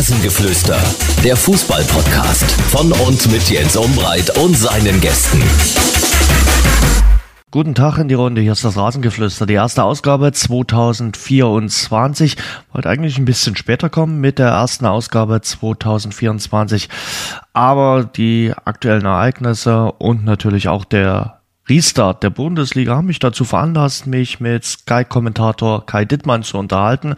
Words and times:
Rasengeflüster, 0.00 0.80
der 1.22 1.36
Fußball-Podcast 1.36 2.50
von 2.70 2.90
und 2.90 3.30
mit 3.30 3.50
Jens 3.50 3.76
Umbreit 3.76 4.34
und 4.38 4.56
seinen 4.56 4.98
Gästen. 4.98 5.42
Guten 7.50 7.74
Tag 7.74 7.98
in 7.98 8.08
die 8.08 8.14
Runde, 8.14 8.40
hier 8.40 8.52
ist 8.52 8.64
das 8.64 8.78
Rasengeflüster, 8.78 9.44
die 9.44 9.52
erste 9.52 9.84
Ausgabe 9.84 10.32
2024. 10.32 12.38
Wollte 12.72 12.88
eigentlich 12.88 13.18
ein 13.18 13.26
bisschen 13.26 13.56
später 13.56 13.90
kommen 13.90 14.22
mit 14.22 14.38
der 14.38 14.48
ersten 14.48 14.86
Ausgabe 14.86 15.42
2024, 15.42 16.88
aber 17.52 18.04
die 18.04 18.54
aktuellen 18.64 19.04
Ereignisse 19.04 19.92
und 19.98 20.24
natürlich 20.24 20.68
auch 20.68 20.86
der 20.86 21.40
Restart 21.68 22.22
der 22.22 22.30
Bundesliga 22.30 22.96
haben 22.96 23.08
mich 23.08 23.18
dazu 23.18 23.44
veranlasst, 23.44 24.06
mich 24.06 24.40
mit 24.40 24.64
Sky-Kommentator 24.64 25.84
Kai 25.84 26.06
Dittmann 26.06 26.42
zu 26.42 26.56
unterhalten. 26.56 27.16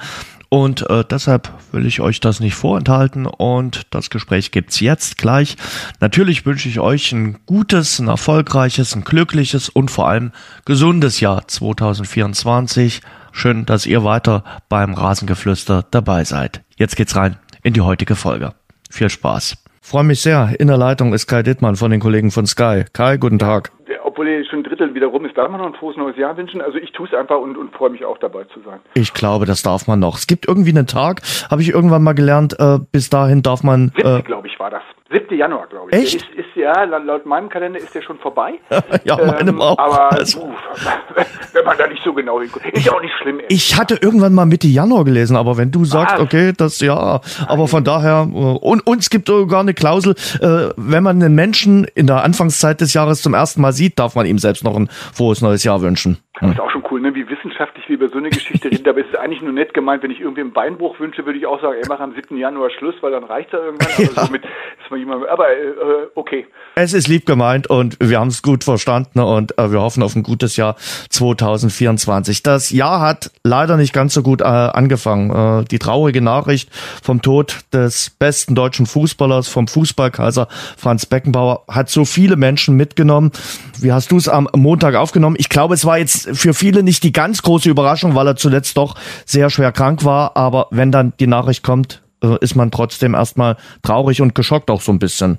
Und 0.52 0.90
äh, 0.90 1.02
deshalb 1.02 1.50
will 1.72 1.86
ich 1.86 2.02
euch 2.02 2.20
das 2.20 2.38
nicht 2.38 2.54
vorenthalten 2.54 3.24
und 3.24 3.86
das 3.88 4.10
Gespräch 4.10 4.50
gibt's 4.50 4.80
jetzt 4.80 5.16
gleich. 5.16 5.56
Natürlich 5.98 6.44
wünsche 6.44 6.68
ich 6.68 6.78
euch 6.78 7.10
ein 7.12 7.38
gutes, 7.46 7.98
ein 7.98 8.08
erfolgreiches, 8.08 8.94
ein 8.94 9.02
glückliches 9.02 9.70
und 9.70 9.90
vor 9.90 10.08
allem 10.08 10.30
gesundes 10.66 11.20
Jahr 11.20 11.48
2024. 11.48 13.00
Schön, 13.32 13.64
dass 13.64 13.86
ihr 13.86 14.04
weiter 14.04 14.44
beim 14.68 14.92
Rasengeflüster 14.92 15.86
dabei 15.90 16.24
seid. 16.24 16.60
Jetzt 16.76 16.96
geht's 16.96 17.16
rein 17.16 17.38
in 17.62 17.72
die 17.72 17.80
heutige 17.80 18.14
Folge. 18.14 18.52
Viel 18.90 19.08
Spaß. 19.08 19.56
Freue 19.80 20.04
mich 20.04 20.20
sehr. 20.20 20.54
In 20.60 20.68
der 20.68 20.76
Leitung 20.76 21.14
ist 21.14 21.28
Kai 21.28 21.42
Dittmann 21.42 21.76
von 21.76 21.90
den 21.90 22.00
Kollegen 22.00 22.30
von 22.30 22.46
Sky. 22.46 22.84
Kai, 22.92 23.16
guten 23.16 23.38
Tag 23.38 23.72
obwohl 24.04 24.44
schon 24.46 24.60
ein 24.60 24.64
Drittel 24.64 24.94
wieder 24.94 25.08
rum 25.08 25.24
ist, 25.24 25.36
darf 25.36 25.50
man 25.50 25.60
noch 25.60 25.66
ein 25.66 25.74
frohes 25.74 25.96
neues 25.96 26.16
Jahr 26.16 26.36
wünschen? 26.36 26.60
Also 26.60 26.78
ich 26.78 26.92
tue 26.92 27.06
es 27.06 27.14
einfach 27.14 27.38
und, 27.38 27.56
und 27.56 27.72
freue 27.74 27.90
mich 27.90 28.04
auch 28.04 28.18
dabei 28.18 28.44
zu 28.44 28.60
sein. 28.60 28.80
Ich 28.94 29.14
glaube, 29.14 29.46
das 29.46 29.62
darf 29.62 29.86
man 29.86 30.00
noch. 30.00 30.16
Es 30.16 30.26
gibt 30.26 30.46
irgendwie 30.46 30.70
einen 30.70 30.86
Tag, 30.86 31.22
habe 31.50 31.62
ich 31.62 31.70
irgendwann 31.70 32.02
mal 32.02 32.14
gelernt, 32.14 32.56
äh, 32.58 32.78
bis 32.90 33.10
dahin 33.10 33.42
darf 33.42 33.62
man... 33.62 33.92
Äh, 33.96 34.22
glaube 34.22 34.48
ich, 34.48 34.58
war 34.58 34.70
das. 34.70 34.82
7. 35.12 35.36
Januar, 35.36 35.66
glaube 35.68 35.90
ich. 35.90 35.98
Echt? 35.98 36.14
Ist, 36.16 36.24
ist, 36.34 36.56
ja, 36.56 36.84
laut 36.84 37.26
meinem 37.26 37.48
Kalender 37.48 37.78
ist 37.78 37.94
der 37.94 38.02
schon 38.02 38.18
vorbei. 38.18 38.54
ja, 39.04 39.16
meinem 39.16 39.56
ähm, 39.56 39.60
auch. 39.60 39.78
Aber 39.78 40.12
also. 40.18 40.40
uh, 40.40 40.52
wenn 41.52 41.64
man 41.64 41.76
da 41.76 41.86
nicht 41.86 42.02
so 42.02 42.12
genau 42.12 42.40
hinguckt. 42.40 42.66
Ist 42.66 42.86
ja 42.86 42.92
auch 42.92 43.02
nicht 43.02 43.14
schlimm. 43.20 43.40
Ich 43.48 43.78
hatte 43.78 43.98
irgendwann 44.00 44.32
mal 44.32 44.46
Mitte 44.46 44.66
Januar 44.68 45.04
gelesen, 45.04 45.36
aber 45.36 45.56
wenn 45.56 45.70
du 45.70 45.84
sagst, 45.84 46.14
Was? 46.14 46.22
okay, 46.22 46.52
das 46.56 46.80
ja, 46.80 47.20
aber 47.46 47.68
von 47.68 47.84
daher, 47.84 48.26
äh, 48.32 48.36
und, 48.36 48.86
und 48.86 48.98
es 48.98 49.10
gibt 49.10 49.28
sogar 49.28 49.60
eine 49.60 49.74
Klausel, 49.74 50.14
äh, 50.40 50.72
wenn 50.76 51.02
man 51.02 51.22
einen 51.22 51.34
Menschen 51.34 51.86
in 51.94 52.06
der 52.06 52.24
Anfangszeit 52.24 52.80
des 52.80 52.94
Jahres 52.94 53.22
zum 53.22 53.34
ersten 53.34 53.60
Mal 53.60 53.71
sieht, 53.72 53.98
darf 53.98 54.14
man 54.14 54.26
ihm 54.26 54.38
selbst 54.38 54.64
noch 54.64 54.76
ein 54.76 54.88
frohes 55.12 55.40
neues 55.40 55.64
Jahr 55.64 55.80
wünschen. 55.82 56.18
Das 56.40 56.50
ist 56.50 56.60
auch 56.60 56.70
schon 56.70 56.82
cool, 56.90 57.00
ne? 57.00 57.14
wie 57.14 57.28
wissenschaftlich 57.28 57.86
wir 57.88 57.96
über 57.96 58.08
so 58.08 58.16
eine 58.16 58.30
Geschichte 58.30 58.70
reden. 58.70 58.88
Aber 58.88 59.00
es 59.00 59.06
ist 59.06 59.18
eigentlich 59.18 59.42
nur 59.42 59.52
nett 59.52 59.74
gemeint, 59.74 60.02
wenn 60.02 60.10
ich 60.10 60.20
irgendwie 60.20 60.40
einen 60.40 60.52
Beinbruch 60.52 60.98
wünsche, 60.98 61.26
würde 61.26 61.38
ich 61.38 61.46
auch 61.46 61.60
sagen, 61.60 61.76
ey, 61.76 61.84
mach 61.88 62.00
am 62.00 62.14
7. 62.14 62.38
Januar 62.38 62.70
Schluss, 62.70 62.94
weil 63.02 63.12
dann 63.12 63.24
reicht 63.24 63.52
er 63.52 63.64
irgendwann. 63.64 63.88
Ja. 63.98 64.08
Also 64.16 64.32
mit, 64.32 64.42
jemand, 64.96 65.28
aber 65.28 65.50
äh, 65.50 66.08
okay. 66.14 66.46
Es 66.74 66.92
ist 66.94 67.08
lieb 67.08 67.26
gemeint 67.26 67.68
und 67.68 67.98
wir 68.00 68.18
haben 68.18 68.28
es 68.28 68.42
gut 68.42 68.64
verstanden 68.64 69.20
und 69.20 69.58
äh, 69.58 69.70
wir 69.70 69.80
hoffen 69.80 70.02
auf 70.02 70.14
ein 70.14 70.22
gutes 70.22 70.56
Jahr 70.56 70.76
2024. 71.10 72.42
Das 72.42 72.70
Jahr 72.70 73.00
hat 73.00 73.30
leider 73.44 73.76
nicht 73.76 73.92
ganz 73.92 74.14
so 74.14 74.22
gut 74.22 74.40
äh, 74.40 74.44
angefangen. 74.44 75.62
Äh, 75.62 75.64
die 75.64 75.78
traurige 75.78 76.22
Nachricht 76.22 76.70
vom 77.02 77.22
Tod 77.22 77.60
des 77.72 78.10
besten 78.10 78.54
deutschen 78.54 78.86
Fußballers, 78.86 79.48
vom 79.48 79.68
Fußballkaiser 79.68 80.48
Franz 80.76 81.06
Beckenbauer, 81.06 81.64
hat 81.68 81.88
so 81.90 82.04
viele 82.04 82.36
Menschen 82.36 82.76
mitgenommen. 82.76 83.32
Wie 83.80 83.92
hast 83.92 84.10
du 84.10 84.16
es 84.16 84.28
am 84.28 84.48
Montag 84.54 84.94
aufgenommen? 84.94 85.36
Ich 85.38 85.48
glaube, 85.48 85.74
es 85.74 85.84
war 85.84 85.98
jetzt 85.98 86.21
für 86.32 86.54
viele 86.54 86.82
nicht 86.82 87.02
die 87.02 87.12
ganz 87.12 87.42
große 87.42 87.68
Überraschung, 87.68 88.14
weil 88.14 88.26
er 88.26 88.36
zuletzt 88.36 88.76
doch 88.76 88.96
sehr 89.24 89.50
schwer 89.50 89.72
krank 89.72 90.04
war. 90.04 90.36
Aber 90.36 90.68
wenn 90.70 90.92
dann 90.92 91.12
die 91.20 91.26
Nachricht 91.26 91.62
kommt, 91.62 92.02
äh, 92.22 92.36
ist 92.40 92.54
man 92.54 92.70
trotzdem 92.70 93.14
erstmal 93.14 93.56
traurig 93.82 94.20
und 94.20 94.34
geschockt 94.34 94.70
auch 94.70 94.80
so 94.80 94.92
ein 94.92 94.98
bisschen. 94.98 95.38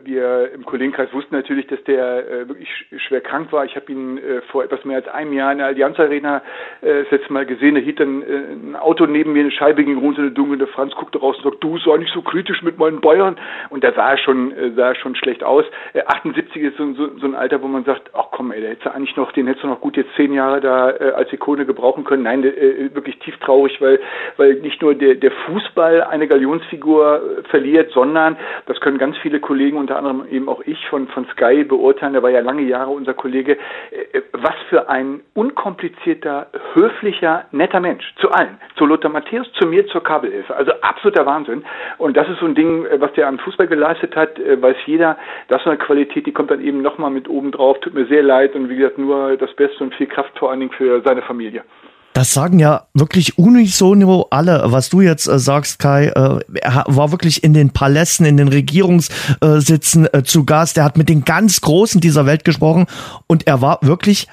So. 0.00 0.06
Wir, 0.06 0.52
im 0.52 0.64
Kollegenkreis 0.64 1.12
wussten 1.12 1.34
natürlich, 1.34 1.66
dass 1.66 1.82
der 1.84 2.28
äh, 2.28 2.48
wirklich 2.48 2.68
schwer 3.06 3.20
krank 3.20 3.52
war. 3.52 3.64
Ich 3.64 3.76
habe 3.76 3.90
ihn 3.90 4.18
äh, 4.18 4.40
vor 4.50 4.64
etwas 4.64 4.84
mehr 4.84 4.96
als 4.96 5.08
einem 5.08 5.32
Jahr 5.32 5.52
in 5.52 5.58
der 5.58 5.68
Allianz 5.68 5.98
Arena 5.98 6.42
äh, 6.80 7.02
das 7.02 7.10
letzte 7.10 7.32
Mal 7.32 7.46
gesehen. 7.46 7.74
Da 7.74 7.80
hielt 7.80 8.00
dann 8.00 8.22
äh, 8.22 8.26
ein 8.26 8.76
Auto 8.76 9.06
neben 9.06 9.32
mir, 9.32 9.40
eine 9.40 9.50
Scheibe 9.50 9.84
ging 9.84 9.98
runter, 9.98 10.22
eine 10.22 10.30
dunkle 10.30 10.66
Franz 10.68 10.94
guckte 10.94 11.18
raus 11.18 11.36
und 11.38 11.44
sagt, 11.44 11.64
du 11.64 11.78
sei 11.78 11.96
nicht 11.98 12.12
so 12.12 12.22
kritisch 12.22 12.62
mit 12.62 12.78
meinen 12.78 13.00
Bayern. 13.00 13.36
Und 13.70 13.84
da 13.84 13.92
sah 13.92 14.12
er 14.12 14.18
schon, 14.18 14.52
äh, 14.52 14.70
sah 14.72 14.88
er 14.88 14.94
schon 14.94 15.14
schlecht 15.14 15.42
aus. 15.42 15.64
Äh, 15.92 16.02
78 16.06 16.62
ist 16.62 16.76
so, 16.76 16.92
so, 16.94 17.18
so 17.18 17.26
ein 17.26 17.34
Alter, 17.34 17.62
wo 17.62 17.68
man 17.68 17.84
sagt, 17.84 18.10
ach 18.14 18.26
komm, 18.30 18.52
ey, 18.52 18.60
der 18.60 18.70
hätte 18.70 18.94
eigentlich 18.94 19.16
noch, 19.16 19.32
den 19.32 19.46
hättest 19.46 19.64
du 19.64 19.68
noch 19.68 19.80
gut 19.80 19.96
jetzt 19.96 20.14
zehn 20.16 20.32
Jahre 20.32 20.60
da 20.60 20.90
äh, 20.90 21.12
als 21.12 21.32
Ikone 21.32 21.66
gebrauchen 21.66 22.04
können. 22.04 22.22
Nein, 22.22 22.44
äh, 22.44 22.94
wirklich 22.94 23.18
tief 23.20 23.36
traurig, 23.38 23.80
weil, 23.80 24.00
weil 24.36 24.54
nicht 24.54 24.80
nur 24.82 24.94
der, 24.94 25.14
der 25.14 25.30
Fußball 25.30 26.02
eine 26.02 26.26
Galionsfigur 26.28 27.22
äh, 27.38 27.48
verliert, 27.48 27.92
sondern 27.92 28.36
das 28.66 28.80
können 28.80 28.98
ganz 28.98 29.16
viele 29.18 29.40
Kollegen, 29.40 29.76
unter 29.90 29.98
anderem 29.98 30.28
eben 30.30 30.48
auch 30.48 30.60
ich 30.66 30.78
von, 30.88 31.08
von 31.08 31.26
Sky 31.32 31.64
beurteilen, 31.64 32.12
der 32.12 32.22
war 32.22 32.30
ja 32.30 32.40
lange 32.40 32.62
Jahre 32.62 32.90
unser 32.90 33.12
Kollege, 33.12 33.58
äh, 33.90 34.20
was 34.32 34.54
für 34.68 34.88
ein 34.88 35.20
unkomplizierter, 35.34 36.46
höflicher, 36.74 37.46
netter 37.50 37.80
Mensch. 37.80 38.04
Zu 38.20 38.30
allen. 38.30 38.58
Zu 38.76 38.86
Lothar 38.86 39.10
Matthäus, 39.10 39.50
zu 39.54 39.66
mir, 39.66 39.86
zur 39.88 40.02
Kabelhilfe. 40.02 40.54
Also 40.54 40.72
absoluter 40.80 41.26
Wahnsinn. 41.26 41.64
Und 41.98 42.16
das 42.16 42.28
ist 42.28 42.38
so 42.38 42.46
ein 42.46 42.54
Ding, 42.54 42.86
äh, 42.86 43.00
was 43.00 43.12
der 43.14 43.26
am 43.26 43.40
Fußball 43.40 43.66
geleistet 43.66 44.14
hat, 44.14 44.38
äh, 44.38 44.62
weiß 44.62 44.76
jeder. 44.86 45.18
Das 45.48 45.60
ist 45.60 45.66
eine 45.66 45.78
Qualität, 45.78 46.24
die 46.26 46.32
kommt 46.32 46.52
dann 46.52 46.60
eben 46.60 46.82
nochmal 46.82 47.10
mit 47.10 47.28
oben 47.28 47.50
drauf. 47.50 47.80
Tut 47.80 47.94
mir 47.94 48.06
sehr 48.06 48.22
leid 48.22 48.54
und 48.54 48.68
wie 48.68 48.76
gesagt, 48.76 48.98
nur 48.98 49.36
das 49.36 49.52
Beste 49.54 49.82
und 49.82 49.94
viel 49.96 50.06
Kraft 50.06 50.38
vor 50.38 50.50
allen 50.50 50.60
Dingen 50.60 50.72
für 50.72 51.02
seine 51.04 51.22
Familie. 51.22 51.64
Das 52.12 52.34
sagen 52.34 52.58
ja 52.58 52.86
wirklich 52.92 53.38
unisono 53.38 54.26
alle. 54.30 54.62
Was 54.66 54.88
du 54.88 55.00
jetzt 55.00 55.28
äh, 55.28 55.38
sagst, 55.38 55.78
Kai, 55.78 56.06
äh, 56.06 56.40
er 56.60 56.84
war 56.88 57.12
wirklich 57.12 57.44
in 57.44 57.54
den 57.54 57.70
Palästen, 57.70 58.26
in 58.26 58.36
den 58.36 58.48
Regierungssitzen 58.48 60.12
äh, 60.12 60.24
zu 60.24 60.44
Gast. 60.44 60.76
Er 60.76 60.84
hat 60.84 60.98
mit 60.98 61.08
den 61.08 61.24
ganz 61.24 61.60
Großen 61.60 62.00
dieser 62.00 62.26
Welt 62.26 62.44
gesprochen 62.44 62.86
und 63.26 63.46
er 63.46 63.60
war 63.60 63.78
wirklich 63.82 64.26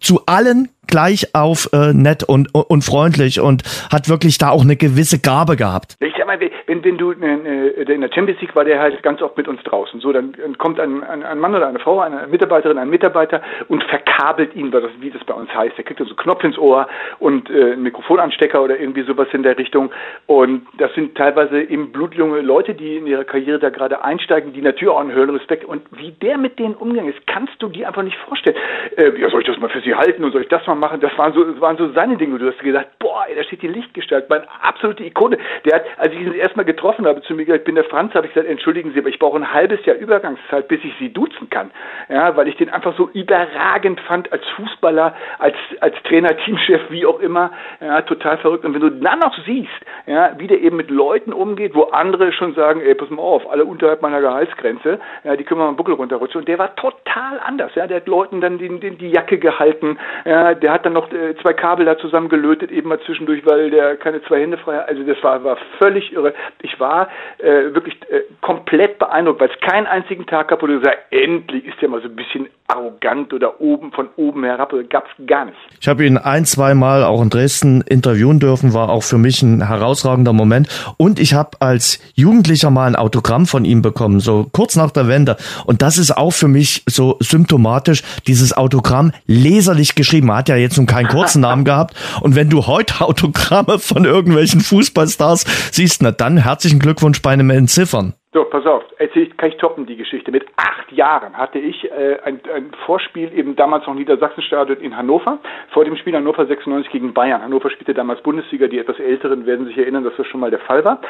zu 0.00 0.26
allen 0.26 0.68
gleich 0.86 1.34
auf 1.34 1.68
äh, 1.72 1.92
nett 1.92 2.24
und, 2.24 2.54
und 2.54 2.82
freundlich 2.82 3.40
und 3.40 3.62
hat 3.92 4.08
wirklich 4.08 4.38
da 4.38 4.50
auch 4.50 4.62
eine 4.62 4.76
gewisse 4.76 5.20
Gabe 5.20 5.56
gehabt. 5.56 5.96
Ich 6.00 6.14
sag 6.16 6.26
mal, 6.26 6.38
wenn, 6.40 6.84
wenn 6.84 6.98
du 6.98 7.12
in 7.12 8.00
der 8.00 8.10
Champions 8.12 8.40
League 8.40 8.54
war 8.54 8.64
der 8.64 8.80
halt 8.80 9.02
ganz 9.02 9.22
oft 9.22 9.36
mit 9.36 9.48
uns 9.48 9.62
draußen. 9.62 10.00
So, 10.00 10.12
dann 10.12 10.34
kommt 10.58 10.80
ein, 10.80 11.02
ein, 11.04 11.22
ein 11.22 11.38
Mann 11.38 11.54
oder 11.54 11.68
eine 11.68 11.78
Frau, 11.78 12.00
eine 12.00 12.26
Mitarbeiterin, 12.26 12.78
ein 12.78 12.90
Mitarbeiter 12.90 13.42
und 13.68 13.84
verkabelt 13.84 14.54
ihn, 14.54 14.72
wie 15.00 15.10
das 15.10 15.24
bei 15.24 15.34
uns 15.34 15.54
heißt. 15.54 15.76
Der 15.76 15.84
kriegt 15.84 15.98
so 15.98 16.06
einen 16.06 16.16
Knopf 16.16 16.44
ins 16.44 16.58
Ohr 16.58 16.88
und 17.18 17.50
äh, 17.50 17.72
einen 17.72 17.82
Mikrofonanstecker 17.82 18.62
oder 18.62 18.78
irgendwie 18.78 19.02
sowas 19.02 19.28
in 19.32 19.42
der 19.42 19.58
Richtung. 19.58 19.90
Und 20.26 20.66
das 20.78 20.92
sind 20.94 21.16
teilweise 21.16 21.62
eben 21.62 21.92
blutjunge 21.92 22.40
Leute, 22.40 22.74
die 22.74 22.96
in 22.96 23.06
ihrer 23.06 23.24
Karriere 23.24 23.58
da 23.58 23.70
gerade 23.70 24.02
einsteigen, 24.02 24.52
die 24.52 24.62
natürlich 24.62 24.92
auch 24.92 25.00
einen 25.00 25.12
höheren 25.12 25.36
Respekt. 25.36 25.64
Und 25.64 25.82
wie 25.92 26.12
der 26.12 26.38
mit 26.38 26.58
denen 26.58 26.74
umgegangen 26.74 27.12
ist, 27.12 27.26
kannst 27.26 27.54
du 27.60 27.68
dir 27.68 27.88
einfach 27.88 28.02
nicht 28.02 28.16
vorstellen. 28.28 28.56
Äh, 28.96 29.20
ja, 29.20 29.30
soll 29.30 29.40
ich 29.40 29.46
das 29.46 29.58
mal 29.58 29.70
für 29.70 29.80
sie 29.80 29.94
halten 29.94 30.24
und 30.24 30.32
soll 30.32 30.42
ich 30.42 30.48
das 30.48 30.66
mal 30.66 30.73
machen? 30.74 31.00
Das 31.00 31.16
waren 31.18 31.32
so, 31.32 31.60
waren 31.60 31.76
so 31.76 31.92
seine 31.92 32.16
Dinge. 32.16 32.38
Du 32.38 32.46
hast 32.46 32.58
gesagt, 32.58 32.98
boah, 32.98 33.24
da 33.34 33.42
steht 33.44 33.62
die 33.62 33.68
Lichtgestalt, 33.68 34.28
meine 34.28 34.44
absolute 34.62 35.04
Ikone. 35.04 35.38
Der 35.64 35.76
hat, 35.76 35.84
als 35.98 36.12
ich 36.12 36.20
ihn 36.20 36.34
erstmal 36.34 36.64
getroffen 36.64 37.06
habe, 37.06 37.22
zu 37.22 37.34
mir 37.34 37.44
gesagt, 37.44 37.60
ich 37.60 37.66
bin 37.66 37.74
der 37.74 37.84
Franz, 37.84 38.14
habe 38.14 38.26
ich 38.26 38.34
gesagt, 38.34 38.50
entschuldigen 38.50 38.92
Sie, 38.92 39.00
aber 39.00 39.08
ich 39.08 39.18
brauche 39.18 39.36
ein 39.36 39.52
halbes 39.52 39.84
Jahr 39.84 39.96
Übergangszeit, 39.96 40.68
bis 40.68 40.80
ich 40.84 40.94
Sie 40.98 41.12
duzen 41.12 41.50
kann. 41.50 41.70
Ja, 42.08 42.36
weil 42.36 42.48
ich 42.48 42.56
den 42.56 42.70
einfach 42.70 42.96
so 42.96 43.08
überragend 43.12 44.00
fand 44.00 44.32
als 44.32 44.42
Fußballer, 44.56 45.14
als, 45.38 45.56
als 45.80 45.94
Trainer, 46.04 46.36
Teamchef, 46.38 46.82
wie 46.90 47.06
auch 47.06 47.20
immer. 47.20 47.50
Ja, 47.80 48.02
total 48.02 48.38
verrückt. 48.38 48.64
Und 48.64 48.74
wenn 48.74 48.80
du 48.80 48.90
dann 48.90 49.18
noch 49.18 49.36
siehst, 49.44 49.70
ja, 50.06 50.32
wie 50.38 50.46
der 50.46 50.60
eben 50.60 50.76
mit 50.76 50.90
Leuten 50.90 51.32
umgeht, 51.32 51.74
wo 51.74 51.84
andere 51.84 52.32
schon 52.32 52.54
sagen, 52.54 52.80
ey, 52.80 52.94
pass 52.94 53.10
mal 53.10 53.22
auf, 53.22 53.50
alle 53.50 53.64
unterhalb 53.64 54.02
meiner 54.02 54.20
Gehaltsgrenze, 54.20 54.98
ja, 55.24 55.36
die 55.36 55.44
können 55.44 55.60
wir 55.60 55.64
mal 55.64 55.68
einen 55.68 55.76
Buckel 55.76 55.94
runterrutschen. 55.94 56.40
Und 56.40 56.48
der 56.48 56.58
war 56.58 56.74
total 56.76 57.40
anders. 57.44 57.74
Ja, 57.74 57.86
der 57.86 57.98
hat 57.98 58.06
Leuten 58.06 58.40
dann 58.40 58.58
die, 58.58 58.68
die, 58.80 58.96
die 58.96 59.10
Jacke 59.10 59.38
gehalten. 59.38 59.98
Ja, 60.24 60.54
der 60.64 60.72
hat 60.72 60.86
dann 60.86 60.94
noch 60.94 61.12
äh, 61.12 61.34
zwei 61.42 61.52
Kabel 61.52 61.84
da 61.84 61.98
zusammengelötet, 61.98 62.72
eben 62.72 62.88
mal 62.88 62.98
zwischendurch, 63.04 63.44
weil 63.44 63.70
der 63.70 63.96
keine 63.96 64.22
zwei 64.22 64.40
Hände 64.40 64.56
frei 64.56 64.78
hat. 64.78 64.88
Also 64.88 65.02
das 65.02 65.22
war, 65.22 65.44
war 65.44 65.58
völlig 65.78 66.10
irre. 66.10 66.32
Ich 66.62 66.80
war 66.80 67.08
äh, 67.36 67.74
wirklich 67.74 67.94
äh, 68.08 68.22
komplett 68.40 68.98
beeindruckt, 68.98 69.40
weil 69.40 69.50
es 69.50 69.60
keinen 69.60 69.86
einzigen 69.86 70.24
Tag 70.24 70.48
gab, 70.48 70.62
wo 70.62 70.66
du 70.66 70.80
sagst, 70.80 71.00
endlich 71.10 71.66
ist 71.66 71.82
der 71.82 71.90
mal 71.90 72.00
so 72.00 72.08
ein 72.08 72.16
bisschen 72.16 72.48
arrogant 72.66 73.34
oder 73.34 73.60
oben 73.60 73.92
von 73.92 74.08
oben 74.16 74.44
herab. 74.44 74.72
Gab 74.88 75.06
es 75.06 75.26
gar 75.26 75.44
nicht. 75.44 75.58
Ich 75.82 75.86
habe 75.86 76.06
ihn 76.06 76.16
ein, 76.16 76.46
zwei 76.46 76.72
Mal 76.72 77.04
auch 77.04 77.20
in 77.20 77.28
Dresden 77.28 77.82
interviewen 77.82 78.40
dürfen, 78.40 78.72
war 78.72 78.88
auch 78.88 79.02
für 79.02 79.18
mich 79.18 79.42
ein 79.42 79.66
herausragender 79.66 80.32
Moment. 80.32 80.68
Und 80.96 81.20
ich 81.20 81.34
habe 81.34 81.58
als 81.60 82.00
Jugendlicher 82.14 82.70
mal 82.70 82.86
ein 82.86 82.96
Autogramm 82.96 83.44
von 83.44 83.66
ihm 83.66 83.82
bekommen, 83.82 84.20
so 84.20 84.46
kurz 84.50 84.76
nach 84.76 84.92
der 84.92 85.08
Wende. 85.08 85.36
Und 85.66 85.82
das 85.82 85.98
ist 85.98 86.16
auch 86.16 86.32
für 86.32 86.48
mich 86.48 86.82
so 86.86 87.18
symptomatisch, 87.20 88.02
dieses 88.26 88.56
Autogramm 88.56 89.12
leserlich 89.26 89.94
geschrieben. 89.94 90.30
Er 90.30 90.36
hat 90.36 90.48
ja 90.48 90.53
jetzt 90.56 90.76
nun 90.76 90.86
keinen 90.86 91.08
kurzen 91.08 91.40
Namen 91.40 91.64
gehabt. 91.64 91.94
Und 92.20 92.34
wenn 92.34 92.50
du 92.50 92.66
heute 92.66 93.00
Autogramme 93.00 93.78
von 93.78 94.04
irgendwelchen 94.04 94.60
Fußballstars 94.60 95.44
siehst, 95.72 96.02
na 96.02 96.10
dann 96.10 96.36
herzlichen 96.36 96.78
Glückwunsch 96.78 97.22
bei 97.22 97.30
einem 97.30 97.50
Entziffern. 97.50 98.14
So, 98.34 98.42
pass 98.42 98.66
auf, 98.66 98.82
erzähl, 98.98 99.28
kann 99.28 99.50
ich 99.50 99.58
toppen 99.58 99.86
die 99.86 99.94
Geschichte. 99.94 100.32
Mit 100.32 100.44
acht 100.56 100.90
Jahren 100.90 101.38
hatte 101.38 101.60
ich 101.60 101.84
äh, 101.84 102.18
ein, 102.24 102.40
ein 102.52 102.72
Vorspiel 102.84 103.28
im 103.32 103.54
damals 103.54 103.86
noch 103.86 103.94
Niedersachsenstadion 103.94 104.78
in 104.78 104.96
Hannover. 104.96 105.38
Vor 105.70 105.84
dem 105.84 105.96
Spiel 105.96 106.16
Hannover 106.16 106.44
96 106.44 106.90
gegen 106.90 107.14
Bayern. 107.14 107.42
Hannover 107.42 107.70
spielte 107.70 107.94
damals 107.94 108.20
Bundesliga. 108.24 108.66
Die 108.66 108.80
etwas 108.80 108.98
Älteren 108.98 109.46
werden 109.46 109.66
sich 109.66 109.78
erinnern, 109.78 110.02
dass 110.02 110.16
das 110.16 110.26
schon 110.26 110.40
mal 110.40 110.50
der 110.50 110.58
Fall 110.58 110.84
war. 110.84 111.00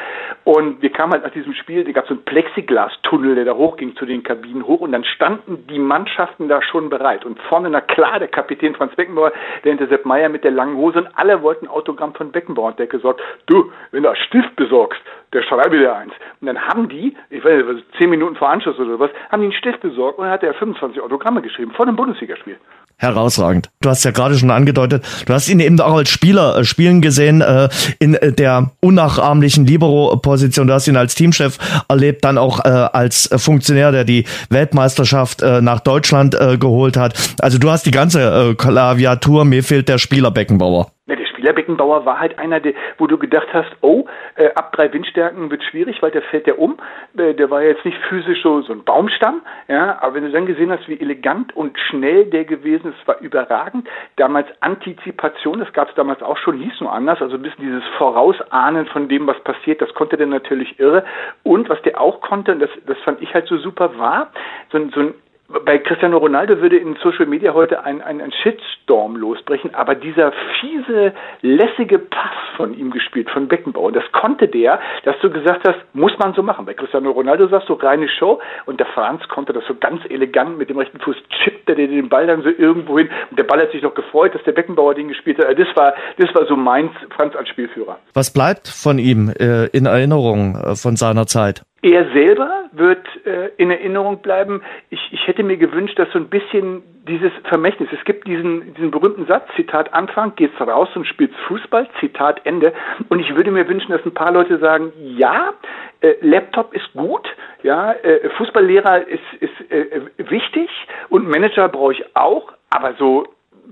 Und 0.43 0.83
wir 0.83 0.91
kamen 0.91 1.13
halt 1.13 1.23
nach 1.23 1.31
diesem 1.31 1.55
Spiel, 1.55 1.83
da 1.83 1.91
gab 1.93 2.03
es 2.03 2.09
so 2.09 2.13
einen 2.13 2.25
Plexiglas-Tunnel, 2.25 3.33
der 3.33 3.45
da 3.45 3.55
hochging 3.55 3.95
zu 3.95 4.05
den 4.05 4.21
Kabinen 4.21 4.67
hoch. 4.67 4.81
Und 4.81 4.91
dann 4.91 5.03
standen 5.03 5.65
die 5.65 5.79
Mannschaften 5.79 6.47
da 6.47 6.61
schon 6.61 6.91
bereit. 6.91 7.25
Und 7.25 7.39
vorne, 7.49 7.71
na 7.71 7.81
klar, 7.81 8.19
der 8.19 8.27
Kapitän 8.27 8.75
Franz 8.75 8.95
Beckenbauer, 8.95 9.31
der 9.63 9.71
hinter 9.71 9.87
Sepp 9.87 10.05
Meier 10.05 10.29
mit 10.29 10.43
der 10.43 10.51
langen 10.51 10.77
Hose. 10.77 10.99
Und 10.99 11.09
alle 11.15 11.41
wollten 11.41 11.67
Autogramm 11.67 12.13
von 12.13 12.31
Beckenbauer. 12.31 12.67
Und 12.67 12.77
der 12.77 12.85
gesagt, 12.85 13.19
du, 13.47 13.71
wenn 13.89 14.03
du 14.03 14.15
Stift 14.15 14.55
besorgst, 14.57 15.01
der 15.33 15.41
schreibe 15.43 15.77
dir 15.77 15.95
eins. 15.95 16.13
Und 16.39 16.47
dann 16.47 16.61
haben 16.61 16.87
die, 16.87 17.14
ich 17.29 17.43
weiß 17.43 17.65
nicht, 17.73 17.85
zehn 17.97 18.09
Minuten 18.09 18.35
vor 18.35 18.49
Anschluss 18.49 18.77
oder 18.79 18.99
was, 18.99 19.11
haben 19.31 19.41
die 19.41 19.47
einen 19.47 19.53
Stift 19.53 19.81
besorgt 19.81 20.17
und 20.17 20.25
dann 20.25 20.33
hat 20.33 20.43
er 20.43 20.53
25 20.53 21.01
Autogramme 21.01 21.41
geschrieben 21.41 21.71
vor 21.71 21.85
einem 21.85 21.95
Bundesligaspiel. 21.95 22.57
Herausragend. 22.97 23.69
Du 23.81 23.89
hast 23.89 24.05
ja 24.05 24.11
gerade 24.11 24.35
schon 24.35 24.51
angedeutet, 24.51 25.05
du 25.25 25.33
hast 25.33 25.49
ihn 25.49 25.59
eben 25.59 25.81
auch 25.81 25.97
als 25.97 26.09
Spieler 26.09 26.57
äh, 26.57 26.63
spielen 26.63 27.01
gesehen, 27.01 27.41
äh, 27.41 27.67
in 27.99 28.15
äh, 28.15 28.31
der 28.31 28.71
unnachahmlichen 28.79 29.65
Libero-Position. 29.65 30.67
Du 30.67 30.73
hast 30.73 30.87
ihn 30.87 30.95
als 30.95 31.13
Teamchef 31.13 31.57
erlebt, 31.89 32.23
dann 32.23 32.37
auch 32.37 32.63
äh, 32.63 32.69
als 32.69 33.29
Funktionär, 33.35 33.91
der 33.91 34.05
die 34.05 34.23
Weltmeisterschaft 34.49 35.41
äh, 35.41 35.61
nach 35.61 35.81
Deutschland 35.81 36.35
äh, 36.39 36.57
geholt 36.57 36.95
hat. 36.95 37.15
Also 37.41 37.59
du 37.59 37.69
hast 37.69 37.85
die 37.85 37.91
ganze 37.91 38.51
äh, 38.51 38.55
Klaviatur, 38.55 39.43
mir 39.43 39.63
fehlt 39.63 39.89
der 39.89 39.97
Spieler 39.97 40.31
Beckenbauer. 40.31 40.91
Ja, 41.07 41.17
der 41.17 41.25
Spieler 41.45 41.53
Beckenbauer 41.53 42.07
war 42.07 42.19
halt 42.19 42.39
einer, 42.39 42.59
der, 42.59 42.73
wo 42.97 43.05
du 43.05 43.19
gedacht 43.19 43.47
hast, 43.53 43.69
oh, 43.81 44.07
äh, 44.35 44.49
ab 44.55 44.71
drei 44.75 44.91
Windstärken 44.91 45.51
wird 45.51 45.63
schwierig, 45.63 46.01
weil 46.01 46.09
der 46.09 46.23
fällt 46.23 46.47
der 46.47 46.57
um. 46.57 46.77
Äh, 47.15 47.35
der 47.35 47.51
war 47.51 47.61
jetzt 47.61 47.85
nicht 47.85 47.99
physisch 48.09 48.41
so, 48.41 48.63
so 48.63 48.73
ein 48.73 48.83
Baumstamm, 48.83 49.41
ja, 49.67 50.01
aber 50.01 50.15
wenn 50.15 50.23
du 50.23 50.31
dann 50.31 50.47
gesehen 50.47 50.71
hast, 50.71 50.89
wie 50.89 50.99
elegant 50.99 51.55
und 51.55 51.77
schnell 51.77 52.25
der 52.25 52.45
gewesen 52.45 52.93
ist, 52.93 53.07
war 53.07 53.19
überragend. 53.19 53.87
Damals 54.15 54.47
Antizipation, 54.61 55.59
das 55.59 55.71
gab 55.73 55.89
es 55.89 55.93
damals 55.93 56.23
auch 56.23 56.37
schon, 56.37 56.57
hieß 56.57 56.81
nur 56.81 56.91
anders, 56.91 57.21
also 57.21 57.35
ein 57.35 57.43
bisschen 57.43 57.63
dieses 57.63 57.83
Vorausahnen 57.99 58.87
von 58.87 59.07
dem, 59.07 59.27
was 59.27 59.39
passiert, 59.43 59.83
das 59.83 59.93
konnte 59.93 60.17
der 60.17 60.25
natürlich 60.25 60.79
irre. 60.79 61.05
Und 61.43 61.69
was 61.69 61.79
der 61.83 62.01
auch 62.01 62.21
konnte, 62.21 62.53
und 62.53 62.59
das, 62.59 62.71
das 62.87 62.97
fand 63.03 63.21
ich 63.21 63.31
halt 63.35 63.45
so 63.45 63.57
super, 63.59 63.99
war 63.99 64.31
so, 64.71 64.79
so 64.89 64.99
ein 64.99 65.13
bei 65.47 65.77
Cristiano 65.77 66.17
Ronaldo 66.17 66.59
würde 66.59 66.77
in 66.77 66.95
Social 67.03 67.27
Media 67.27 67.53
heute 67.53 67.83
ein, 67.83 68.01
ein, 68.01 68.19
ein 68.19 68.31
Shitstorm 68.31 69.15
losbrechen, 69.15 69.75
aber 69.75 69.93
dieser 69.93 70.33
fiese, 70.59 71.13
lässige 71.41 71.99
Pass 71.99 72.33
von 72.57 72.75
ihm 72.77 72.89
gespielt, 72.89 73.29
von 73.29 73.47
Beckenbauer, 73.47 73.91
das 73.91 74.03
konnte 74.11 74.47
der, 74.47 74.79
dass 75.03 75.15
du 75.21 75.29
gesagt 75.29 75.67
hast, 75.67 75.77
muss 75.93 76.17
man 76.17 76.33
so 76.33 76.41
machen. 76.41 76.65
Bei 76.65 76.73
Cristiano 76.73 77.11
Ronaldo 77.11 77.47
sagst 77.47 77.69
du 77.69 77.73
reine 77.73 78.09
Show 78.09 78.39
und 78.65 78.79
der 78.79 78.87
Franz 78.87 79.27
konnte 79.27 79.53
das 79.53 79.63
so 79.67 79.75
ganz 79.75 80.01
elegant 80.09 80.57
mit 80.57 80.69
dem 80.69 80.77
rechten 80.77 80.99
Fuß 80.99 81.15
chippt 81.43 81.69
er 81.69 81.75
den 81.75 82.09
Ball 82.09 82.25
dann 82.25 82.41
so 82.41 82.49
irgendwo 82.49 82.97
hin 82.97 83.09
und 83.29 83.37
der 83.37 83.43
Ball 83.43 83.61
hat 83.61 83.71
sich 83.71 83.83
noch 83.83 83.93
gefreut, 83.93 84.33
dass 84.33 84.43
der 84.43 84.53
Beckenbauer 84.53 84.95
den 84.95 85.09
gespielt 85.09 85.37
hat. 85.37 85.59
Das 85.59 85.67
war, 85.75 85.93
das 86.17 86.33
war 86.33 86.45
so 86.47 86.55
meins, 86.55 86.91
Franz 87.15 87.35
als 87.35 87.49
Spielführer. 87.49 87.99
Was 88.13 88.33
bleibt 88.33 88.67
von 88.67 88.97
ihm 88.97 89.29
äh, 89.29 89.65
in 89.67 89.85
Erinnerung 89.85 90.55
äh, 90.55 90.75
von 90.75 90.95
seiner 90.95 91.27
Zeit? 91.27 91.63
Er 91.85 92.11
selber 92.13 92.63
wird 92.71 93.05
äh, 93.27 93.51
in 93.57 93.69
Erinnerung 93.69 94.23
bleiben. 94.23 94.63
Ich, 94.89 94.99
ich 95.11 95.27
hätte 95.27 95.43
mir 95.43 95.55
gewünscht, 95.55 95.99
dass 95.99 96.09
so 96.11 96.17
ein 96.17 96.29
bisschen 96.29 96.81
dieses 97.07 97.31
Vermächtnis, 97.47 97.89
es 97.91 98.03
gibt 98.05 98.27
diesen, 98.27 98.73
diesen 98.73 98.89
berühmten 98.89 99.27
Satz, 99.27 99.47
Zitat 99.55 99.93
Anfang, 99.93 100.35
geht's 100.35 100.59
raus 100.59 100.89
und 100.95 101.05
spielst 101.05 101.35
Fußball, 101.47 101.87
Zitat 101.99 102.43
Ende. 102.43 102.73
Und 103.09 103.19
ich 103.19 103.35
würde 103.35 103.51
mir 103.51 103.69
wünschen, 103.69 103.91
dass 103.91 104.03
ein 104.03 104.15
paar 104.15 104.31
Leute 104.31 104.57
sagen, 104.57 104.93
ja, 104.97 105.53
äh, 106.01 106.15
Laptop 106.21 106.73
ist 106.73 106.91
gut, 106.93 107.27
ja, 107.61 107.91
äh, 107.91 108.31
Fußballlehrer 108.31 109.07
ist, 109.07 109.21
ist 109.39 109.71
äh, 109.71 110.01
wichtig 110.17 110.71
und 111.09 111.27
Manager 111.27 111.69
brauche 111.69 111.93
ich 111.93 112.15
auch, 112.15 112.51
aber 112.71 112.95
so 112.97 113.27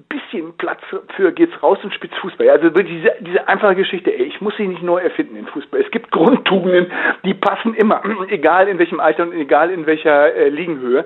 bisschen 0.10 0.56
Platz 0.58 0.80
für 1.16 1.32
geht's 1.32 1.62
raus 1.62 1.78
und 1.84 1.94
spitzt 1.94 2.16
Fußball. 2.18 2.50
Also 2.50 2.70
diese, 2.70 3.14
diese 3.22 3.48
einfache 3.48 3.76
Geschichte, 3.76 4.14
ey, 4.14 4.24
ich 4.26 4.42
muss 4.42 4.56
sie 4.58 4.68
nicht 4.68 4.84
neu 4.84 5.00
erfinden 5.00 5.36
in 5.36 5.48
Fußball. 5.48 5.82
Es 5.82 5.92
gibt 5.92 6.12
Grundtugenden, 6.12 6.92
die 7.26 7.34
passen 7.34 7.74
immer, 7.76 8.02
egal 8.30 8.68
in 8.68 8.80
welchem 8.80 9.00
Alter 9.00 9.24
und 9.24 9.34
egal 9.34 9.72
in 9.72 9.86
welcher 9.86 10.34
äh, 10.34 10.50
Liegenhöhe. 10.50 11.06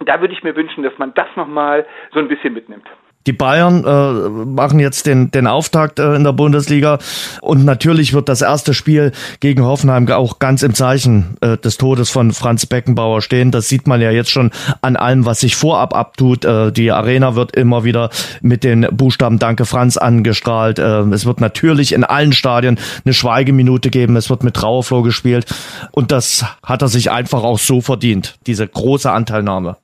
Da 0.00 0.20
würde 0.20 0.34
ich 0.34 0.42
mir 0.42 0.56
wünschen, 0.56 0.82
dass 0.82 0.96
man 0.98 1.14
das 1.14 1.28
nochmal 1.36 1.86
so 2.12 2.18
ein 2.18 2.28
bisschen 2.28 2.54
mitnimmt. 2.54 2.88
Die 3.26 3.32
Bayern 3.32 3.84
äh, 3.84 4.28
machen 4.46 4.80
jetzt 4.80 5.06
den, 5.06 5.30
den 5.30 5.46
Auftakt 5.46 5.98
äh, 5.98 6.14
in 6.14 6.24
der 6.24 6.32
Bundesliga 6.32 6.98
und 7.40 7.64
natürlich 7.64 8.12
wird 8.12 8.28
das 8.28 8.42
erste 8.42 8.74
Spiel 8.74 9.12
gegen 9.40 9.64
Hoffenheim 9.64 10.08
auch 10.10 10.38
ganz 10.38 10.62
im 10.62 10.74
Zeichen 10.74 11.36
äh, 11.40 11.56
des 11.56 11.78
Todes 11.78 12.10
von 12.10 12.32
Franz 12.32 12.66
Beckenbauer 12.66 13.22
stehen. 13.22 13.50
Das 13.50 13.68
sieht 13.68 13.86
man 13.86 14.00
ja 14.00 14.10
jetzt 14.10 14.30
schon 14.30 14.50
an 14.80 14.96
allem, 14.96 15.24
was 15.24 15.40
sich 15.40 15.54
vorab 15.54 15.94
abtut. 15.94 16.44
Äh, 16.44 16.72
die 16.72 16.90
Arena 16.90 17.36
wird 17.36 17.54
immer 17.54 17.84
wieder 17.84 18.10
mit 18.40 18.64
den 18.64 18.86
Buchstaben 18.90 19.38
Danke 19.38 19.66
Franz 19.66 19.96
angestrahlt. 19.96 20.78
Äh, 20.78 21.02
es 21.12 21.24
wird 21.24 21.40
natürlich 21.40 21.92
in 21.92 22.04
allen 22.04 22.32
Stadien 22.32 22.78
eine 23.04 23.14
Schweigeminute 23.14 23.90
geben. 23.90 24.16
Es 24.16 24.30
wird 24.30 24.42
mit 24.42 24.54
Trauerfloh 24.54 25.02
gespielt 25.02 25.46
und 25.92 26.10
das 26.10 26.44
hat 26.64 26.82
er 26.82 26.88
sich 26.88 27.10
einfach 27.10 27.44
auch 27.44 27.58
so 27.58 27.80
verdient, 27.80 28.36
diese 28.46 28.66
große 28.66 29.10
Anteilnahme 29.10 29.76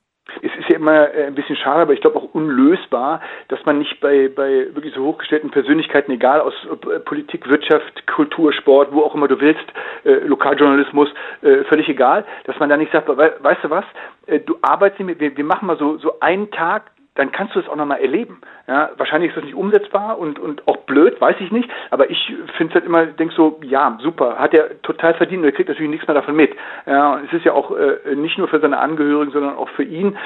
immer 0.79 1.13
äh, 1.13 1.27
ein 1.27 1.35
bisschen 1.35 1.55
schade, 1.55 1.81
aber 1.81 1.93
ich 1.93 2.01
glaube 2.01 2.17
auch 2.17 2.33
unlösbar, 2.33 3.21
dass 3.49 3.63
man 3.65 3.79
nicht 3.79 3.99
bei, 3.99 4.29
bei 4.29 4.73
wirklich 4.73 4.93
so 4.93 5.03
hochgestellten 5.03 5.51
Persönlichkeiten, 5.51 6.11
egal 6.11 6.41
aus 6.41 6.53
äh, 6.65 6.99
Politik, 6.99 7.47
Wirtschaft, 7.49 8.07
Kultur, 8.07 8.53
Sport, 8.53 8.89
wo 8.91 9.03
auch 9.03 9.15
immer 9.15 9.27
du 9.27 9.39
willst, 9.39 9.65
äh, 10.05 10.25
Lokaljournalismus, 10.25 11.09
äh, 11.41 11.63
völlig 11.65 11.87
egal, 11.89 12.25
dass 12.45 12.57
man 12.59 12.69
da 12.69 12.77
nicht 12.77 12.91
sagt, 12.91 13.07
weißt 13.07 13.63
du 13.63 13.69
was, 13.69 13.85
äh, 14.27 14.39
du 14.39 14.57
arbeitest 14.61 14.99
nicht 15.01 15.19
mit, 15.19 15.37
wir, 15.37 15.45
machen 15.45 15.67
mal 15.67 15.77
so, 15.77 15.97
so 15.97 16.19
einen 16.19 16.51
Tag, 16.51 16.83
dann 17.15 17.31
kannst 17.31 17.53
du 17.53 17.59
es 17.59 17.67
auch 17.67 17.75
nochmal 17.75 17.99
erleben. 17.99 18.39
Ja, 18.67 18.91
wahrscheinlich 18.97 19.29
ist 19.29 19.35
das 19.35 19.43
nicht 19.43 19.55
umsetzbar 19.55 20.17
und, 20.17 20.39
und 20.39 20.65
auch 20.67 20.77
blöd, 20.85 21.19
weiß 21.19 21.35
ich 21.39 21.51
nicht, 21.51 21.69
aber 21.89 22.09
ich 22.09 22.33
finde 22.55 22.71
es 22.71 22.75
halt 22.75 22.85
immer, 22.85 23.07
denk 23.07 23.33
so, 23.33 23.59
ja, 23.63 23.97
super, 24.01 24.37
hat 24.37 24.53
er 24.53 24.81
total 24.83 25.15
verdient 25.15 25.41
und 25.41 25.49
er 25.49 25.51
kriegt 25.51 25.67
natürlich 25.67 25.91
nichts 25.91 26.07
mehr 26.07 26.15
davon 26.15 26.35
mit. 26.35 26.55
Ja, 26.85 27.19
es 27.25 27.33
ist 27.33 27.45
ja 27.45 27.53
auch 27.53 27.75
äh, 27.75 28.15
nicht 28.15 28.37
nur 28.37 28.47
für 28.47 28.59
seine 28.59 28.77
Angehörigen, 28.77 29.31
sondern 29.31 29.57
auch 29.57 29.69
für 29.69 29.83
ihn 29.83 30.17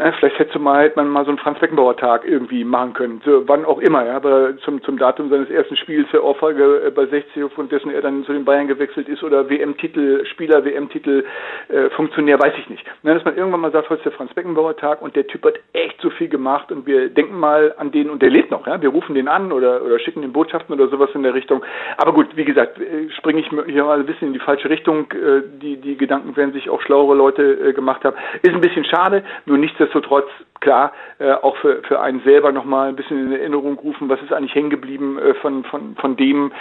äh, 0.00 0.12
vielleicht 0.12 0.38
hätte 0.38 0.58
mal, 0.58 0.92
man 0.96 1.08
mal 1.08 1.24
so 1.24 1.30
einen 1.30 1.38
Franz 1.38 1.58
Beckenbauer 1.58 1.96
Tag 1.96 2.24
irgendwie 2.24 2.64
machen 2.64 2.92
können, 2.92 3.20
so, 3.24 3.46
wann 3.46 3.64
auch 3.64 3.78
immer, 3.78 4.04
ja, 4.04 4.16
aber 4.16 4.56
zum, 4.58 4.82
zum 4.82 4.98
Datum 4.98 5.30
seines 5.30 5.50
ersten 5.50 5.76
Spiels 5.76 6.08
der 6.12 6.24
Ohrfeige 6.24 6.86
äh, 6.86 6.90
bei 6.90 7.06
60, 7.06 7.52
von 7.54 7.68
dessen 7.68 7.90
er 7.90 8.02
dann 8.02 8.24
zu 8.24 8.32
den 8.32 8.44
Bayern 8.44 8.68
gewechselt 8.68 9.08
ist 9.08 9.22
oder 9.22 9.48
WM-Titel, 9.48 10.24
Spieler, 10.26 10.64
WM-Titel, 10.64 11.24
äh, 11.68 11.90
Funktionär, 11.90 12.38
weiß 12.38 12.54
ich 12.58 12.68
nicht. 12.68 12.84
Ne, 13.02 13.14
dass 13.14 13.24
man 13.24 13.36
irgendwann 13.36 13.60
mal 13.60 13.72
sagt, 13.72 13.90
heute 13.90 14.00
ist 14.00 14.04
der 14.06 14.12
Franz 14.12 14.32
Beckenbauer 14.34 14.76
Tag 14.76 15.02
und 15.02 15.16
der 15.16 15.26
Typ 15.26 15.44
hat 15.44 15.54
echt 15.72 16.00
so 16.00 16.10
viel 16.10 16.28
gemacht 16.28 16.70
und 16.72 16.86
wir 16.86 17.08
denken 17.08 17.38
mal 17.38 17.74
an 17.78 17.90
den 17.90 18.10
und 18.10 18.22
der 18.22 18.30
lebt 18.30 18.50
noch, 18.50 18.66
ja, 18.66 18.80
wir 18.80 18.90
rufen 18.90 19.14
den 19.14 19.28
an 19.28 19.52
oder, 19.52 19.82
oder 19.82 19.98
schicken 19.98 20.22
den 20.22 20.32
Botschaften 20.32 20.74
oder 20.74 20.88
sowas 20.88 21.10
in 21.14 21.22
der 21.22 21.34
Richtung. 21.34 21.64
Aber 21.96 22.12
gut, 22.12 22.28
wie 22.36 22.44
gesagt, 22.44 22.78
äh, 22.78 23.10
springe 23.10 23.40
ich 23.40 23.52
möglicherweise 23.52 24.02
ein 24.02 24.06
bisschen 24.06 24.28
in 24.28 24.34
die 24.34 24.40
falsche 24.40 24.70
Richtung, 24.70 25.10
äh, 25.12 25.42
die, 25.60 25.76
die 25.76 25.96
Gedanken 25.96 26.36
werden 26.36 26.52
sich 26.52 26.70
auch 26.70 26.80
schlauere 26.82 27.14
Leute 27.14 27.72
gemacht 27.72 28.04
haben. 28.04 28.16
Ist 28.42 28.54
ein 28.54 28.60
bisschen 28.60 28.84
schade, 28.84 29.24
nur 29.46 29.58
nichtsdestotrotz 29.88 30.28
klar 30.60 30.92
äh, 31.18 31.32
auch 31.32 31.56
für, 31.58 31.82
für 31.84 32.00
einen 32.00 32.20
selber 32.22 32.50
nochmal 32.50 32.88
ein 32.88 32.96
bisschen 32.96 33.26
in 33.26 33.32
Erinnerung 33.32 33.78
rufen, 33.78 34.08
was 34.08 34.20
ist 34.22 34.32
eigentlich 34.32 34.54
hängen 34.54 34.70
geblieben 34.70 35.18
äh, 35.18 35.34
von, 35.34 35.64
von, 35.64 35.94
von 35.96 36.16
dem, 36.16 36.52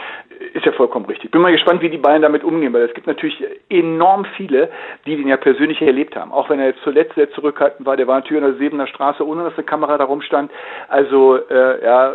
ist 0.54 0.66
ja 0.66 0.72
vollkommen 0.74 1.06
richtig. 1.06 1.32
Bin 1.32 1.42
mal 1.42 1.52
gespannt, 1.52 1.82
wie 1.82 1.90
die 1.90 1.98
Bayern 1.98 2.22
damit 2.22 2.44
umgehen, 2.44 2.74
weil 2.74 2.84
es 2.84 2.94
gibt 2.94 3.08
natürlich 3.08 3.44
enorm 3.70 4.26
viele, 4.36 4.70
die 5.06 5.16
den 5.16 5.28
ja 5.28 5.38
persönlich 5.38 5.82
erlebt 5.82 6.16
haben. 6.16 6.32
Auch 6.32 6.50
wenn 6.50 6.60
er 6.60 6.68
jetzt 6.68 6.84
zuletzt 6.84 7.16
sehr 7.16 7.32
zurückhaltend 7.32 7.88
war, 7.88 7.98
der 7.98 8.08
war 8.08 8.16
natürlich 8.16 8.44
an 8.44 8.52
der 8.52 8.60
Sebener 8.60 8.88
Straße, 8.88 9.26
ohne 9.26 9.44
dass 9.46 9.56
eine 9.56 9.64
Kamera 9.64 9.98
da 9.98 10.04
rumstand. 10.04 10.52
Also 10.90 11.40
äh, 11.50 11.84
ja, 11.84 12.14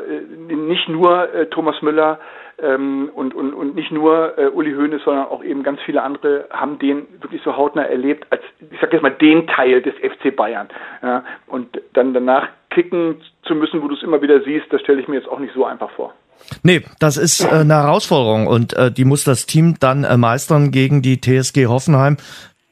nicht 0.48 0.88
nur 0.88 1.34
äh, 1.34 1.46
Thomas 1.46 1.82
Müller, 1.82 2.20
ähm, 2.62 3.10
und, 3.14 3.34
und, 3.34 3.52
und 3.52 3.74
nicht 3.74 3.90
nur 3.90 4.38
äh, 4.38 4.46
Uli 4.46 4.72
Hoeneß, 4.72 5.02
sondern 5.04 5.26
auch 5.26 5.42
eben 5.42 5.62
ganz 5.62 5.80
viele 5.84 6.02
andere 6.02 6.46
haben 6.50 6.78
den 6.78 7.06
wirklich 7.20 7.42
so 7.42 7.56
hautnah 7.56 7.82
erlebt, 7.82 8.26
als, 8.30 8.42
ich 8.70 8.78
sag 8.80 8.92
jetzt 8.92 9.02
mal, 9.02 9.10
den 9.10 9.46
Teil 9.46 9.82
des 9.82 9.94
FC 9.94 10.34
Bayern. 10.34 10.68
Ja, 11.02 11.24
und 11.46 11.80
dann 11.92 12.14
danach 12.14 12.48
kicken 12.70 13.20
zu 13.44 13.54
müssen, 13.54 13.82
wo 13.82 13.88
du 13.88 13.94
es 13.94 14.02
immer 14.02 14.22
wieder 14.22 14.40
siehst, 14.42 14.66
das 14.70 14.80
stelle 14.80 15.00
ich 15.00 15.08
mir 15.08 15.16
jetzt 15.16 15.28
auch 15.28 15.38
nicht 15.38 15.54
so 15.54 15.64
einfach 15.64 15.90
vor. 15.90 16.14
Nee, 16.62 16.82
das 16.98 17.16
ist 17.16 17.40
äh, 17.40 17.48
eine 17.48 17.74
Herausforderung 17.74 18.46
und 18.46 18.74
äh, 18.74 18.90
die 18.90 19.04
muss 19.04 19.24
das 19.24 19.46
Team 19.46 19.76
dann 19.80 20.04
äh, 20.04 20.16
meistern 20.16 20.70
gegen 20.70 21.02
die 21.02 21.20
TSG 21.20 21.66
Hoffenheim 21.66 22.16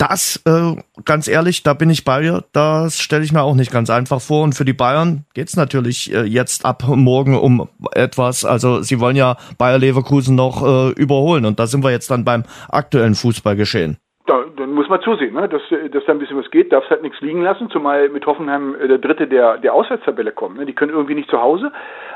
das, 0.00 0.42
äh, 0.46 0.80
ganz 1.04 1.28
ehrlich, 1.28 1.62
da 1.62 1.74
bin 1.74 1.90
ich 1.90 2.04
bei 2.04 2.22
dir. 2.22 2.42
Das 2.52 2.98
stelle 2.98 3.22
ich 3.22 3.32
mir 3.32 3.42
auch 3.42 3.54
nicht 3.54 3.70
ganz 3.70 3.90
einfach 3.90 4.20
vor. 4.20 4.44
Und 4.44 4.54
für 4.54 4.64
die 4.64 4.72
Bayern 4.72 5.26
geht's 5.34 5.56
natürlich 5.56 6.12
äh, 6.14 6.22
jetzt 6.22 6.64
ab 6.64 6.82
morgen 6.86 7.38
um 7.38 7.68
etwas. 7.94 8.46
Also 8.46 8.80
sie 8.80 8.98
wollen 8.98 9.16
ja 9.16 9.36
Bayer 9.58 9.78
Leverkusen 9.78 10.36
noch 10.36 10.62
äh, 10.64 10.92
überholen. 10.92 11.44
Und 11.44 11.60
da 11.60 11.66
sind 11.66 11.84
wir 11.84 11.90
jetzt 11.90 12.10
dann 12.10 12.24
beim 12.24 12.44
aktuellen 12.70 13.14
Fußballgeschehen. 13.14 13.98
Da, 14.26 14.44
dann 14.56 14.72
muss 14.72 14.88
man 14.88 15.02
zusehen, 15.02 15.34
ne? 15.34 15.48
dass, 15.48 15.62
dass 15.92 16.04
da 16.06 16.12
ein 16.12 16.18
bisschen 16.18 16.38
was 16.38 16.50
geht. 16.50 16.72
Darfst 16.72 16.88
halt 16.88 17.02
nichts 17.02 17.20
liegen 17.20 17.42
lassen, 17.42 17.68
zumal 17.68 18.08
mit 18.08 18.24
Hoffenheim 18.24 18.76
äh, 18.76 18.88
der 18.88 18.98
Dritte 18.98 19.26
der, 19.26 19.58
der 19.58 19.74
Auswärtstabelle 19.74 20.32
kommt. 20.32 20.56
Ne? 20.56 20.64
Die 20.64 20.74
können 20.74 20.92
irgendwie 20.92 21.14
nicht 21.14 21.28
zu 21.28 21.42
Hause, 21.42 21.72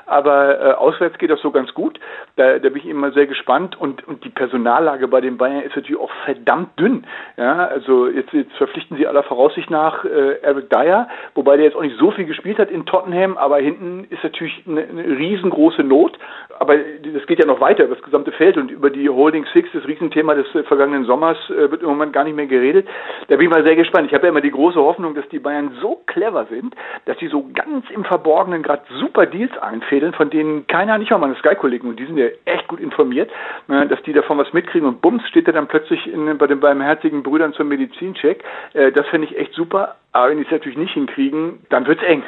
aber 0.06 0.60
äh, 0.60 0.72
auswärts 0.72 1.18
geht 1.18 1.30
das 1.30 1.40
so 1.40 1.50
ganz 1.50 1.72
gut. 1.74 1.98
Da, 2.36 2.58
da 2.58 2.68
bin 2.68 2.78
ich 2.78 2.86
immer 2.86 3.12
sehr 3.12 3.26
gespannt 3.26 3.78
und, 3.80 4.06
und 4.06 4.24
die 4.24 4.30
Personallage 4.30 5.08
bei 5.08 5.20
den 5.20 5.36
Bayern 5.36 5.62
ist 5.62 5.76
natürlich 5.76 6.00
auch 6.00 6.10
verdammt 6.24 6.78
dünn. 6.78 7.06
Ja, 7.36 7.66
also 7.66 8.08
jetzt, 8.08 8.32
jetzt 8.32 8.52
verpflichten 8.56 8.96
sie 8.96 9.06
aller 9.06 9.22
Voraussicht 9.22 9.70
nach 9.70 10.04
äh, 10.04 10.40
Eric 10.42 10.70
Dyer, 10.70 11.08
wobei 11.34 11.56
der 11.56 11.66
jetzt 11.66 11.76
auch 11.76 11.82
nicht 11.82 11.98
so 11.98 12.10
viel 12.10 12.26
gespielt 12.26 12.58
hat 12.58 12.70
in 12.70 12.86
Tottenham, 12.86 13.36
aber 13.36 13.58
hinten 13.58 14.06
ist 14.10 14.22
natürlich 14.22 14.62
eine, 14.66 14.82
eine 14.82 15.04
riesengroße 15.04 15.82
Not. 15.82 16.18
Aber 16.58 16.76
das 16.76 17.26
geht 17.26 17.40
ja 17.40 17.46
noch 17.46 17.60
weiter 17.60 17.84
über 17.84 17.94
das 17.94 18.04
gesamte 18.04 18.32
Feld 18.32 18.56
und 18.56 18.70
über 18.70 18.90
die 18.90 19.08
Holding 19.08 19.44
Six, 19.52 19.68
das 19.72 19.86
Riesenthema 19.86 20.34
des 20.34 20.52
äh, 20.54 20.62
vergangenen 20.64 21.04
Sommers, 21.04 21.38
äh, 21.50 21.70
wird 21.70 21.82
im 21.82 21.88
Moment 21.88 22.12
gar 22.12 22.24
nicht 22.24 22.36
mehr 22.36 22.46
geredet. 22.46 22.86
Da 23.28 23.36
bin 23.36 23.46
ich 23.46 23.54
mal 23.54 23.64
sehr 23.64 23.76
gespannt. 23.76 24.06
Ich 24.08 24.14
habe 24.14 24.24
ja 24.24 24.30
immer 24.30 24.40
die 24.40 24.50
große 24.50 24.78
Hoffnung, 24.78 25.14
dass 25.14 25.28
die 25.28 25.38
Bayern 25.38 25.76
so 25.80 26.02
clever 26.06 26.46
sind, 26.46 26.74
dass 27.06 27.18
sie 27.18 27.28
so 27.28 27.46
ganz 27.54 27.88
im 27.90 28.04
Verborgenen 28.04 28.62
gerade 28.62 28.82
super 29.00 29.26
Deals 29.26 29.56
einfädeln, 29.58 29.93
von 30.12 30.30
denen 30.30 30.66
keiner, 30.66 30.98
nicht 30.98 31.10
mal 31.10 31.18
meine 31.18 31.36
Sky-Kollegen, 31.36 31.88
und 31.88 31.98
die 31.98 32.06
sind 32.06 32.16
ja 32.16 32.26
echt 32.44 32.68
gut 32.68 32.80
informiert, 32.80 33.30
äh, 33.68 33.86
dass 33.86 34.02
die 34.02 34.12
davon 34.12 34.38
was 34.38 34.52
mitkriegen 34.52 34.88
und 34.88 35.00
bums 35.00 35.26
steht 35.28 35.46
er 35.46 35.52
dann 35.52 35.68
plötzlich 35.68 36.06
in, 36.06 36.36
bei 36.38 36.46
den 36.46 36.60
barmherzigen 36.60 37.22
Brüdern 37.22 37.52
zum 37.52 37.68
Medizincheck. 37.68 38.42
Äh, 38.72 38.92
das 38.92 39.06
finde 39.08 39.28
ich 39.28 39.36
echt 39.36 39.54
super. 39.54 39.96
Aber 40.12 40.30
wenn 40.30 40.38
die 40.38 40.44
es 40.44 40.50
natürlich 40.50 40.78
nicht 40.78 40.94
hinkriegen, 40.94 41.60
dann 41.70 41.86
wird's 41.86 42.02
eng. 42.04 42.22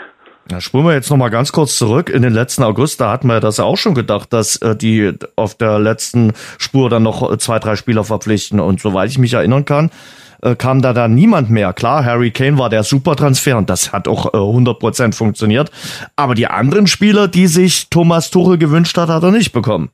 Ja, 0.50 0.60
spulen 0.60 0.86
wir 0.86 0.94
jetzt 0.94 1.10
noch 1.10 1.16
mal 1.16 1.28
ganz 1.28 1.50
kurz 1.50 1.76
zurück 1.76 2.08
in 2.08 2.22
den 2.22 2.32
letzten 2.32 2.62
August. 2.62 3.00
Da 3.00 3.10
hatten 3.10 3.26
wir 3.26 3.40
das 3.40 3.58
auch 3.58 3.76
schon 3.76 3.94
gedacht, 3.94 4.32
dass 4.32 4.56
äh, 4.56 4.76
die 4.76 5.12
auf 5.34 5.56
der 5.56 5.80
letzten 5.80 6.34
Spur 6.58 6.88
dann 6.88 7.02
noch 7.02 7.36
zwei, 7.38 7.58
drei 7.58 7.74
Spieler 7.74 8.04
verpflichten. 8.04 8.60
Und 8.60 8.80
soweit 8.80 9.10
ich 9.10 9.18
mich 9.18 9.32
erinnern 9.32 9.64
kann, 9.64 9.90
äh, 10.42 10.54
kam 10.54 10.82
da 10.82 10.92
dann 10.92 11.16
niemand 11.16 11.50
mehr. 11.50 11.72
Klar, 11.72 12.04
Harry 12.04 12.30
Kane 12.30 12.58
war 12.58 12.70
der 12.70 12.84
Supertransfer 12.84 13.58
und 13.58 13.68
das 13.68 13.92
hat 13.92 14.06
auch 14.06 14.26
äh, 14.34 14.36
100% 14.36 15.14
funktioniert. 15.14 15.72
Aber 16.14 16.36
die 16.36 16.46
anderen 16.46 16.86
Spieler, 16.86 17.26
die 17.26 17.48
sich 17.48 17.90
Thomas 17.90 18.30
Tuchel 18.30 18.56
gewünscht 18.56 18.96
hat, 18.98 19.08
hat 19.08 19.24
er 19.24 19.32
nicht 19.32 19.52
bekommen 19.52 19.90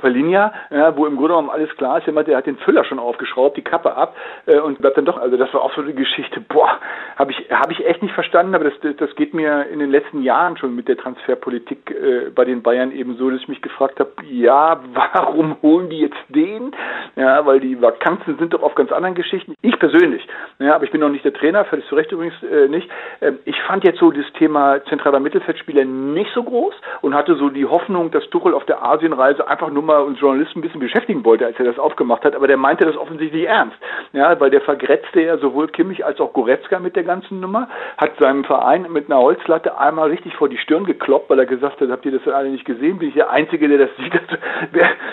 Palinia, 0.00 0.52
ja, 0.70 0.96
wo 0.96 1.06
im 1.06 1.16
Grunde 1.16 1.34
genommen 1.34 1.50
alles 1.50 1.74
klar 1.76 1.98
ist. 1.98 2.06
Jemand, 2.06 2.28
der 2.28 2.36
hat 2.36 2.46
den 2.46 2.58
Füller 2.58 2.84
schon 2.84 2.98
aufgeschraubt, 2.98 3.56
die 3.56 3.62
Kappe 3.62 3.94
ab 3.94 4.16
äh, 4.46 4.58
und 4.58 4.78
bleibt 4.78 4.96
dann 4.96 5.04
doch. 5.04 5.18
Also 5.18 5.36
das 5.36 5.52
war 5.54 5.62
auch 5.62 5.74
so 5.74 5.82
eine 5.82 5.92
Geschichte. 5.92 6.40
Boah, 6.40 6.78
habe 7.16 7.32
ich 7.32 7.50
habe 7.50 7.72
ich 7.72 7.86
echt 7.86 8.02
nicht 8.02 8.14
verstanden. 8.14 8.54
Aber 8.54 8.64
das 8.64 8.96
das 8.96 9.14
geht 9.14 9.34
mir 9.34 9.66
in 9.66 9.78
den 9.78 9.90
letzten 9.90 10.22
Jahren 10.22 10.56
schon 10.56 10.74
mit 10.74 10.88
der 10.88 10.96
Transferpolitik 10.96 11.90
äh, 11.90 12.30
bei 12.34 12.44
den 12.44 12.62
Bayern 12.62 12.92
eben 12.92 13.16
so, 13.16 13.30
dass 13.30 13.40
ich 13.40 13.48
mich 13.48 13.62
gefragt 13.62 14.00
habe, 14.00 14.10
ja, 14.28 14.80
warum 14.92 15.56
holen 15.62 15.90
die 15.90 16.00
jetzt 16.00 16.18
den? 16.28 16.72
Ja, 17.16 17.44
weil 17.46 17.60
die 17.60 17.80
Vakanzen 17.80 18.38
sind 18.38 18.54
doch 18.54 18.62
auf 18.62 18.74
ganz 18.74 18.92
anderen 18.92 19.14
Geschichten. 19.14 19.54
Ich 19.62 19.78
persönlich, 19.78 20.26
ja, 20.58 20.74
aber 20.74 20.84
ich 20.84 20.90
bin 20.90 21.00
noch 21.00 21.08
nicht 21.08 21.24
der 21.24 21.32
Trainer, 21.32 21.64
völlig 21.64 21.86
zu 21.86 21.94
Recht 21.94 22.12
übrigens 22.12 22.34
äh, 22.42 22.68
nicht. 22.68 22.88
Ähm, 23.20 23.38
ich 23.44 23.60
fand 23.62 23.84
jetzt 23.84 23.98
so 23.98 24.10
das 24.10 24.30
Thema 24.34 24.82
zentraler 24.84 25.20
Mittelfeldspieler 25.20 25.84
nicht 25.84 26.30
so 26.34 26.42
groß 26.42 26.74
und 27.02 27.14
hatte 27.14 27.34
so 27.36 27.48
die 27.48 27.66
Hoffnung, 27.66 28.10
dass 28.10 28.28
Tuchel 28.30 28.54
auf 28.54 28.64
der 28.64 28.84
Asien 28.84 29.12
Reise 29.12 29.46
einfach 29.46 29.70
nur 29.70 29.82
mal 29.82 29.89
uns 29.98 30.20
Journalisten 30.20 30.58
ein 30.58 30.62
bisschen 30.62 30.80
beschäftigen 30.80 31.24
wollte, 31.24 31.46
als 31.46 31.58
er 31.58 31.64
das 31.64 31.78
aufgemacht 31.78 32.24
hat, 32.24 32.34
aber 32.34 32.46
der 32.46 32.56
meinte 32.56 32.84
das 32.84 32.96
offensichtlich 32.96 33.46
ernst. 33.46 33.76
Ja, 34.12 34.38
weil 34.40 34.50
der 34.50 34.60
vergrätzte 34.60 35.22
ja 35.22 35.38
sowohl 35.38 35.68
Kimmich 35.68 36.04
als 36.04 36.20
auch 36.20 36.32
Goretzka 36.32 36.78
mit 36.78 36.96
der 36.96 37.04
ganzen 37.04 37.40
Nummer, 37.40 37.68
hat 37.98 38.12
seinem 38.18 38.44
Verein 38.44 38.86
mit 38.90 39.10
einer 39.10 39.20
Holzlatte 39.20 39.78
einmal 39.78 40.10
richtig 40.10 40.34
vor 40.36 40.48
die 40.48 40.58
Stirn 40.58 40.84
gekloppt, 40.84 41.30
weil 41.30 41.38
er 41.38 41.46
gesagt 41.46 41.80
hat, 41.80 41.90
habt 41.90 42.04
ihr 42.04 42.12
das 42.12 42.26
alle 42.32 42.50
nicht 42.50 42.64
gesehen? 42.64 42.98
Bin 42.98 43.08
ich 43.08 43.14
der 43.14 43.30
Einzige, 43.30 43.68
der 43.68 43.78
das 43.78 43.90
sieht? 43.96 44.12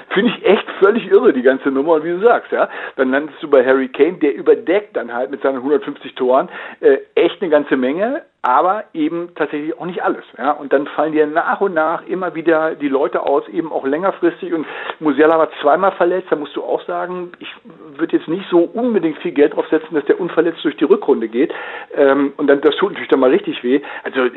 Finde 0.09 0.31
ich 0.31 0.45
echt 0.45 0.69
völlig 0.83 1.09
irre, 1.11 1.33
die 1.33 1.41
ganze 1.41 1.69
Nummer. 1.69 1.93
Und 1.93 2.03
wie 2.03 2.11
du 2.11 2.19
sagst, 2.19 2.51
ja, 2.51 2.69
dann 2.95 3.11
landest 3.11 3.41
du 3.41 3.49
bei 3.49 3.65
Harry 3.65 3.87
Kane, 3.89 4.17
der 4.17 4.35
überdeckt 4.35 4.95
dann 4.95 5.13
halt 5.13 5.31
mit 5.31 5.41
seinen 5.41 5.57
150 5.57 6.15
Toren 6.15 6.49
äh, 6.81 6.97
echt 7.15 7.41
eine 7.41 7.49
ganze 7.49 7.77
Menge 7.77 8.23
aber 8.47 8.85
eben 8.93 9.35
tatsächlich 9.35 9.77
auch 9.77 9.85
nicht 9.85 10.01
alles. 10.01 10.23
Ja? 10.37 10.51
Und 10.51 10.71
dann 10.71 10.87
fallen 10.87 11.11
dir 11.11 11.27
nach 11.27 11.59
und 11.59 11.73
nach 11.73 12.07
immer 12.07 12.33
wieder 12.33 12.75
die 12.75 12.87
Leute 12.87 13.21
aus, 13.23 13.45
eben 13.49 13.73
auch 13.73 13.85
längerfristig. 13.85 14.53
Und 14.53 14.65
Musiala 15.01 15.37
war 15.37 15.49
zweimal 15.61 15.91
verletzt, 15.91 16.27
da 16.29 16.37
musst 16.37 16.55
du 16.55 16.63
auch 16.63 16.81
sagen, 16.85 17.33
ich 17.39 17.53
würde 17.97 18.15
jetzt 18.15 18.29
nicht 18.29 18.47
so 18.49 18.59
unbedingt 18.59 19.17
viel 19.17 19.33
Geld 19.33 19.53
drauf 19.53 19.67
setzen, 19.69 19.93
dass 19.95 20.05
der 20.05 20.21
unverletzt 20.21 20.63
durch 20.63 20.77
die 20.77 20.85
Rückrunde 20.85 21.27
geht. 21.27 21.53
Ähm, 21.93 22.31
und 22.37 22.47
dann, 22.47 22.61
das 22.61 22.73
tut 22.77 22.91
natürlich 22.91 23.09
dann 23.09 23.19
mal 23.19 23.31
richtig 23.31 23.61
weh. 23.65 23.81
Also 24.05 24.29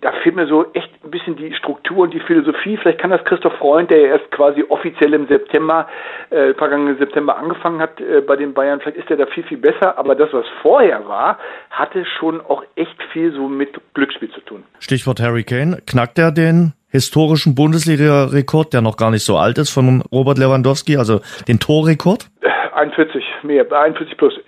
da 0.00 0.12
fehlt 0.22 0.36
mir 0.36 0.46
so 0.46 0.66
echt 0.72 0.90
ein 1.04 1.10
bisschen 1.10 1.36
die 1.36 1.52
Struktur 1.54 1.98
und 1.98 2.14
die 2.14 2.20
Philosophie. 2.20 2.76
Vielleicht 2.76 3.00
kann 3.00 3.10
das 3.10 3.24
Christoph 3.24 3.54
Freund, 3.54 3.90
der 3.90 4.00
ja 4.00 4.06
erst 4.08 4.30
quasi 4.30 4.64
offiziell 4.68 5.14
im 5.14 5.26
September, 5.26 5.88
äh, 6.30 6.54
vergangenen 6.54 6.98
September 6.98 7.36
angefangen 7.36 7.80
hat 7.80 8.00
äh, 8.00 8.20
bei 8.20 8.36
den 8.36 8.54
Bayern, 8.54 8.80
vielleicht 8.80 8.98
ist 8.98 9.10
er 9.10 9.16
da 9.16 9.26
viel, 9.26 9.44
viel 9.44 9.58
besser. 9.58 9.98
Aber 9.98 10.14
das, 10.14 10.32
was 10.32 10.46
vorher 10.62 11.06
war, 11.08 11.38
hatte 11.70 12.04
schon 12.18 12.40
auch 12.40 12.62
echt 12.76 13.02
viel 13.12 13.32
so 13.32 13.48
mit 13.48 13.70
Glücksspiel 13.94 14.30
zu 14.30 14.40
tun. 14.40 14.64
Stichwort 14.80 15.20
Harry 15.20 15.44
Kane. 15.44 15.78
Knackt 15.86 16.18
er 16.18 16.32
den 16.32 16.72
historischen 16.90 17.54
Bundesliga-Rekord, 17.54 18.72
der 18.72 18.80
noch 18.80 18.96
gar 18.96 19.10
nicht 19.10 19.24
so 19.24 19.36
alt 19.36 19.58
ist, 19.58 19.70
von 19.70 20.02
Robert 20.12 20.38
Lewandowski, 20.38 20.96
also 20.96 21.20
den 21.46 21.58
Torrekord? 21.58 22.28
41, 22.78 23.24
mehr, 23.42 23.66
41 23.70 24.16
plus. 24.16 24.40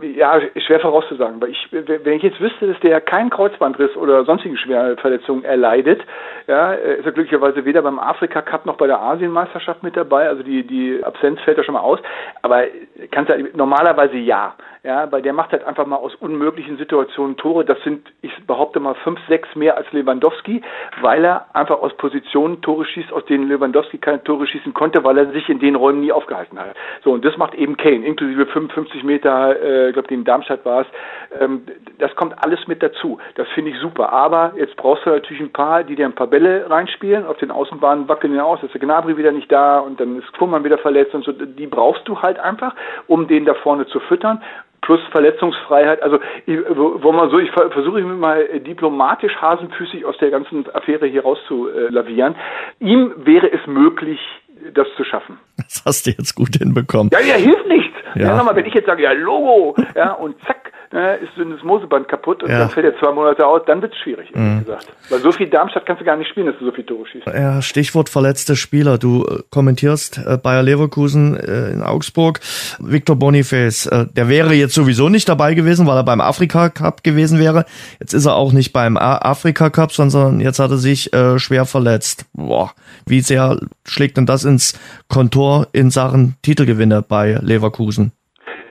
Ja, 0.00 0.40
schwer 0.66 0.80
vorauszusagen, 0.80 1.40
weil 1.40 1.50
ich, 1.50 1.68
wenn 1.70 2.14
ich 2.14 2.22
jetzt 2.22 2.40
wüsste, 2.40 2.68
dass 2.68 2.80
der 2.80 3.00
keinen 3.00 3.30
Kreuzbandriss 3.30 3.96
oder 3.96 4.24
sonstige 4.24 4.56
schwere 4.56 4.96
Verletzungen 4.96 5.44
erleidet, 5.44 6.00
ja, 6.46 6.72
ist 6.72 7.04
er 7.04 7.12
glücklicherweise 7.12 7.64
weder 7.64 7.82
beim 7.82 7.98
Afrika 7.98 8.40
Cup 8.40 8.66
noch 8.66 8.76
bei 8.76 8.86
der 8.86 9.00
Asienmeisterschaft 9.00 9.82
mit 9.82 9.96
dabei, 9.96 10.28
also 10.28 10.42
die, 10.42 10.64
die 10.64 11.02
Absenz 11.02 11.40
fällt 11.40 11.58
ja 11.58 11.64
schon 11.64 11.74
mal 11.74 11.80
aus, 11.80 11.98
aber 12.42 12.64
kannst 13.10 13.30
ja, 13.30 13.36
normalerweise 13.54 14.16
ja. 14.16 14.54
Ja, 14.84 15.12
weil 15.12 15.22
der 15.22 15.32
macht 15.32 15.52
halt 15.52 15.62
einfach 15.62 15.86
mal 15.86 15.94
aus 15.94 16.12
unmöglichen 16.16 16.76
Situationen 16.76 17.36
Tore. 17.36 17.64
Das 17.64 17.80
sind, 17.84 18.12
ich 18.20 18.32
behaupte 18.48 18.80
mal, 18.80 18.96
fünf, 18.96 19.20
sechs 19.28 19.54
mehr 19.54 19.76
als 19.76 19.86
Lewandowski, 19.92 20.60
weil 21.00 21.24
er 21.24 21.46
einfach 21.54 21.80
aus 21.80 21.96
Positionen 21.96 22.60
Tore 22.62 22.84
schießt, 22.84 23.12
aus 23.12 23.24
denen 23.26 23.46
Lewandowski 23.46 23.98
keine 23.98 24.24
Tore 24.24 24.44
schießen 24.44 24.74
konnte, 24.74 25.04
weil 25.04 25.18
er 25.18 25.30
sich 25.30 25.48
in 25.48 25.60
den 25.60 25.76
Räumen 25.76 26.00
nie 26.00 26.10
aufgehalten 26.10 26.58
hat. 26.58 26.74
So, 27.04 27.12
und 27.12 27.24
das 27.24 27.36
macht 27.36 27.54
eben 27.54 27.71
Kane, 27.76 28.06
inklusive 28.06 28.46
55 28.46 29.02
Meter, 29.04 29.60
äh, 29.60 29.88
ich 29.88 29.92
glaube, 29.94 30.12
in 30.12 30.24
Darmstadt 30.24 30.64
war 30.64 30.82
es. 30.82 30.86
Ähm, 31.40 31.62
das 31.98 32.14
kommt 32.16 32.34
alles 32.44 32.66
mit 32.66 32.82
dazu. 32.82 33.18
Das 33.36 33.48
finde 33.54 33.70
ich 33.70 33.78
super. 33.78 34.12
Aber 34.12 34.52
jetzt 34.56 34.76
brauchst 34.76 35.06
du 35.06 35.10
natürlich 35.10 35.42
ein 35.42 35.52
paar, 35.52 35.84
die 35.84 35.96
dir 35.96 36.06
ein 36.06 36.14
paar 36.14 36.26
Bälle 36.26 36.68
reinspielen. 36.68 37.26
Auf 37.26 37.38
den 37.38 37.50
Außenbahnen 37.50 38.08
wackeln 38.08 38.34
ja 38.34 38.44
aus, 38.44 38.62
ist 38.62 38.74
der 38.74 38.80
Gnabry 38.80 39.16
wieder 39.16 39.32
nicht 39.32 39.50
da 39.50 39.78
und 39.78 40.00
dann 40.00 40.18
ist 40.18 40.32
Kuhlmann 40.32 40.64
wieder 40.64 40.78
verletzt 40.78 41.14
und 41.14 41.24
so. 41.24 41.32
Die 41.32 41.66
brauchst 41.66 42.06
du 42.08 42.20
halt 42.20 42.38
einfach, 42.38 42.74
um 43.06 43.28
den 43.28 43.44
da 43.44 43.54
vorne 43.54 43.86
zu 43.86 44.00
füttern 44.00 44.42
plus 44.82 45.00
Verletzungsfreiheit. 45.10 46.02
Also 46.02 46.18
wo 46.46 47.12
man 47.12 47.30
so, 47.30 47.38
ich 47.38 47.50
versuche 47.52 48.00
mich 48.00 48.18
mal 48.18 48.60
diplomatisch 48.60 49.34
hasenfüßig 49.36 50.04
aus 50.04 50.18
der 50.18 50.30
ganzen 50.30 50.66
Affäre 50.74 51.06
hier 51.06 51.22
rauszulavieren. 51.22 52.34
Ihm 52.80 53.12
wäre 53.16 53.50
es 53.50 53.64
möglich, 53.66 54.20
das 54.74 54.86
zu 54.96 55.04
schaffen. 55.04 55.38
Das 55.56 55.82
hast 55.84 56.06
du 56.06 56.10
jetzt 56.10 56.34
gut 56.34 56.56
hinbekommen. 56.56 57.10
Ja, 57.12 57.20
ja, 57.20 57.34
hilft 57.34 57.66
nichts. 57.66 57.96
Ja. 58.14 58.28
ja 58.28 58.36
nochmal, 58.36 58.56
wenn 58.56 58.66
ich 58.66 58.74
jetzt 58.74 58.86
sage, 58.86 59.02
ja, 59.02 59.12
Logo, 59.12 59.74
ja, 59.94 60.12
und 60.12 60.36
zack, 60.44 60.72
ne, 60.92 61.16
ist 61.16 61.30
so 61.36 61.44
das 61.44 61.62
Moseband 61.62 62.08
kaputt 62.08 62.42
und 62.42 62.50
ja. 62.50 62.58
dann 62.58 62.70
fällt 62.70 62.86
er 62.86 62.98
zwei 62.98 63.12
Monate 63.12 63.46
aus, 63.46 63.62
dann 63.66 63.82
wird 63.82 63.92
es 63.92 63.98
schwierig, 64.00 64.30
ehrlich 64.34 64.52
mhm. 64.52 64.64
gesagt. 64.64 64.86
Weil 65.08 65.20
so 65.20 65.32
viel 65.32 65.48
Darmstadt 65.48 65.86
kannst 65.86 66.00
du 66.00 66.04
gar 66.04 66.16
nicht 66.16 66.28
spielen, 66.28 66.46
dass 66.46 66.58
du 66.58 66.66
so 66.66 66.72
viel 66.72 66.84
Tore 66.84 67.06
schießt. 67.06 67.26
Ja, 67.26 67.62
Stichwort 67.62 68.08
verletzte 68.08 68.56
Spieler. 68.56 68.98
Du 68.98 69.24
äh, 69.24 69.42
kommentierst 69.50 70.18
äh, 70.18 70.36
Bayer 70.36 70.62
Leverkusen 70.62 71.36
äh, 71.36 71.70
in 71.70 71.82
Augsburg. 71.82 72.40
Victor 72.78 73.16
Boniface, 73.16 73.86
äh, 73.86 74.06
der 74.14 74.28
wäre 74.28 74.54
jetzt 74.54 74.74
sowieso 74.74 75.08
nicht 75.08 75.28
dabei 75.28 75.54
gewesen, 75.54 75.86
weil 75.86 75.96
er 75.96 76.04
beim 76.04 76.20
Afrika 76.20 76.68
Cup 76.68 77.02
gewesen 77.02 77.38
wäre. 77.38 77.64
Jetzt 78.00 78.12
ist 78.12 78.26
er 78.26 78.36
auch 78.36 78.52
nicht 78.52 78.72
beim 78.72 78.96
Afrika 78.96 79.70
Cup, 79.70 79.92
sondern 79.92 80.40
jetzt 80.40 80.58
hat 80.58 80.70
er 80.70 80.76
sich 80.76 81.12
äh, 81.12 81.38
schwer 81.38 81.64
verletzt. 81.64 82.26
Boah, 82.32 82.72
wie 83.06 83.20
sehr 83.20 83.58
schlägt 83.84 84.16
denn 84.16 84.26
das 84.26 84.44
ins 84.52 84.74
Kontor 85.08 85.68
in 85.72 85.90
Sachen 85.90 86.36
Titelgewinner 86.42 87.02
bei 87.02 87.38
Leverkusen? 87.40 88.12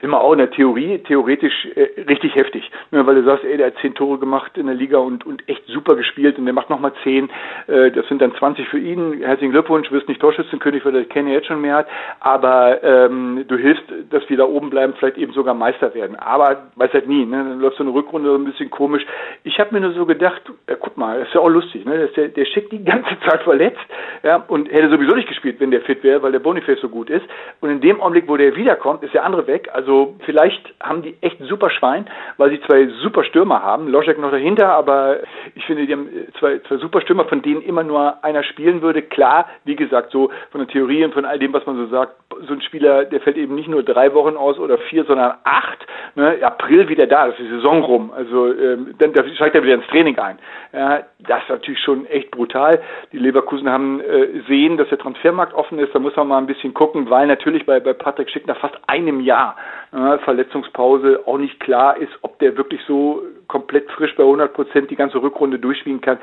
Immer 0.02 0.20
auch 0.20 0.32
in 0.32 0.38
der 0.38 0.50
Theorie, 0.50 0.98
theoretisch 0.98 1.68
äh, 1.76 2.02
richtig 2.02 2.34
heftig. 2.34 2.68
Ne, 2.90 3.06
weil 3.06 3.14
du 3.14 3.24
sagst, 3.24 3.44
ey, 3.44 3.56
der 3.56 3.68
hat 3.68 3.74
zehn 3.80 3.94
Tore 3.94 4.18
gemacht 4.18 4.58
in 4.58 4.66
der 4.66 4.74
Liga 4.74 4.98
und, 4.98 5.24
und 5.24 5.48
echt 5.48 5.64
super 5.68 5.94
gespielt 5.94 6.38
und 6.38 6.44
der 6.44 6.54
macht 6.54 6.70
nochmal 6.70 6.92
zehn. 7.04 7.30
Äh, 7.68 7.92
das 7.92 8.06
sind 8.08 8.20
dann 8.20 8.34
20 8.34 8.68
für 8.68 8.78
ihn. 8.78 9.22
Herzlichen 9.22 9.52
Glückwunsch, 9.52 9.90
wirst 9.92 10.08
nicht 10.08 10.20
Torschützenkönig, 10.20 10.84
weil 10.84 10.92
der 10.92 11.04
Kenny 11.04 11.32
jetzt 11.32 11.46
schon 11.46 11.60
mehr 11.60 11.76
hat. 11.76 11.86
Aber 12.18 12.82
ähm, 12.82 13.44
du 13.46 13.56
hilfst, 13.56 13.84
dass 14.10 14.28
wir 14.28 14.36
da 14.36 14.44
oben 14.44 14.70
bleiben, 14.70 14.94
vielleicht 14.98 15.18
eben 15.18 15.32
sogar 15.32 15.54
Meister 15.54 15.94
werden. 15.94 16.16
Aber 16.16 16.66
weiß 16.74 16.92
halt 16.92 17.08
nie, 17.08 17.24
ne? 17.24 17.36
Dann 17.36 17.60
läuft 17.60 17.76
so 17.76 17.84
eine 17.84 17.94
Rückrunde 17.94 18.30
so 18.30 18.34
ein 18.36 18.44
bisschen 18.44 18.70
komisch. 18.70 19.06
Ich 19.44 19.58
habe 19.60 19.72
mir 19.72 19.80
nur 19.80 19.92
so 19.92 20.04
gedacht, 20.04 20.42
äh, 20.66 20.74
guck 20.78 20.96
mal, 20.96 21.20
das 21.20 21.28
ist 21.28 21.34
ja 21.34 21.40
auch 21.40 21.48
lustig, 21.48 21.84
ne? 21.84 22.08
Der, 22.16 22.28
der 22.28 22.44
schickt 22.46 22.72
die 22.72 22.84
ganze 22.84 23.18
Zeit 23.20 23.42
verletzt, 23.42 23.78
ja, 24.24 24.44
und 24.48 24.68
hätte 24.70 24.90
sowieso 24.90 25.14
nicht 25.14 25.28
gespielt, 25.28 25.60
wenn 25.60 25.70
der 25.70 25.82
fit 25.82 26.02
wäre, 26.02 26.22
weil 26.22 26.32
der 26.32 26.40
Boniface 26.40 26.80
so 26.80 26.88
gut 26.88 27.08
ist. 27.08 27.24
Und 27.60 27.70
in 27.70 27.80
dem 27.80 28.00
Augenblick, 28.00 28.26
wo 28.26 28.36
der 28.36 28.56
wiederkommt, 28.56 29.04
ist 29.04 29.14
der 29.14 29.24
andere 29.24 29.46
weg. 29.46 29.68
Also 29.72 29.91
Also 29.92 30.16
vielleicht 30.24 30.74
haben 30.82 31.02
die 31.02 31.16
echt 31.20 31.36
super 31.40 31.68
Schwein, 31.68 32.06
weil 32.38 32.48
sie 32.48 32.62
zwei 32.62 32.86
super 33.02 33.24
Stürmer 33.24 33.62
haben. 33.62 33.88
Loschek 33.88 34.18
noch 34.18 34.30
dahinter, 34.30 34.70
aber 34.70 35.18
ich 35.54 35.66
finde, 35.66 35.86
die 35.86 35.92
haben 35.92 36.08
zwei, 36.38 36.60
zwei 36.60 36.78
super 36.78 37.02
Stürmer, 37.02 37.26
von 37.26 37.42
denen 37.42 37.60
immer 37.60 37.82
nur 37.82 38.24
einer 38.24 38.42
spielen 38.42 38.80
würde. 38.80 39.02
Klar, 39.02 39.46
wie 39.64 39.76
gesagt, 39.76 40.10
so 40.10 40.30
von 40.50 40.62
der 40.62 40.68
Theorie 40.68 41.04
und 41.04 41.12
von 41.12 41.26
all 41.26 41.38
dem, 41.38 41.52
was 41.52 41.66
man 41.66 41.76
so 41.76 41.86
sagt, 41.88 42.14
so 42.48 42.54
ein 42.54 42.62
Spieler, 42.62 43.04
der 43.04 43.20
fällt 43.20 43.36
eben 43.36 43.54
nicht 43.54 43.68
nur 43.68 43.82
drei 43.82 44.14
Wochen 44.14 44.34
aus 44.34 44.58
oder 44.58 44.78
vier, 44.78 45.04
sondern 45.04 45.34
acht. 45.44 45.86
Ne? 46.14 46.38
April 46.40 46.88
wieder 46.88 47.06
da, 47.06 47.26
das 47.26 47.38
ist 47.38 47.44
die 47.44 47.56
Saison 47.56 47.82
rum. 47.82 48.12
Also 48.16 48.50
ähm, 48.50 48.94
dann 48.98 49.12
da 49.12 49.24
steigt 49.34 49.54
er 49.54 49.62
wieder 49.62 49.74
ins 49.74 49.86
Training 49.88 50.18
ein. 50.18 50.38
Ja, 50.72 51.02
das 51.18 51.42
ist 51.42 51.50
natürlich 51.50 51.80
schon 51.80 52.06
echt 52.06 52.30
brutal. 52.30 52.80
Die 53.12 53.18
Leverkusen 53.18 53.68
haben 53.68 54.00
äh, 54.00 54.40
sehen, 54.48 54.78
dass 54.78 54.88
der 54.88 54.98
Transfermarkt 54.98 55.52
offen 55.52 55.78
ist. 55.78 55.94
Da 55.94 55.98
muss 55.98 56.16
man 56.16 56.28
mal 56.28 56.38
ein 56.38 56.46
bisschen 56.46 56.72
gucken, 56.72 57.10
weil 57.10 57.26
natürlich 57.26 57.66
bei, 57.66 57.78
bei 57.78 57.92
Patrick 57.92 58.30
Schick 58.30 58.46
nach 58.46 58.58
fast 58.58 58.76
einem 58.86 59.20
Jahr 59.20 59.56
äh, 59.92 60.18
Verletzungspause 60.18 61.22
auch 61.26 61.38
nicht 61.38 61.60
klar 61.60 61.96
ist, 61.96 62.12
ob 62.22 62.38
der 62.38 62.56
wirklich 62.56 62.80
so 62.86 63.22
komplett 63.46 63.90
frisch 63.92 64.14
bei 64.16 64.22
100 64.22 64.52
Prozent 64.52 64.90
die 64.90 64.96
ganze 64.96 65.22
Rückrunde 65.22 65.58
durchspielen 65.58 66.00
kann. 66.00 66.18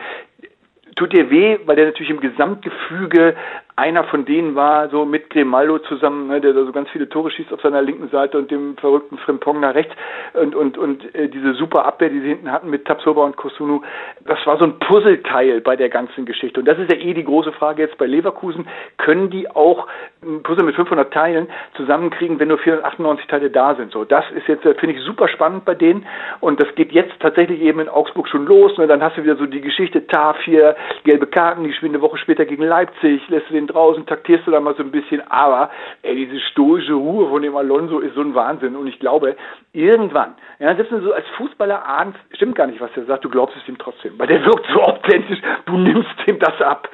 Tut 0.95 1.13
dir 1.13 1.29
weh, 1.29 1.59
weil 1.65 1.75
der 1.75 1.85
natürlich 1.85 2.09
im 2.09 2.19
Gesamtgefüge 2.19 3.35
einer 3.79 4.03
von 4.03 4.25
denen 4.25 4.55
war, 4.55 4.89
so 4.89 5.05
mit 5.05 5.29
Grimaldo 5.29 5.79
zusammen, 5.79 6.27
ne, 6.27 6.41
der 6.41 6.53
da 6.53 6.65
so 6.65 6.73
ganz 6.73 6.89
viele 6.89 7.07
Tore 7.07 7.31
schießt 7.31 7.53
auf 7.53 7.61
seiner 7.61 7.81
linken 7.81 8.09
Seite 8.09 8.37
und 8.37 8.51
dem 8.51 8.75
verrückten 8.75 9.17
Frimpong 9.19 9.61
nach 9.61 9.73
rechts 9.73 9.95
und, 10.33 10.53
und, 10.53 10.77
und 10.77 11.15
äh, 11.15 11.29
diese 11.29 11.53
super 11.53 11.85
Abwehr, 11.85 12.09
die 12.09 12.19
sie 12.19 12.27
hinten 12.27 12.51
hatten 12.51 12.69
mit 12.69 12.85
Tapsoba 12.85 13.23
und 13.23 13.37
Kosunu, 13.37 13.81
das 14.25 14.45
war 14.45 14.57
so 14.57 14.65
ein 14.65 14.79
Puzzleteil 14.79 15.61
bei 15.61 15.77
der 15.77 15.87
ganzen 15.87 16.25
Geschichte. 16.25 16.59
Und 16.59 16.65
das 16.65 16.77
ist 16.77 16.91
ja 16.91 16.97
eh 16.97 17.13
die 17.13 17.23
große 17.23 17.53
Frage 17.53 17.83
jetzt 17.83 17.97
bei 17.97 18.05
Leverkusen. 18.05 18.67
Können 18.97 19.29
die 19.29 19.49
auch 19.49 19.87
ein 20.21 20.43
Puzzle 20.43 20.65
mit 20.65 20.75
500 20.75 21.13
Teilen 21.13 21.47
zusammenkriegen, 21.75 22.37
wenn 22.39 22.49
nur 22.49 22.57
498 22.57 23.27
Teile 23.27 23.49
da 23.49 23.75
sind? 23.75 23.93
So, 23.93 24.03
das 24.03 24.25
ist 24.31 24.47
jetzt, 24.47 24.65
äh, 24.65 24.73
finde 24.75 24.95
ich, 24.95 25.01
super 25.05 25.29
spannend 25.29 25.63
bei 25.63 25.75
denen. 25.75 26.05
Und 26.41 26.61
das 26.61 26.67
geht 26.75 26.91
jetzt 26.91 27.13
tatsächlich 27.21 27.61
eben 27.61 27.79
in 27.79 27.87
Augsburg 27.87 28.27
schon 28.27 28.45
los. 28.45 28.77
Ne? 28.77 28.87
Dann 28.87 29.01
hast 29.01 29.15
du 29.15 29.23
wieder 29.23 29.37
so 29.37 29.45
die 29.45 29.61
Geschichte, 29.61 30.05
Tafir, 30.07 30.75
gelbe 31.05 31.27
Karten, 31.27 31.63
die 31.63 31.71
spielen 31.71 31.93
eine 31.93 32.01
Woche 32.01 32.17
später 32.17 32.45
gegen 32.45 32.63
Leipzig, 32.63 33.21
lässt 33.29 33.49
du 33.49 33.53
den 33.53 33.68
draußen, 33.69 34.05
taktierst 34.05 34.45
du 34.47 34.51
da 34.51 34.59
mal 34.59 34.75
so 34.75 34.83
ein 34.83 34.91
bisschen, 34.91 35.21
aber 35.29 35.69
ey, 36.01 36.15
diese 36.15 36.39
stoische 36.51 36.93
Ruhe 36.93 37.29
von 37.29 37.41
dem 37.41 37.55
Alonso 37.55 37.99
ist 37.99 38.15
so 38.15 38.21
ein 38.21 38.35
Wahnsinn 38.35 38.75
und 38.75 38.87
ich 38.87 38.99
glaube, 38.99 39.35
irgendwann, 39.73 40.35
ja, 40.59 40.75
selbst 40.75 40.91
wenn 40.91 41.01
du 41.01 41.07
so 41.07 41.13
als 41.13 41.27
Fußballer 41.37 41.85
ahnst, 41.85 42.19
stimmt 42.33 42.55
gar 42.55 42.67
nicht, 42.67 42.81
was 42.81 42.91
er 42.95 43.05
sagt, 43.05 43.23
du 43.25 43.29
glaubst 43.29 43.55
es 43.55 43.67
ihm 43.67 43.77
trotzdem, 43.77 44.17
weil 44.17 44.27
der 44.27 44.43
wirkt 44.43 44.65
so 44.73 44.81
authentisch, 44.81 45.39
du 45.65 45.77
nimmst 45.77 46.15
ihm 46.27 46.39
das 46.39 46.59
ab. 46.61 46.89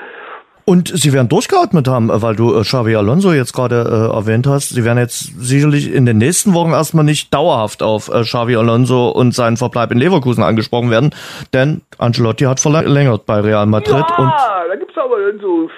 Und 0.67 0.87
sie 0.87 1.13
werden 1.13 1.29
durchgeatmet 1.29 1.87
haben, 1.87 2.09
weil 2.11 2.35
du 2.35 2.55
äh, 2.55 2.61
Xavi 2.61 2.95
Alonso 2.95 3.31
jetzt 3.33 3.53
gerade 3.53 4.09
äh, 4.11 4.15
erwähnt 4.15 4.47
hast. 4.47 4.69
Sie 4.69 4.83
werden 4.83 4.97
jetzt 4.97 5.39
sicherlich 5.39 5.93
in 5.93 6.07
den 6.07 6.17
nächsten 6.17 6.55
Wochen 6.55 6.71
erstmal 6.71 7.05
nicht 7.05 7.31
dauerhaft 7.31 7.83
auf 7.83 8.09
äh, 8.09 8.23
Xavi 8.23 8.55
Alonso 8.55 9.09
und 9.09 9.35
seinen 9.35 9.57
Verbleib 9.57 9.91
in 9.91 9.99
Leverkusen 9.99 10.43
angesprochen 10.43 10.89
werden, 10.89 11.11
denn 11.53 11.81
Ancelotti 11.99 12.45
hat 12.45 12.59
verlängert 12.59 13.27
bei 13.27 13.41
Real 13.41 13.67
Madrid. 13.67 14.05
Ja, 14.09 14.17
und 14.17 14.33
da 14.69 14.75
gibt's 14.75 14.97
aber 14.97 15.21
dann 15.21 15.39
so 15.39 15.69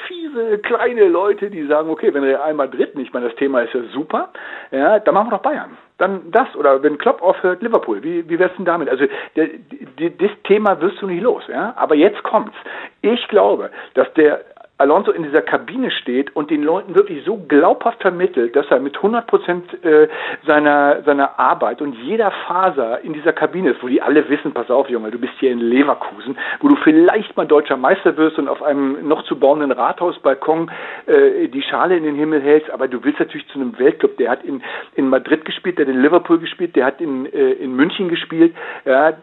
kleine 0.63 1.06
Leute, 1.06 1.50
die 1.50 1.65
sagen, 1.67 1.89
okay, 1.89 2.13
wenn 2.13 2.24
Real 2.24 2.53
Madrid 2.53 2.96
nicht, 2.96 3.08
ich 3.08 3.13
meine, 3.13 3.27
das 3.27 3.36
Thema 3.38 3.62
ist 3.62 3.74
ja 3.74 3.82
super, 3.94 4.29
ja, 4.72 5.00
dann 5.00 5.13
machen 5.13 5.27
wir 5.27 5.38
doch 5.38 5.44
Bayern 5.44 5.77
dann 5.98 6.32
das 6.32 6.56
oder 6.56 6.82
wenn 6.84 6.98
Klopp 6.98 7.22
aufhört, 7.22 7.62
Liverpool. 7.62 8.03
Wie, 8.03 8.27
wie 8.29 8.38
wär's 8.38 8.56
denn 8.56 8.65
damit? 8.65 8.89
Also 8.89 9.06
das 9.36 10.32
Thema 10.44 10.79
wirst 10.79 11.01
du 11.01 11.08
nicht 11.08 11.22
los, 11.22 11.44
ja. 11.48 11.74
Aber 11.75 11.96
jetzt 11.96 12.22
kommt's. 12.24 12.56
Ich 13.01 13.27
glaube, 13.27 13.72
dass 13.96 14.12
der 14.13 14.41
Alonso 14.79 15.12
in 15.12 15.24
dieser 15.24 15.41
Kabine 15.41 15.89
steht 15.89 16.36
und 16.36 16.51
den 16.51 16.62
Leuten 16.62 16.96
wirklich 16.96 17.25
so 17.25 17.38
glaubhaft 17.38 18.01
vermittelt, 18.01 18.55
dass 18.55 18.67
er 18.69 18.79
mit 18.79 18.96
100 18.96 19.25
Prozent 19.25 19.84
äh, 19.84 20.07
seiner, 20.46 21.01
seiner 21.03 21.39
Arbeit 21.39 21.81
und 21.81 21.93
jeder 21.93 22.31
Faser 22.46 23.01
in 23.01 23.13
dieser 23.13 23.34
Kabine 23.34 23.72
ist, 23.72 23.81
wo 23.81 23.88
die 23.88 24.01
alle 24.01 24.29
wissen, 24.29 24.53
pass 24.53 24.69
auf 24.69 24.88
Junge, 24.89 25.10
du 25.10 25.17
bist 25.17 25.34
hier 25.39 25.51
in 25.51 25.60
Leverkusen, 25.60 26.38
wo 26.60 26.67
du 26.67 26.75
vielleicht 26.84 27.36
mal 27.36 27.48
deutscher 27.48 27.77
Meister 27.77 28.15
wirst 28.17 28.38
und 28.38 28.48
auf 28.48 28.62
einem 28.62 29.07
noch 29.07 29.24
zu 29.24 29.39
bauenden 29.39 29.72
Rathausbalkon 29.72 30.69
äh, 31.07 31.48
die 31.48 31.63
Schale 31.63 31.98
in 31.98 32.03
den 32.03 32.15
Himmel 32.15 32.41
hältst, 32.41 32.69
aber 32.69 32.88
du 32.88 33.03
willst 33.03 33.19
natürlich 33.19 33.48
zu 33.48 33.60
einem 33.60 33.77
Weltclub, 33.79 34.17
der 34.17 34.29
hat 34.29 34.43
in, 34.43 34.62
in 34.96 35.10
Madrid 35.10 35.43
gespielt, 35.43 35.79
der 35.79 35.88
hat 35.88 35.93
in 35.93 36.01
Liverpool 36.03 36.38
gespielt, 36.38 36.75
der 36.75 36.86
hat 36.86 37.01
in, 37.01 37.25
äh, 37.25 37.53
in 37.53 37.75
München 37.75 38.10
gespielt, 38.10 38.55
ja, 38.86 39.13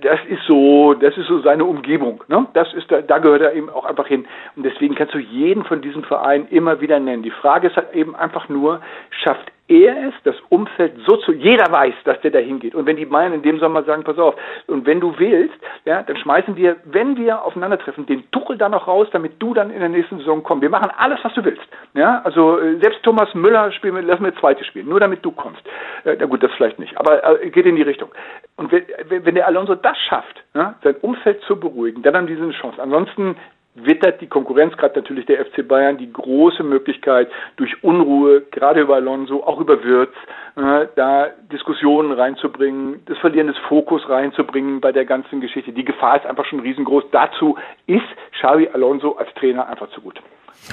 das 0.00 0.20
ist 0.28 0.42
so, 0.46 0.94
das 0.94 1.16
ist 1.16 1.26
so 1.26 1.40
seine 1.40 1.64
Umgebung. 1.64 2.22
Ne? 2.28 2.46
Das 2.54 2.72
ist 2.74 2.90
da, 2.90 3.00
da 3.00 3.18
gehört 3.18 3.42
er 3.42 3.54
eben 3.54 3.70
auch 3.70 3.84
einfach 3.84 4.06
hin. 4.06 4.26
Und 4.56 4.64
deswegen 4.64 4.94
kannst 4.94 5.14
du 5.14 5.18
jeden 5.18 5.64
von 5.64 5.80
diesen 5.80 6.04
Vereinen 6.04 6.46
immer 6.48 6.80
wieder 6.80 6.98
nennen. 7.00 7.22
Die 7.22 7.30
Frage 7.30 7.68
ist 7.68 7.76
halt 7.76 7.94
eben 7.94 8.14
einfach 8.14 8.48
nur, 8.48 8.80
schafft 9.10 9.52
er 9.68 10.08
es, 10.08 10.14
das 10.24 10.34
Umfeld 10.50 10.92
so 11.06 11.16
zu, 11.18 11.32
jeder 11.32 11.70
weiß, 11.70 11.94
dass 12.04 12.20
der 12.20 12.30
da 12.30 12.38
hingeht. 12.38 12.74
Und 12.74 12.86
wenn 12.86 12.96
die 12.96 13.06
Bayern 13.06 13.32
in 13.32 13.42
dem 13.42 13.58
Sommer 13.58 13.82
sagen, 13.84 14.04
pass 14.04 14.18
auf, 14.18 14.34
und 14.66 14.86
wenn 14.86 15.00
du 15.00 15.18
willst, 15.18 15.54
ja, 15.84 16.02
dann 16.02 16.16
schmeißen 16.16 16.56
wir, 16.56 16.76
wenn 16.84 17.16
wir 17.16 17.42
aufeinandertreffen, 17.42 18.06
den 18.06 18.30
Tuchel 18.32 18.58
da 18.58 18.68
noch 18.68 18.86
raus, 18.86 19.08
damit 19.12 19.40
du 19.40 19.54
dann 19.54 19.70
in 19.70 19.80
der 19.80 19.88
nächsten 19.88 20.18
Saison 20.18 20.42
kommst. 20.42 20.62
Wir 20.62 20.70
machen 20.70 20.90
alles, 20.98 21.18
was 21.22 21.32
du 21.34 21.44
willst. 21.44 21.62
Ja, 21.94 22.20
also 22.24 22.58
äh, 22.58 22.78
selbst 22.80 23.02
Thomas 23.02 23.32
Müller 23.34 23.72
spielen 23.72 23.94
wir, 23.94 24.02
lassen 24.02 24.24
wir 24.24 24.34
zweite 24.36 24.64
spielen, 24.64 24.88
nur 24.88 25.00
damit 25.00 25.24
du 25.24 25.30
kommst. 25.30 25.62
Äh, 26.04 26.16
na 26.18 26.26
gut, 26.26 26.42
das 26.42 26.52
vielleicht 26.52 26.78
nicht, 26.78 26.98
aber 26.98 27.42
äh, 27.42 27.50
geht 27.50 27.66
in 27.66 27.76
die 27.76 27.82
Richtung. 27.82 28.10
Und 28.62 28.70
wenn, 28.70 29.24
wenn 29.24 29.34
der 29.34 29.48
Alonso 29.48 29.74
das 29.74 29.98
schafft, 30.08 30.44
ja, 30.54 30.76
sein 30.84 30.94
Umfeld 31.00 31.42
zu 31.42 31.58
beruhigen, 31.58 32.02
dann 32.02 32.16
haben 32.16 32.28
die 32.28 32.36
eine 32.36 32.52
Chance. 32.52 32.80
Ansonsten 32.80 33.34
wittert 33.74 34.20
die 34.20 34.28
Konkurrenz, 34.28 34.76
gerade 34.76 35.00
natürlich 35.00 35.26
der 35.26 35.44
FC 35.44 35.66
Bayern, 35.66 35.98
die 35.98 36.12
große 36.12 36.62
Möglichkeit, 36.62 37.28
durch 37.56 37.82
Unruhe, 37.82 38.42
gerade 38.52 38.82
über 38.82 38.96
Alonso, 38.96 39.42
auch 39.42 39.58
über 39.58 39.82
Wirtz, 39.82 40.14
äh, 40.54 40.86
da 40.94 41.30
Diskussionen 41.50 42.12
reinzubringen, 42.12 43.02
das 43.06 43.18
Verlieren 43.18 43.48
des 43.48 43.58
Fokus 43.68 44.08
reinzubringen 44.08 44.80
bei 44.80 44.92
der 44.92 45.06
ganzen 45.06 45.40
Geschichte. 45.40 45.72
Die 45.72 45.84
Gefahr 45.84 46.18
ist 46.18 46.26
einfach 46.26 46.44
schon 46.44 46.60
riesengroß. 46.60 47.04
Dazu 47.10 47.56
ist 47.86 48.06
Xavi 48.38 48.68
Alonso 48.72 49.16
als 49.16 49.32
Trainer 49.34 49.66
einfach 49.66 49.90
zu 49.90 50.02
gut. 50.02 50.20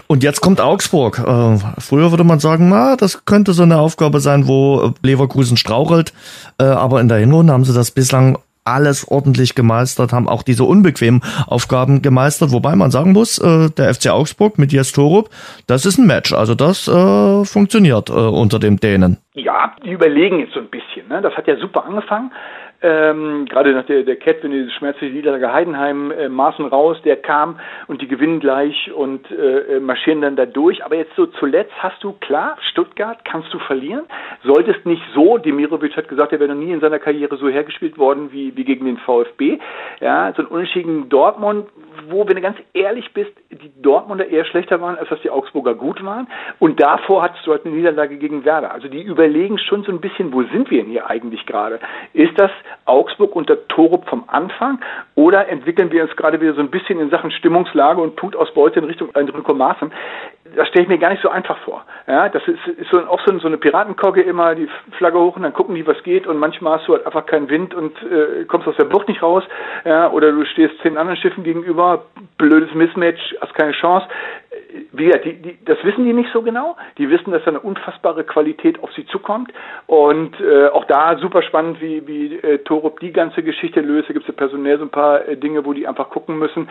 Und 0.07 0.23
jetzt 0.23 0.41
kommt 0.41 0.61
Augsburg. 0.61 1.19
Äh, 1.19 1.57
früher 1.79 2.11
würde 2.11 2.23
man 2.23 2.39
sagen, 2.39 2.69
na, 2.69 2.95
das 2.95 3.25
könnte 3.25 3.53
so 3.53 3.63
eine 3.63 3.79
Aufgabe 3.79 4.19
sein, 4.19 4.47
wo 4.47 4.93
Leverkusen 5.01 5.57
strauchelt. 5.57 6.13
Äh, 6.59 6.65
aber 6.65 7.01
in 7.01 7.07
der 7.07 7.17
Hinrunde 7.17 7.53
haben 7.53 7.65
sie 7.65 7.73
das 7.73 7.91
bislang 7.91 8.37
alles 8.65 9.09
ordentlich 9.09 9.55
gemeistert, 9.55 10.13
haben 10.13 10.29
auch 10.29 10.43
diese 10.43 10.63
unbequemen 10.63 11.21
Aufgaben 11.47 12.01
gemeistert, 12.01 12.51
wobei 12.51 12.75
man 12.75 12.91
sagen 12.91 13.13
muss, 13.13 13.39
äh, 13.39 13.69
der 13.71 13.93
FC 13.93 14.09
Augsburg 14.09 14.59
mit 14.59 14.71
Jes 14.71 14.91
Torup, 14.91 15.29
das 15.67 15.85
ist 15.85 15.97
ein 15.97 16.07
Match, 16.07 16.33
also 16.33 16.55
das 16.55 16.87
äh, 16.87 17.45
funktioniert 17.45 18.09
äh, 18.09 18.13
unter 18.13 18.59
dem 18.59 18.79
Dänen. 18.79 19.17
Ja, 19.33 19.73
die 19.83 19.91
überlegen 19.91 20.39
jetzt 20.39 20.53
so 20.53 20.59
ein 20.59 20.69
bisschen, 20.69 21.07
ne? 21.07 21.21
das 21.21 21.33
hat 21.33 21.47
ja 21.47 21.57
super 21.57 21.85
angefangen, 21.85 22.31
ähm, 22.81 23.45
gerade 23.45 23.73
nach 23.73 23.85
der, 23.85 24.03
der 24.03 24.15
Cat, 24.15 24.37
wenn 24.41 24.51
die 24.51 24.69
schmerzliche 24.71 25.13
Niederlage 25.13 25.51
Heidenheim, 25.51 26.11
äh, 26.11 26.29
Maßen 26.29 26.65
raus, 26.65 26.97
der 27.03 27.17
kam 27.17 27.59
und 27.87 28.01
die 28.01 28.07
gewinnen 28.07 28.39
gleich 28.39 28.91
und 28.93 29.29
äh, 29.31 29.75
äh, 29.75 29.79
marschieren 29.79 30.21
dann 30.21 30.37
da 30.37 30.45
durch. 30.45 30.83
Aber 30.85 30.95
jetzt 30.95 31.13
so 31.15 31.25
zuletzt 31.25 31.73
hast 31.79 32.01
du, 32.03 32.13
klar, 32.13 32.57
Stuttgart 32.71 33.25
kannst 33.25 33.53
du 33.53 33.59
verlieren. 33.59 34.05
Solltest 34.43 34.85
nicht 34.85 35.03
so, 35.13 35.37
Demirovic 35.37 35.97
hat 35.97 36.07
gesagt, 36.07 36.31
er 36.31 36.39
wäre 36.39 36.53
noch 36.53 36.61
nie 36.61 36.71
in 36.71 36.79
seiner 36.79 36.99
Karriere 36.99 37.35
so 37.37 37.49
hergespielt 37.49 37.97
worden 37.97 38.31
wie, 38.31 38.55
wie 38.55 38.63
gegen 38.63 38.85
den 38.85 38.97
VfB. 38.97 39.59
Ja, 39.99 40.31
so 40.35 40.43
ein 40.43 40.47
Unentschieden 40.47 41.09
Dortmund, 41.09 41.67
wo, 42.07 42.27
wenn 42.27 42.35
du 42.35 42.41
ganz 42.41 42.57
ehrlich 42.73 43.13
bist, 43.13 43.31
die 43.51 43.71
Dortmunder 43.81 44.27
eher 44.27 44.45
schlechter 44.45 44.79
waren, 44.79 44.97
als 44.97 45.09
dass 45.09 45.21
die 45.21 45.29
Augsburger 45.29 45.75
gut 45.75 46.03
waren. 46.03 46.27
Und 46.59 46.79
davor 46.79 47.23
hattest 47.23 47.45
du 47.45 47.51
halt 47.51 47.65
eine 47.65 47.75
Niederlage 47.75 48.17
gegen 48.17 48.45
Werder. 48.45 48.71
Also 48.71 48.87
die 48.87 49.01
überlegen 49.01 49.57
schon 49.57 49.83
so 49.83 49.91
ein 49.91 49.99
bisschen, 49.99 50.31
wo 50.31 50.43
sind 50.43 50.71
wir 50.71 50.83
denn 50.83 50.91
hier 50.91 51.09
eigentlich 51.09 51.45
gerade? 51.45 51.79
Ist 52.13 52.39
das 52.39 52.51
Augsburg 52.85 53.35
unter 53.35 53.67
Torup 53.67 54.07
vom 54.07 54.23
Anfang 54.27 54.79
oder 55.15 55.47
entwickeln 55.47 55.91
wir 55.91 56.03
uns 56.03 56.15
gerade 56.15 56.41
wieder 56.41 56.53
so 56.53 56.61
ein 56.61 56.71
bisschen 56.71 56.99
in 56.99 57.09
Sachen 57.09 57.31
Stimmungslage 57.31 58.01
und 58.01 58.15
Punktausbeute 58.15 58.79
in 58.79 58.85
Richtung 58.85 59.13
Enrico 59.15 59.53
Maaßen? 59.53 59.91
Das 60.55 60.67
stelle 60.67 60.83
ich 60.83 60.89
mir 60.89 60.97
gar 60.97 61.09
nicht 61.09 61.21
so 61.21 61.29
einfach 61.29 61.57
vor. 61.59 61.85
Ja, 62.07 62.29
das 62.29 62.41
ist, 62.47 62.67
ist 62.67 62.89
so, 62.91 62.99
auch 63.07 63.19
so, 63.25 63.37
so 63.39 63.47
eine 63.47 63.57
Piratenkogge 63.57 64.21
immer, 64.21 64.55
die 64.55 64.69
Flagge 64.97 65.19
hoch 65.19 65.35
und 65.35 65.43
dann 65.43 65.53
gucken 65.53 65.75
die, 65.75 65.85
was 65.85 66.01
geht 66.03 66.27
und 66.27 66.37
manchmal 66.37 66.79
hast 66.79 66.87
du 66.87 66.93
halt 66.93 67.05
einfach 67.05 67.25
keinen 67.25 67.49
Wind 67.49 67.73
und 67.73 67.95
äh, 68.03 68.45
kommst 68.45 68.67
aus 68.67 68.75
der 68.77 68.85
Bucht 68.85 69.07
nicht 69.07 69.21
raus 69.21 69.43
ja, 69.85 70.09
oder 70.11 70.31
du 70.31 70.45
stehst 70.45 70.79
zehn 70.81 70.97
anderen 70.97 71.19
Schiffen 71.19 71.43
gegenüber, 71.43 72.05
blödes 72.37 72.73
Mismatch, 72.73 73.35
hast 73.41 73.53
keine 73.53 73.73
Chance 73.73 74.07
wie 74.91 75.05
gesagt, 75.05 75.25
die, 75.25 75.33
die, 75.33 75.57
das 75.65 75.77
wissen 75.83 76.05
die 76.05 76.13
nicht 76.13 76.31
so 76.31 76.41
genau. 76.41 76.75
Die 76.97 77.09
wissen, 77.09 77.31
dass 77.31 77.43
da 77.43 77.49
eine 77.49 77.59
unfassbare 77.59 78.23
Qualität 78.23 78.81
auf 78.83 78.91
sie 78.93 79.05
zukommt. 79.07 79.51
Und 79.87 80.39
äh, 80.39 80.67
auch 80.67 80.85
da 80.85 81.17
super 81.17 81.41
spannend, 81.41 81.81
wie, 81.81 82.05
wie 82.07 82.35
äh, 82.35 82.59
Torup 82.59 82.99
die 82.99 83.11
ganze 83.11 83.41
Geschichte 83.41 83.81
löst. 83.81 84.09
Da 84.09 84.13
gibt 84.13 84.27
es 84.27 84.35
ja 84.35 84.37
personell 84.37 84.77
so 84.77 84.85
ein 84.85 84.89
paar 84.89 85.27
äh, 85.27 85.37
Dinge, 85.37 85.65
wo 85.65 85.73
die 85.73 85.87
einfach 85.87 86.09
gucken 86.09 86.37
müssen. 86.37 86.69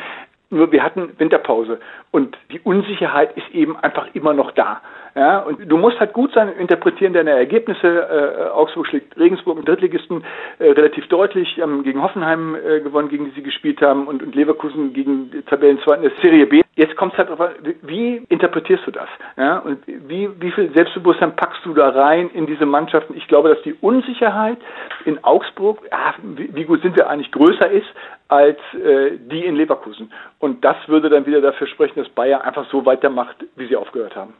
Nur 0.50 0.72
wir 0.72 0.82
hatten 0.82 1.18
Winterpause 1.18 1.78
und 2.10 2.36
die 2.50 2.60
Unsicherheit 2.60 3.36
ist 3.36 3.50
eben 3.50 3.76
einfach 3.76 4.08
immer 4.14 4.32
noch 4.32 4.50
da. 4.52 4.80
Ja, 5.14 5.40
und 5.40 5.70
du 5.70 5.76
musst 5.76 5.98
halt 5.98 6.12
gut 6.12 6.32
sein, 6.32 6.48
interpretieren 6.58 7.12
deine 7.12 7.30
Ergebnisse. 7.30 7.86
Äh, 7.86 8.50
Augsburg 8.50 8.86
schlägt 8.86 9.18
Regensburg 9.18 9.58
im 9.58 9.64
Drittligisten 9.64 10.24
äh, 10.58 10.70
relativ 10.70 11.06
deutlich, 11.08 11.60
haben 11.60 11.82
gegen 11.82 12.02
Hoffenheim 12.02 12.54
äh, 12.54 12.80
gewonnen, 12.80 13.08
gegen 13.08 13.26
die 13.26 13.32
sie 13.32 13.42
gespielt 13.42 13.80
haben 13.80 14.06
und, 14.06 14.22
und 14.22 14.34
Leverkusen 14.34 14.92
gegen 14.92 15.30
Tabellenzweiten 15.46 16.02
der 16.02 16.12
Serie 16.22 16.46
B. 16.46 16.62
Jetzt 16.76 16.96
kommt 16.96 17.12
es 17.12 17.18
halt 17.18 17.28
darauf 17.28 17.40
an, 17.40 17.54
wie 17.82 18.22
interpretierst 18.28 18.86
du 18.86 18.92
das? 18.92 19.08
Ja, 19.36 19.58
und 19.58 19.78
wie, 19.86 20.30
wie 20.40 20.52
viel 20.52 20.70
Selbstbewusstsein 20.74 21.34
packst 21.34 21.64
du 21.64 21.74
da 21.74 21.88
rein 21.88 22.30
in 22.30 22.46
diese 22.46 22.66
Mannschaften? 22.66 23.16
Ich 23.16 23.26
glaube, 23.26 23.48
dass 23.48 23.60
die 23.62 23.74
Unsicherheit 23.80 24.58
in 25.04 25.22
Augsburg, 25.24 25.80
ja, 25.90 26.14
wie, 26.22 26.54
wie 26.54 26.64
gut 26.64 26.82
sind 26.82 26.96
wir 26.96 27.08
eigentlich, 27.08 27.32
größer 27.32 27.70
ist 27.70 27.88
als 28.28 28.58
äh, 28.74 29.18
die 29.18 29.44
in 29.44 29.56
Leverkusen. 29.56 30.12
Und 30.38 30.64
das 30.64 30.76
würde 30.86 31.08
dann 31.08 31.26
wieder 31.26 31.40
dafür 31.40 31.66
sprechen, 31.66 31.98
dass 31.98 32.08
Bayer 32.10 32.44
einfach 32.44 32.70
so 32.70 32.84
weitermacht, 32.86 33.36
wie 33.56 33.66
sie 33.66 33.76
aufgehört 33.76 34.14
haben. 34.14 34.34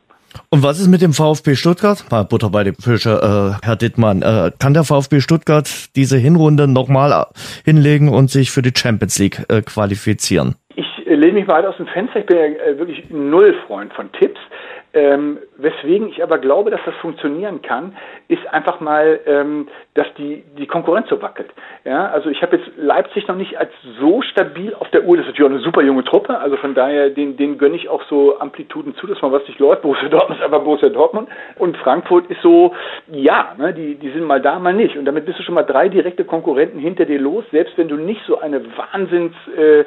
Und 0.51 0.62
was 0.62 0.79
ist 0.81 0.88
mit 0.88 1.03
dem 1.03 1.12
VfB 1.12 1.55
Stuttgart? 1.55 2.05
Mal 2.11 2.25
Butter 2.25 2.51
bei 2.51 2.64
den 2.64 2.75
Fische, 2.75 3.59
äh, 3.62 3.64
Herr 3.64 3.77
Dittmann. 3.77 4.23
Äh, 4.23 4.51
kann 4.59 4.75
der 4.75 4.85
VfB 4.85 5.21
Stuttgart 5.21 5.69
diese 5.97 6.17
Hinrunde 6.17 6.69
nochmal 6.69 7.12
äh, 7.12 7.25
hinlegen 7.64 8.09
und 8.09 8.31
sich 8.31 8.51
für 8.51 8.62
die 8.62 8.73
Champions 8.77 9.19
League 9.19 9.45
äh, 9.49 9.62
qualifizieren? 9.62 10.55
Ich 10.75 10.87
äh, 11.07 11.14
lehne 11.14 11.41
mich 11.41 11.49
weit 11.49 11.64
aus 11.67 11.77
dem 11.77 11.87
Fenster. 11.87 12.21
Ich 12.21 12.27
bin 12.27 12.37
ja 12.37 12.45
äh, 12.45 12.79
wirklich 12.79 13.11
null 13.11 13.55
Freund 13.67 13.93
von 13.95 14.11
Tipps. 14.12 14.41
Ähm, 14.94 15.38
weswegen 15.59 16.09
ich 16.09 16.22
aber 16.22 16.38
glaube, 16.38 16.70
dass 16.70 16.81
das 16.87 16.94
funktionieren 16.96 17.61
kann, 17.61 17.94
ist 18.29 18.46
einfach 18.53 18.81
mal, 18.81 19.20
ähm, 19.27 19.68
dass 19.94 20.07
die, 20.16 20.44
die 20.57 20.66
Konkurrenz 20.66 21.09
so 21.09 21.20
wackelt. 21.20 21.51
Ja, 21.85 22.09
also 22.09 22.31
ich 22.31 22.40
habe 22.42 22.57
jetzt 22.57 22.70
Leipzig 22.77 23.29
noch 23.29 23.37
nicht 23.37 23.59
als 23.59 23.70
so 24.01 24.22
stabil 24.22 24.74
auf 24.74 24.88
der 24.90 25.05
Uhr. 25.05 25.16
Das 25.16 25.27
ist 25.27 25.33
natürlich 25.33 25.51
auch 25.51 25.55
eine 25.55 25.64
super 25.64 25.83
junge 25.83 26.05
Truppe. 26.05 26.38
Also 26.38 26.57
von 26.57 26.74
daher, 26.74 27.11
den, 27.11 27.37
den 27.37 27.59
gönne 27.59 27.77
ich 27.77 27.88
auch 27.88 28.03
so 28.05 28.38
Amplituden 28.38 28.94
zu, 28.96 29.07
dass 29.07 29.20
man 29.20 29.33
was 29.33 29.46
nicht 29.46 29.59
läuft. 29.59 29.83
Borussia 29.83 30.09
Dortmund 30.09 30.40
ist 30.40 30.44
aber 30.44 30.61
Borussia 30.61 30.88
Dortmund. 30.88 31.29
Und 31.57 31.77
Frankfurt 31.79 32.31
ist 32.31 32.40
so, 32.42 32.74
ja, 33.09 33.55
ne, 33.59 33.74
die, 33.74 33.96
die 33.96 34.11
sind 34.11 34.24
mal 34.24 34.40
da, 34.40 34.59
mal 34.59 34.72
nicht. 34.72 34.96
Und 34.96 35.05
damit 35.05 35.27
bist 35.27 35.38
du 35.38 35.42
schon 35.42 35.55
mal 35.55 35.64
drei 35.64 35.88
direkte 35.88 36.24
Konkurrenten 36.24 36.79
hinter 36.79 37.05
dir 37.05 37.20
los, 37.20 37.44
selbst 37.51 37.77
wenn 37.77 37.88
du 37.88 37.96
nicht 37.96 38.22
so 38.27 38.38
eine 38.38 38.62
Wahnsinnsserie 38.77 39.85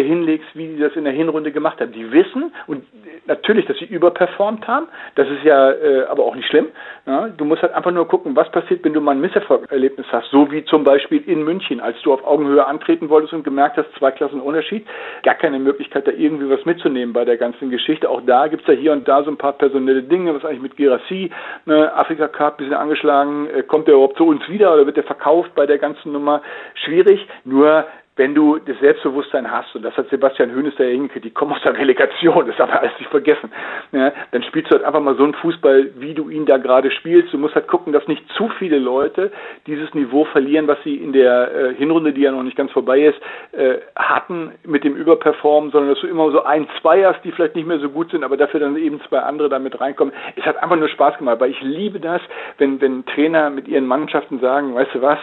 äh, 0.00 0.04
hinlegst, 0.04 0.48
wie 0.54 0.68
die 0.68 0.78
das 0.78 0.94
in 0.94 1.04
der 1.04 1.12
Hinrunde 1.12 1.52
gemacht 1.52 1.80
haben. 1.80 1.92
Die 1.92 2.12
wissen, 2.12 2.52
und 2.66 2.84
natürlich, 3.26 3.66
dass 3.66 3.78
sie 3.78 3.86
überperformt 4.04 4.66
haben. 4.68 4.86
Das 5.14 5.28
ist 5.28 5.44
ja 5.44 5.70
äh, 5.70 6.04
aber 6.04 6.24
auch 6.24 6.34
nicht 6.34 6.48
schlimm. 6.48 6.68
Ja, 7.06 7.28
du 7.28 7.44
musst 7.44 7.62
halt 7.62 7.74
einfach 7.74 7.90
nur 7.90 8.06
gucken, 8.08 8.36
was 8.36 8.50
passiert, 8.50 8.84
wenn 8.84 8.92
du 8.92 9.00
mal 9.00 9.12
ein 9.12 9.20
Misserfolgserlebnis 9.20 10.06
hast. 10.10 10.30
So 10.30 10.50
wie 10.50 10.64
zum 10.64 10.84
Beispiel 10.84 11.22
in 11.26 11.42
München, 11.42 11.80
als 11.80 12.00
du 12.02 12.12
auf 12.12 12.24
Augenhöhe 12.24 12.66
antreten 12.66 13.08
wolltest 13.08 13.32
und 13.32 13.44
gemerkt 13.44 13.76
hast, 13.76 13.92
zwei 13.98 14.10
Klassen 14.10 14.40
Unterschied. 14.40 14.86
Gar 15.22 15.34
keine 15.34 15.58
Möglichkeit, 15.58 16.06
da 16.06 16.12
irgendwie 16.12 16.48
was 16.48 16.64
mitzunehmen 16.64 17.12
bei 17.12 17.24
der 17.24 17.36
ganzen 17.36 17.70
Geschichte. 17.70 18.08
Auch 18.08 18.22
da 18.26 18.48
gibt's 18.48 18.66
ja 18.66 18.74
hier 18.74 18.92
und 18.92 19.06
da 19.06 19.22
so 19.22 19.30
ein 19.30 19.36
paar 19.36 19.52
personelle 19.52 20.02
Dinge. 20.02 20.34
Was 20.34 20.44
eigentlich 20.44 20.62
mit 20.62 20.76
Girassi? 20.76 21.30
Ne, 21.66 21.92
Afrika 21.94 22.28
Cup, 22.28 22.58
bisschen 22.58 22.74
angeschlagen. 22.74 23.48
Äh, 23.50 23.62
kommt 23.62 23.86
der 23.86 23.94
überhaupt 23.94 24.16
zu 24.16 24.26
uns 24.26 24.48
wieder 24.48 24.72
oder 24.74 24.86
wird 24.86 24.96
der 24.96 25.04
verkauft 25.04 25.54
bei 25.54 25.66
der 25.66 25.78
ganzen 25.78 26.12
Nummer? 26.12 26.42
Schwierig. 26.74 27.26
Nur 27.44 27.84
wenn 28.16 28.34
du 28.34 28.58
das 28.58 28.78
Selbstbewusstsein 28.78 29.50
hast, 29.50 29.74
und 29.74 29.82
das 29.82 29.96
hat 29.96 30.08
Sebastian 30.08 30.54
Hoeneß 30.54 30.74
da 30.76 30.84
hingekriegt, 30.84 31.24
die 31.24 31.30
kommen 31.30 31.52
aus 31.52 31.62
der 31.62 31.76
Relegation, 31.76 32.46
das 32.46 32.56
darf 32.56 32.68
man 32.68 32.78
alles 32.78 32.98
nicht 32.98 33.10
vergessen, 33.10 33.50
ja, 33.90 34.12
dann 34.30 34.42
spielst 34.44 34.70
du 34.70 34.76
halt 34.76 34.84
einfach 34.84 35.00
mal 35.00 35.16
so 35.16 35.24
einen 35.24 35.34
Fußball, 35.34 35.90
wie 35.96 36.14
du 36.14 36.28
ihn 36.28 36.46
da 36.46 36.58
gerade 36.58 36.90
spielst. 36.92 37.32
Du 37.32 37.38
musst 37.38 37.56
halt 37.56 37.66
gucken, 37.66 37.92
dass 37.92 38.06
nicht 38.06 38.22
zu 38.36 38.48
viele 38.58 38.78
Leute 38.78 39.32
dieses 39.66 39.92
Niveau 39.94 40.24
verlieren, 40.26 40.68
was 40.68 40.78
sie 40.84 40.94
in 40.96 41.12
der 41.12 41.52
äh, 41.52 41.74
Hinrunde, 41.74 42.12
die 42.12 42.20
ja 42.20 42.30
noch 42.30 42.44
nicht 42.44 42.56
ganz 42.56 42.70
vorbei 42.70 43.02
ist, 43.02 43.18
äh, 43.52 43.78
hatten 43.96 44.52
mit 44.64 44.84
dem 44.84 44.94
Überperformen, 44.94 45.72
sondern 45.72 45.90
dass 45.90 46.00
du 46.00 46.06
immer 46.06 46.30
so 46.30 46.44
ein, 46.44 46.68
zwei 46.80 47.04
hast, 47.04 47.24
die 47.24 47.32
vielleicht 47.32 47.56
nicht 47.56 47.66
mehr 47.66 47.80
so 47.80 47.88
gut 47.88 48.10
sind, 48.10 48.22
aber 48.22 48.36
dafür 48.36 48.60
dann 48.60 48.76
eben 48.76 49.00
zwei 49.08 49.18
andere 49.20 49.48
damit 49.48 49.80
reinkommen. 49.80 50.14
Es 50.36 50.44
hat 50.44 50.62
einfach 50.62 50.76
nur 50.76 50.88
Spaß 50.88 51.18
gemacht, 51.18 51.40
weil 51.40 51.50
ich 51.50 51.60
liebe 51.62 51.98
das, 51.98 52.20
wenn, 52.58 52.80
wenn 52.80 53.04
Trainer 53.06 53.50
mit 53.50 53.66
ihren 53.66 53.86
Mannschaften 53.86 54.38
sagen, 54.38 54.74
weißt 54.74 54.94
du 54.94 55.02
was, 55.02 55.18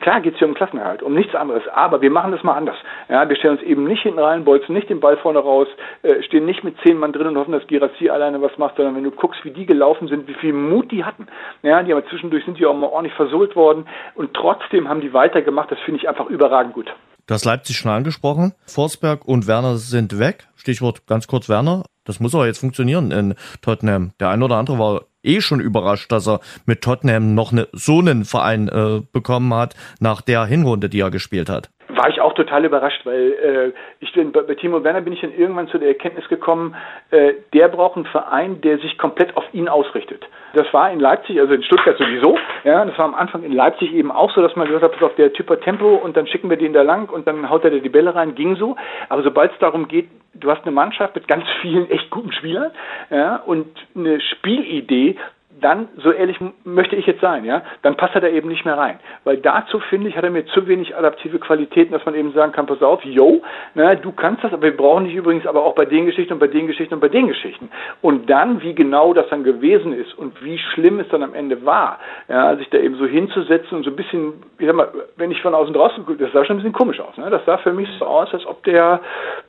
klar 0.00 0.20
geht's 0.20 0.38
hier 0.38 0.48
um 0.48 0.54
Klassenerhalt, 0.54 1.02
um 1.02 1.14
nichts 1.14 1.34
anderes, 1.34 1.66
aber 1.68 2.02
wir 2.02 2.10
machen 2.10 2.33
das 2.34 2.42
mal 2.44 2.54
anders. 2.54 2.76
Ja, 3.08 3.28
wir 3.28 3.36
stellen 3.36 3.58
uns 3.58 3.66
eben 3.66 3.84
nicht 3.84 4.02
hinten 4.02 4.18
rein, 4.18 4.44
bolzen 4.44 4.74
nicht 4.74 4.90
den 4.90 5.00
Ball 5.00 5.16
vorne 5.16 5.38
raus, 5.38 5.68
äh, 6.02 6.22
stehen 6.22 6.44
nicht 6.46 6.64
mit 6.64 6.76
zehn 6.82 6.98
Mann 6.98 7.12
drin 7.12 7.26
und 7.26 7.36
hoffen, 7.36 7.52
dass 7.52 7.66
Girassi 7.66 8.10
alleine 8.10 8.42
was 8.42 8.56
macht, 8.58 8.76
sondern 8.76 8.96
wenn 8.96 9.04
du 9.04 9.10
guckst, 9.10 9.44
wie 9.44 9.50
die 9.50 9.66
gelaufen 9.66 10.08
sind, 10.08 10.28
wie 10.28 10.34
viel 10.34 10.52
Mut 10.52 10.90
die 10.90 11.04
hatten. 11.04 11.26
Ja, 11.62 11.82
die 11.82 11.92
haben 11.92 12.02
zwischendurch 12.08 12.44
sind 12.44 12.58
die 12.58 12.66
auch 12.66 12.74
mal 12.74 12.88
ordentlich 12.88 13.14
versohlt 13.14 13.56
worden 13.56 13.86
und 14.14 14.34
trotzdem 14.34 14.88
haben 14.88 15.00
die 15.00 15.12
weitergemacht. 15.12 15.70
Das 15.70 15.78
finde 15.80 16.00
ich 16.00 16.08
einfach 16.08 16.26
überragend 16.26 16.74
gut. 16.74 16.92
Du 17.26 17.32
hast 17.32 17.46
Leipzig 17.46 17.76
schon 17.76 17.90
angesprochen. 17.90 18.52
Forsberg 18.66 19.24
und 19.24 19.46
Werner 19.46 19.76
sind 19.76 20.18
weg. 20.18 20.46
Stichwort 20.56 21.06
ganz 21.06 21.26
kurz 21.26 21.48
Werner. 21.48 21.84
Das 22.04 22.20
muss 22.20 22.34
aber 22.34 22.46
jetzt 22.46 22.58
funktionieren 22.58 23.10
in 23.12 23.34
Tottenham. 23.62 24.12
Der 24.20 24.28
ein 24.28 24.42
oder 24.42 24.56
andere 24.56 24.78
war 24.78 25.00
eh 25.22 25.40
schon 25.40 25.60
überrascht, 25.60 26.12
dass 26.12 26.28
er 26.28 26.40
mit 26.66 26.82
Tottenham 26.82 27.34
noch 27.34 27.50
eine, 27.50 27.66
so 27.72 27.98
einen 27.98 28.26
Verein 28.26 28.68
äh, 28.68 29.00
bekommen 29.10 29.54
hat 29.54 29.74
nach 30.00 30.20
der 30.20 30.44
Hinrunde, 30.44 30.90
die 30.90 31.00
er 31.00 31.10
gespielt 31.10 31.48
hat 31.48 31.70
war 31.88 32.08
ich 32.08 32.20
auch 32.20 32.32
total 32.32 32.64
überrascht, 32.64 33.04
weil 33.04 33.32
äh, 33.32 33.72
ich 34.00 34.12
bin, 34.12 34.32
bei, 34.32 34.42
Timo 34.54 34.82
Werner 34.82 35.00
bin 35.00 35.12
ich 35.12 35.20
dann 35.20 35.32
irgendwann 35.32 35.68
zu 35.68 35.78
der 35.78 35.88
Erkenntnis 35.88 36.28
gekommen, 36.28 36.74
äh, 37.10 37.34
der 37.52 37.68
braucht 37.68 37.96
einen 37.96 38.06
Verein, 38.06 38.60
der 38.60 38.78
sich 38.78 38.98
komplett 38.98 39.36
auf 39.36 39.44
ihn 39.52 39.68
ausrichtet. 39.68 40.26
Das 40.54 40.72
war 40.72 40.90
in 40.90 41.00
Leipzig, 41.00 41.38
also 41.40 41.54
in 41.54 41.62
Stuttgart 41.62 41.98
sowieso, 41.98 42.38
ja, 42.64 42.84
das 42.84 42.96
war 42.98 43.04
am 43.04 43.14
Anfang 43.14 43.42
in 43.42 43.52
Leipzig 43.52 43.92
eben 43.92 44.10
auch 44.10 44.32
so, 44.34 44.40
dass 44.40 44.56
man 44.56 44.66
gesagt 44.66 44.84
hat, 44.84 44.92
pass 44.92 45.02
auf, 45.02 45.16
der 45.16 45.32
Typ 45.32 45.50
hat 45.50 45.62
Tempo 45.62 45.96
und 45.96 46.16
dann 46.16 46.26
schicken 46.26 46.50
wir 46.50 46.56
den 46.56 46.72
da 46.72 46.82
lang 46.82 47.10
und 47.10 47.26
dann 47.26 47.48
haut 47.50 47.64
er 47.64 47.70
die 47.70 47.88
Bälle 47.88 48.14
rein, 48.14 48.34
ging 48.34 48.56
so. 48.56 48.76
Aber 49.08 49.22
sobald 49.22 49.52
es 49.52 49.58
darum 49.58 49.88
geht, 49.88 50.08
du 50.34 50.50
hast 50.50 50.62
eine 50.62 50.72
Mannschaft 50.72 51.14
mit 51.14 51.28
ganz 51.28 51.44
vielen 51.60 51.90
echt 51.90 52.10
guten 52.10 52.32
Spielern, 52.32 52.70
ja, 53.10 53.36
und 53.36 53.66
eine 53.94 54.20
Spielidee, 54.20 55.16
dann, 55.64 55.88
so 55.96 56.12
ehrlich 56.12 56.38
möchte 56.64 56.94
ich 56.94 57.06
jetzt 57.06 57.22
sein, 57.22 57.44
ja, 57.44 57.62
dann 57.82 57.96
passt 57.96 58.14
er 58.14 58.20
da 58.20 58.28
eben 58.28 58.48
nicht 58.48 58.66
mehr 58.66 58.76
rein. 58.76 58.98
Weil 59.24 59.38
dazu, 59.38 59.80
finde 59.80 60.08
ich, 60.08 60.16
hat 60.16 60.22
er 60.22 60.30
mir 60.30 60.44
zu 60.46 60.66
wenig 60.66 60.94
adaptive 60.94 61.38
Qualitäten, 61.38 61.92
dass 61.92 62.04
man 62.04 62.14
eben 62.14 62.32
sagen 62.32 62.52
kann, 62.52 62.66
pass 62.66 62.82
auf, 62.82 63.02
yo, 63.04 63.40
na, 63.74 63.94
du 63.94 64.12
kannst 64.12 64.44
das, 64.44 64.52
aber 64.52 64.64
wir 64.64 64.76
brauchen 64.76 65.06
dich 65.06 65.14
übrigens 65.14 65.46
aber 65.46 65.64
auch 65.64 65.74
bei 65.74 65.86
den 65.86 66.04
Geschichten 66.04 66.34
und 66.34 66.38
bei 66.38 66.48
den 66.48 66.66
Geschichten 66.66 66.92
und 66.92 67.00
bei 67.00 67.08
den 67.08 67.28
Geschichten. 67.28 67.70
Und 68.02 68.28
dann, 68.28 68.60
wie 68.60 68.74
genau 68.74 69.14
das 69.14 69.26
dann 69.30 69.42
gewesen 69.42 69.94
ist 69.94 70.12
und 70.18 70.44
wie 70.44 70.58
schlimm 70.58 71.00
es 71.00 71.08
dann 71.08 71.22
am 71.22 71.34
Ende 71.34 71.64
war, 71.64 71.98
ja, 72.28 72.54
sich 72.56 72.68
da 72.68 72.78
eben 72.78 72.96
so 72.96 73.06
hinzusetzen 73.06 73.78
und 73.78 73.84
so 73.84 73.90
ein 73.90 73.96
bisschen, 73.96 74.34
ich 74.58 74.66
sag 74.66 74.76
mal, 74.76 74.88
wenn 75.16 75.30
ich 75.30 75.40
von 75.40 75.54
außen 75.54 75.72
draußen 75.72 76.04
gucke, 76.04 76.18
das 76.18 76.32
sah 76.32 76.44
schon 76.44 76.56
ein 76.56 76.58
bisschen 76.58 76.74
komisch 76.74 77.00
aus, 77.00 77.16
ne? 77.16 77.30
Das 77.30 77.44
sah 77.46 77.56
für 77.58 77.72
mich 77.72 77.88
so 77.98 78.04
aus, 78.04 78.32
als 78.34 78.44
ob 78.46 78.62
der 78.64 79.00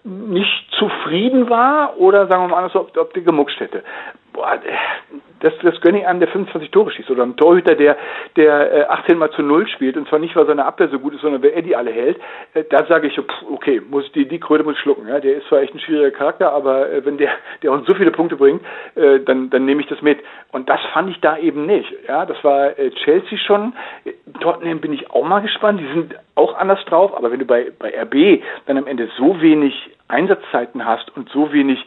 nicht 0.06 0.71
zufrieden 0.80 1.49
war 1.49 1.97
oder 1.97 2.28
sagen 2.28 2.43
wir 2.43 2.47
mal 2.47 2.58
anders, 2.58 2.75
ob, 2.75 2.95
ob 2.97 3.13
der 3.13 3.23
gemuckscht 3.23 3.60
hätte 3.60 3.84
boah, 4.36 4.60
das, 5.39 5.54
das 5.62 5.80
gönne 5.82 6.00
ich 6.00 6.08
einem, 6.08 6.19
der 6.19 6.30
25 6.30 6.71
Tore 6.71 6.91
schießt. 6.91 7.10
Oder 7.10 7.24
einem 7.24 7.36
Torhüter, 7.36 7.76
der, 7.76 7.98
der 8.36 8.74
äh, 8.74 8.84
18 8.86 9.17
mal 9.17 9.32
zu 9.32 9.41
Null 9.41 9.67
spielt. 9.67 9.98
Und 9.98 10.08
zwar 10.08 10.19
nicht, 10.19 10.36
weil 10.36 10.45
seine 10.45 10.65
Abwehr 10.65 10.89
so 10.89 11.00
gut 11.00 11.13
ist, 11.13 11.21
sondern 11.21 11.41
weil 11.41 11.52
er 11.52 11.62
die 11.62 11.76
alle 11.76 11.91
hält. 11.91 12.17
Äh, 12.54 12.63
da 12.69 12.86
sage 12.86 13.08
ich, 13.08 13.19
okay, 13.50 13.82
muss 13.89 14.12
die, 14.13 14.28
die 14.28 14.39
Kröte 14.39 14.63
muss 14.63 14.78
schlucken. 14.78 15.08
Ja? 15.08 15.19
Der 15.19 15.38
ist 15.38 15.48
zwar 15.48 15.62
echt 15.62 15.74
ein 15.74 15.80
schwieriger 15.80 16.12
Charakter, 16.12 16.52
aber 16.52 16.89
äh, 16.89 17.06
wenn 17.06 17.17
der, 17.17 17.32
der 17.63 17.71
uns 17.71 17.88
so 17.88 17.95
viele 17.95 18.12
Punkte 18.12 18.36
bringt, 18.36 18.62
äh, 18.95 19.19
dann, 19.21 19.50
dann 19.50 19.65
nehme 19.65 19.82
ich 19.82 19.88
das 19.88 20.02
mit. 20.02 20.19
Und 20.52 20.69
das 20.69 20.80
fand 20.93 21.10
ich 21.10 21.19
da 21.21 21.38
eben 21.38 21.65
nicht. 21.65 21.91
Ja, 22.08 22.26
das 22.26 22.43
war 22.43 22.78
äh, 22.78 22.91
Chelsea 22.91 23.38
schon. 23.38 23.74
Tottenham 24.41 24.80
bin 24.80 24.93
ich 24.93 25.10
auch 25.12 25.26
mal 25.26 25.41
gespannt. 25.41 25.80
Die 25.80 25.93
sind 25.93 26.15
auch 26.36 26.58
anders 26.58 26.84
drauf. 26.86 27.15
Aber 27.15 27.32
wenn 27.32 27.39
du 27.39 27.45
bei, 27.45 27.71
bei 27.78 27.93
RB 28.02 28.41
dann 28.65 28.78
am 28.78 28.88
Ende 28.88 29.10
so 29.17 29.41
wenig 29.41 29.74
Einsatzzeiten 30.08 30.86
hast 30.86 31.15
und 31.15 31.30
so 31.30 31.52
wenig 31.52 31.84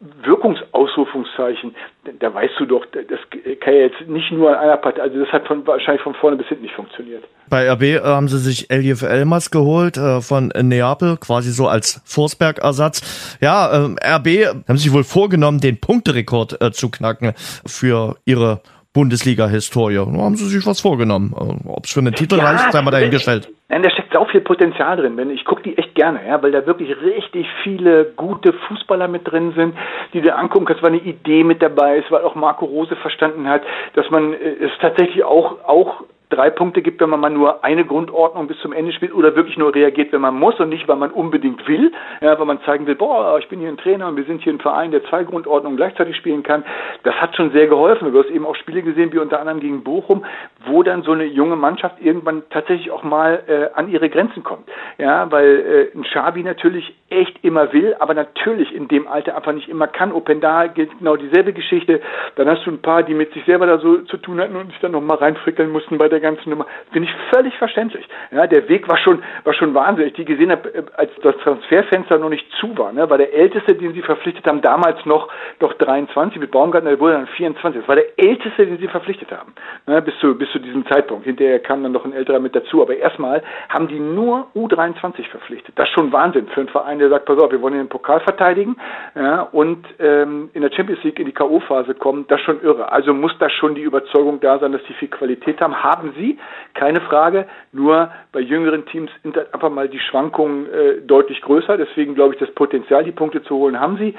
Wirkungsausrufungszeichen, 0.00 1.74
da 2.20 2.32
weißt 2.32 2.54
du 2.58 2.66
doch, 2.66 2.86
das 2.92 3.18
kann 3.60 3.74
ja 3.74 3.80
jetzt 3.80 4.00
nicht 4.06 4.30
nur 4.30 4.50
an 4.50 4.56
einer 4.56 4.76
Partei, 4.76 5.02
also 5.02 5.18
das 5.18 5.32
hat 5.32 5.46
von, 5.48 5.66
wahrscheinlich 5.66 6.02
von 6.02 6.14
vorne 6.14 6.36
bis 6.36 6.46
hinten 6.46 6.62
nicht 6.62 6.74
funktioniert. 6.74 7.24
Bei 7.50 7.68
RB 7.72 7.82
äh, 7.82 8.00
haben 8.00 8.28
sie 8.28 8.38
sich 8.38 8.70
Elif 8.70 9.02
Elmas 9.02 9.50
geholt 9.50 9.96
äh, 9.96 10.20
von 10.20 10.52
Neapel, 10.54 11.16
quasi 11.16 11.50
so 11.50 11.66
als 11.66 12.00
Forsberg-Ersatz. 12.04 13.38
Ja, 13.40 13.72
äh, 13.72 14.16
RB 14.16 14.64
haben 14.68 14.78
sich 14.78 14.92
wohl 14.92 15.02
vorgenommen, 15.02 15.58
den 15.58 15.80
Punkterekord 15.80 16.62
äh, 16.62 16.70
zu 16.70 16.90
knacken 16.90 17.32
für 17.66 18.18
ihre 18.24 18.60
Bundesliga-Historie. 18.94 19.96
Da 19.96 20.22
haben 20.22 20.36
sie 20.36 20.46
sich 20.46 20.66
was 20.66 20.80
vorgenommen. 20.80 21.34
Äh, 21.36 21.68
Ob 21.68 21.84
es 21.84 21.92
für 21.92 22.00
einen 22.00 22.14
Titel 22.14 22.36
ja, 22.36 22.44
reicht, 22.44 22.72
sei 22.72 22.82
mal 22.82 22.90
dahingestellt. 22.90 23.48
Nein, 23.68 23.82
da 23.82 23.90
steckt 23.90 24.16
auch 24.16 24.30
viel 24.30 24.40
Potenzial 24.40 24.96
drin. 24.96 25.30
Ich 25.30 25.44
gucke 25.44 25.62
die 25.62 25.76
echt 25.76 25.94
gerne, 25.94 26.26
ja, 26.26 26.42
weil 26.42 26.52
da 26.52 26.66
wirklich 26.66 26.90
richtig 27.02 27.46
viele 27.62 28.06
gute 28.16 28.54
Fußballer 28.66 29.08
mit 29.08 29.30
drin 29.30 29.52
sind, 29.54 29.74
die 30.14 30.22
du 30.22 30.34
angucken 30.34 30.64
kannst, 30.64 30.82
weil 30.82 30.92
eine 30.92 31.02
Idee 31.02 31.44
mit 31.44 31.60
dabei 31.62 31.98
ist, 31.98 32.10
weil 32.10 32.22
auch 32.22 32.34
Marco 32.34 32.64
Rose 32.64 32.96
verstanden 32.96 33.46
hat, 33.46 33.62
dass 33.94 34.08
man 34.10 34.32
äh, 34.32 34.64
es 34.64 34.70
tatsächlich 34.80 35.22
auch, 35.22 35.64
auch 35.64 36.04
drei 36.30 36.50
Punkte 36.50 36.82
gibt, 36.82 37.00
wenn 37.00 37.10
man 37.10 37.20
mal 37.20 37.30
nur 37.30 37.64
eine 37.64 37.84
Grundordnung 37.84 38.46
bis 38.48 38.58
zum 38.58 38.72
Ende 38.72 38.92
spielt 38.92 39.14
oder 39.14 39.34
wirklich 39.34 39.56
nur 39.56 39.74
reagiert, 39.74 40.12
wenn 40.12 40.20
man 40.20 40.38
muss 40.38 40.58
und 40.60 40.68
nicht, 40.68 40.86
weil 40.86 40.96
man 40.96 41.10
unbedingt 41.10 41.66
will, 41.66 41.92
ja, 42.20 42.38
weil 42.38 42.46
man 42.46 42.60
zeigen 42.62 42.86
will, 42.86 42.96
boah, 42.96 43.38
ich 43.38 43.48
bin 43.48 43.60
hier 43.60 43.68
ein 43.68 43.78
Trainer 43.78 44.08
und 44.08 44.16
wir 44.16 44.24
sind 44.24 44.42
hier 44.42 44.52
ein 44.52 44.60
Verein, 44.60 44.90
der 44.90 45.04
zwei 45.04 45.24
Grundordnungen 45.24 45.76
gleichzeitig 45.76 46.16
spielen 46.16 46.42
kann. 46.42 46.64
Das 47.02 47.14
hat 47.16 47.34
schon 47.36 47.50
sehr 47.52 47.66
geholfen. 47.66 48.12
Du 48.12 48.18
hast 48.18 48.30
eben 48.30 48.46
auch 48.46 48.56
Spiele 48.56 48.82
gesehen, 48.82 49.12
wie 49.12 49.18
unter 49.18 49.40
anderem 49.40 49.60
gegen 49.60 49.82
Bochum, 49.82 50.24
wo 50.66 50.82
dann 50.82 51.02
so 51.02 51.12
eine 51.12 51.24
junge 51.24 51.56
Mannschaft 51.56 52.00
irgendwann 52.00 52.42
tatsächlich 52.50 52.90
auch 52.90 53.02
mal 53.02 53.42
äh, 53.46 53.78
an 53.78 53.88
ihre 53.88 54.10
Grenzen 54.10 54.42
kommt. 54.42 54.68
Ja, 54.98 55.30
weil 55.30 55.90
äh, 55.94 55.98
ein 55.98 56.04
Schabi 56.04 56.42
natürlich 56.42 56.94
echt 57.08 57.42
immer 57.42 57.72
will, 57.72 57.96
aber 57.98 58.14
natürlich 58.14 58.74
in 58.74 58.88
dem 58.88 59.08
Alter 59.08 59.36
einfach 59.36 59.52
nicht 59.52 59.68
immer 59.68 59.86
kann. 59.86 60.12
Openda 60.12 60.66
gilt 60.66 60.90
genau 60.98 61.16
dieselbe 61.16 61.52
Geschichte. 61.52 62.00
Dann 62.36 62.48
hast 62.48 62.66
du 62.66 62.70
ein 62.70 62.82
paar, 62.82 63.02
die 63.02 63.14
mit 63.14 63.32
sich 63.32 63.44
selber 63.44 63.66
da 63.66 63.78
so 63.78 63.98
zu 64.02 64.18
tun 64.18 64.40
hatten 64.40 64.56
und 64.56 64.70
sich 64.70 64.80
dann 64.80 64.92
noch 64.92 65.00
mal 65.00 65.16
reinfrickeln 65.16 65.70
mussten 65.70 65.96
bei 65.96 66.08
der 66.08 66.17
ganzen 66.20 66.50
Nummer. 66.50 66.66
Finde 66.92 67.08
ich 67.08 67.14
völlig 67.34 67.56
verständlich. 67.56 68.06
Ja, 68.30 68.46
der 68.46 68.68
Weg 68.68 68.88
war 68.88 68.98
schon, 68.98 69.22
war 69.44 69.54
schon 69.54 69.74
wahnsinnig. 69.74 70.14
Die 70.14 70.24
gesehen 70.24 70.50
habe, 70.50 70.68
äh, 70.74 70.82
als 70.96 71.10
das 71.22 71.36
Transferfenster 71.38 72.18
noch 72.18 72.28
nicht 72.28 72.46
zu 72.60 72.76
war, 72.76 72.92
ne, 72.92 73.08
war 73.08 73.18
der 73.18 73.32
älteste, 73.34 73.74
den 73.74 73.94
sie 73.94 74.02
verpflichtet 74.02 74.46
haben, 74.46 74.60
damals 74.60 75.04
noch, 75.06 75.28
noch 75.60 75.74
23 75.74 76.40
mit 76.40 76.50
Baumgartner, 76.50 76.90
der 76.90 77.00
wurde 77.00 77.14
dann 77.14 77.26
24. 77.26 77.80
Das 77.80 77.88
war 77.88 77.96
der 77.96 78.18
älteste, 78.18 78.66
den 78.66 78.78
sie 78.78 78.88
verpflichtet 78.88 79.30
haben. 79.30 79.52
Ne, 79.86 80.02
bis 80.02 80.14
zu, 80.20 80.36
bis 80.36 80.50
zu 80.50 80.58
diesem 80.58 80.86
Zeitpunkt. 80.86 81.24
Hinterher 81.24 81.60
kam 81.60 81.82
dann 81.82 81.92
noch 81.92 82.04
ein 82.04 82.12
älterer 82.12 82.40
mit 82.40 82.54
dazu. 82.54 82.82
Aber 82.82 82.96
erstmal 82.96 83.42
haben 83.68 83.88
die 83.88 84.00
nur 84.00 84.48
U23 84.54 85.28
verpflichtet. 85.30 85.78
Das 85.78 85.88
ist 85.88 85.94
schon 85.94 86.12
Wahnsinn 86.12 86.48
für 86.48 86.60
einen 86.60 86.68
Verein, 86.68 86.98
der 86.98 87.08
sagt, 87.08 87.26
pass 87.26 87.38
auf, 87.38 87.50
wir 87.50 87.60
wollen 87.60 87.74
den 87.74 87.88
Pokal 87.88 88.20
verteidigen 88.20 88.76
ja, 89.14 89.42
und 89.52 89.86
ähm, 89.98 90.50
in 90.54 90.62
der 90.62 90.72
Champions 90.72 91.02
League 91.04 91.18
in 91.18 91.26
die 91.26 91.32
K.O.-Phase 91.32 91.94
kommen. 91.94 92.26
Das 92.28 92.40
ist 92.40 92.46
schon 92.46 92.62
irre. 92.62 92.90
Also 92.92 93.14
muss 93.14 93.32
da 93.38 93.48
schon 93.50 93.74
die 93.74 93.82
Überzeugung 93.82 94.40
da 94.40 94.58
sein, 94.58 94.72
dass 94.72 94.82
die 94.84 94.94
viel 94.94 95.08
Qualität 95.08 95.60
haben. 95.60 95.82
Haben 95.82 96.07
sie, 96.16 96.38
keine 96.74 97.00
Frage. 97.00 97.46
Nur 97.72 98.10
bei 98.32 98.40
jüngeren 98.40 98.86
Teams 98.86 99.10
sind 99.22 99.36
halt 99.36 99.52
einfach 99.54 99.70
mal 99.70 99.88
die 99.88 100.00
Schwankungen 100.00 100.66
äh, 100.72 101.00
deutlich 101.02 101.40
größer. 101.40 101.76
Deswegen 101.76 102.14
glaube 102.14 102.34
ich, 102.34 102.40
das 102.40 102.50
Potenzial, 102.54 103.04
die 103.04 103.12
Punkte 103.12 103.42
zu 103.42 103.56
holen, 103.56 103.80
haben 103.80 103.98
sie 103.98 104.14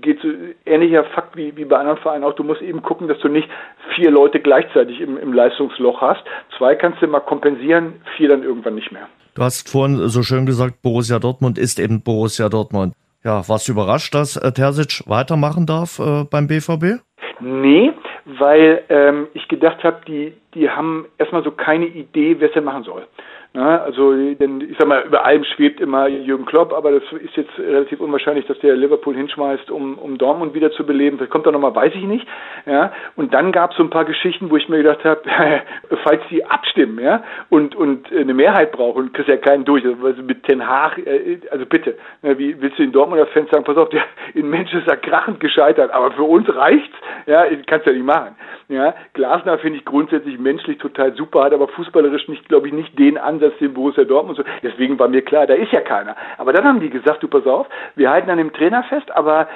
geht 0.00 0.20
so 0.20 0.28
ähnlicher 0.64 1.04
Fakt 1.04 1.36
wie, 1.36 1.56
wie 1.56 1.64
bei 1.64 1.76
anderen 1.76 1.98
Vereinen 1.98 2.24
auch. 2.24 2.34
Du 2.34 2.44
musst 2.44 2.62
eben 2.62 2.82
gucken, 2.82 3.08
dass 3.08 3.18
du 3.18 3.28
nicht 3.28 3.48
vier 3.96 4.10
Leute 4.10 4.40
gleichzeitig 4.40 5.00
im, 5.00 5.18
im 5.18 5.32
Leistungsloch 5.32 6.00
hast. 6.00 6.22
Zwei 6.56 6.74
kannst 6.74 7.02
du 7.02 7.06
mal 7.06 7.20
kompensieren, 7.20 7.94
vier 8.16 8.28
dann 8.28 8.42
irgendwann 8.42 8.74
nicht 8.74 8.92
mehr. 8.92 9.08
Du 9.34 9.42
hast 9.42 9.68
vorhin 9.68 10.08
so 10.08 10.22
schön 10.22 10.46
gesagt, 10.46 10.82
Borussia 10.82 11.18
Dortmund 11.18 11.58
ist 11.58 11.78
eben 11.78 12.02
Borussia 12.02 12.48
Dortmund. 12.48 12.94
Ja, 13.24 13.48
warst 13.48 13.68
du 13.68 13.72
überrascht, 13.72 14.14
dass 14.14 14.36
äh, 14.36 14.52
Terzic 14.52 15.02
weitermachen 15.06 15.66
darf 15.66 15.98
äh, 15.98 16.24
beim 16.30 16.46
BVB? 16.46 17.02
Nee, 17.40 17.92
weil 18.28 18.84
ähm, 18.90 19.28
ich 19.32 19.48
gedacht 19.48 19.82
habe, 19.82 20.00
die, 20.06 20.34
die 20.54 20.68
haben 20.68 21.06
erstmal 21.16 21.42
so 21.42 21.50
keine 21.50 21.86
Idee, 21.86 22.36
wer 22.38 22.48
es 22.48 22.54
denn 22.54 22.64
machen 22.64 22.84
soll. 22.84 23.06
Na, 23.54 23.78
also, 23.82 24.12
denn 24.12 24.60
ich 24.60 24.76
sag 24.78 24.86
mal, 24.86 25.04
über 25.06 25.24
allem 25.24 25.42
schwebt 25.42 25.80
immer 25.80 26.06
Jürgen 26.06 26.44
Klopp, 26.44 26.74
aber 26.74 26.92
das 26.92 27.02
ist 27.12 27.34
jetzt 27.34 27.58
relativ 27.58 27.98
unwahrscheinlich, 27.98 28.46
dass 28.46 28.58
der 28.58 28.76
Liverpool 28.76 29.16
hinschmeißt, 29.16 29.70
um, 29.70 29.96
um 29.98 30.18
Dortmund 30.18 30.52
wieder 30.52 30.70
zu 30.72 30.84
beleben. 30.84 31.16
Das 31.16 31.30
kommt 31.30 31.46
da 31.46 31.50
nochmal, 31.50 31.74
weiß 31.74 31.94
ich 31.94 32.04
nicht. 32.04 32.26
Ja, 32.66 32.92
und 33.16 33.32
dann 33.32 33.50
gab 33.50 33.70
es 33.70 33.78
so 33.78 33.82
ein 33.82 33.88
paar 33.88 34.04
Geschichten, 34.04 34.50
wo 34.50 34.56
ich 34.58 34.68
mir 34.68 34.76
gedacht 34.78 35.02
habe, 35.02 35.22
falls 36.04 36.20
die 36.30 36.44
abstimmen, 36.44 36.98
ja, 37.02 37.24
und, 37.48 37.74
und 37.74 38.12
eine 38.12 38.34
Mehrheit 38.34 38.70
brauchen, 38.70 39.14
kriegst 39.14 39.28
ja 39.28 39.38
keinen 39.38 39.64
durch, 39.64 39.82
also 39.84 40.22
mit 40.22 40.44
Ten 40.44 40.66
Haag, 40.68 40.98
äh, 40.98 41.40
also 41.50 41.64
bitte, 41.64 41.96
wie 42.22 42.60
willst 42.60 42.78
du 42.78 42.82
den 42.82 42.92
Dortmunder 42.92 43.26
Fans 43.28 43.50
sagen, 43.50 43.64
pass 43.64 43.78
auf, 43.78 43.88
der 43.88 44.02
in 44.34 44.50
Manchester 44.50 44.96
krachend 44.98 45.40
gescheitert, 45.40 45.90
aber 45.90 46.12
für 46.12 46.24
uns 46.24 46.54
reicht's, 46.54 46.96
ja, 47.24 47.46
kannst 47.66 47.86
ja 47.86 47.92
nicht 47.92 48.04
machen. 48.04 48.36
Ja, 48.68 48.94
Glasner 49.14 49.58
finde 49.58 49.78
ich 49.78 49.86
grundsätzlich 49.86 50.38
menschlich 50.38 50.76
total 50.76 51.14
super, 51.14 51.44
hat 51.44 51.54
aber 51.54 51.68
fußballerisch 51.68 52.28
nicht, 52.28 52.46
glaube 52.48 52.66
ich, 52.66 52.74
nicht 52.74 52.98
den 52.98 53.16
Ansatz, 53.16 53.37
den 53.60 53.74
Borussia 53.74 54.04
Dortmund 54.04 54.38
so. 54.38 54.44
Deswegen 54.62 54.98
war 54.98 55.08
mir 55.08 55.22
klar, 55.22 55.46
da 55.46 55.54
ist 55.54 55.72
ja 55.72 55.80
keiner. 55.80 56.16
Aber 56.36 56.52
dann 56.52 56.64
haben 56.64 56.80
die 56.80 56.90
gesagt, 56.90 57.22
du 57.22 57.28
pass 57.28 57.46
auf, 57.46 57.66
wir 57.96 58.10
halten 58.10 58.30
an 58.30 58.38
dem 58.38 58.52
Trainer 58.52 58.82
fest, 58.84 59.10
aber 59.14 59.48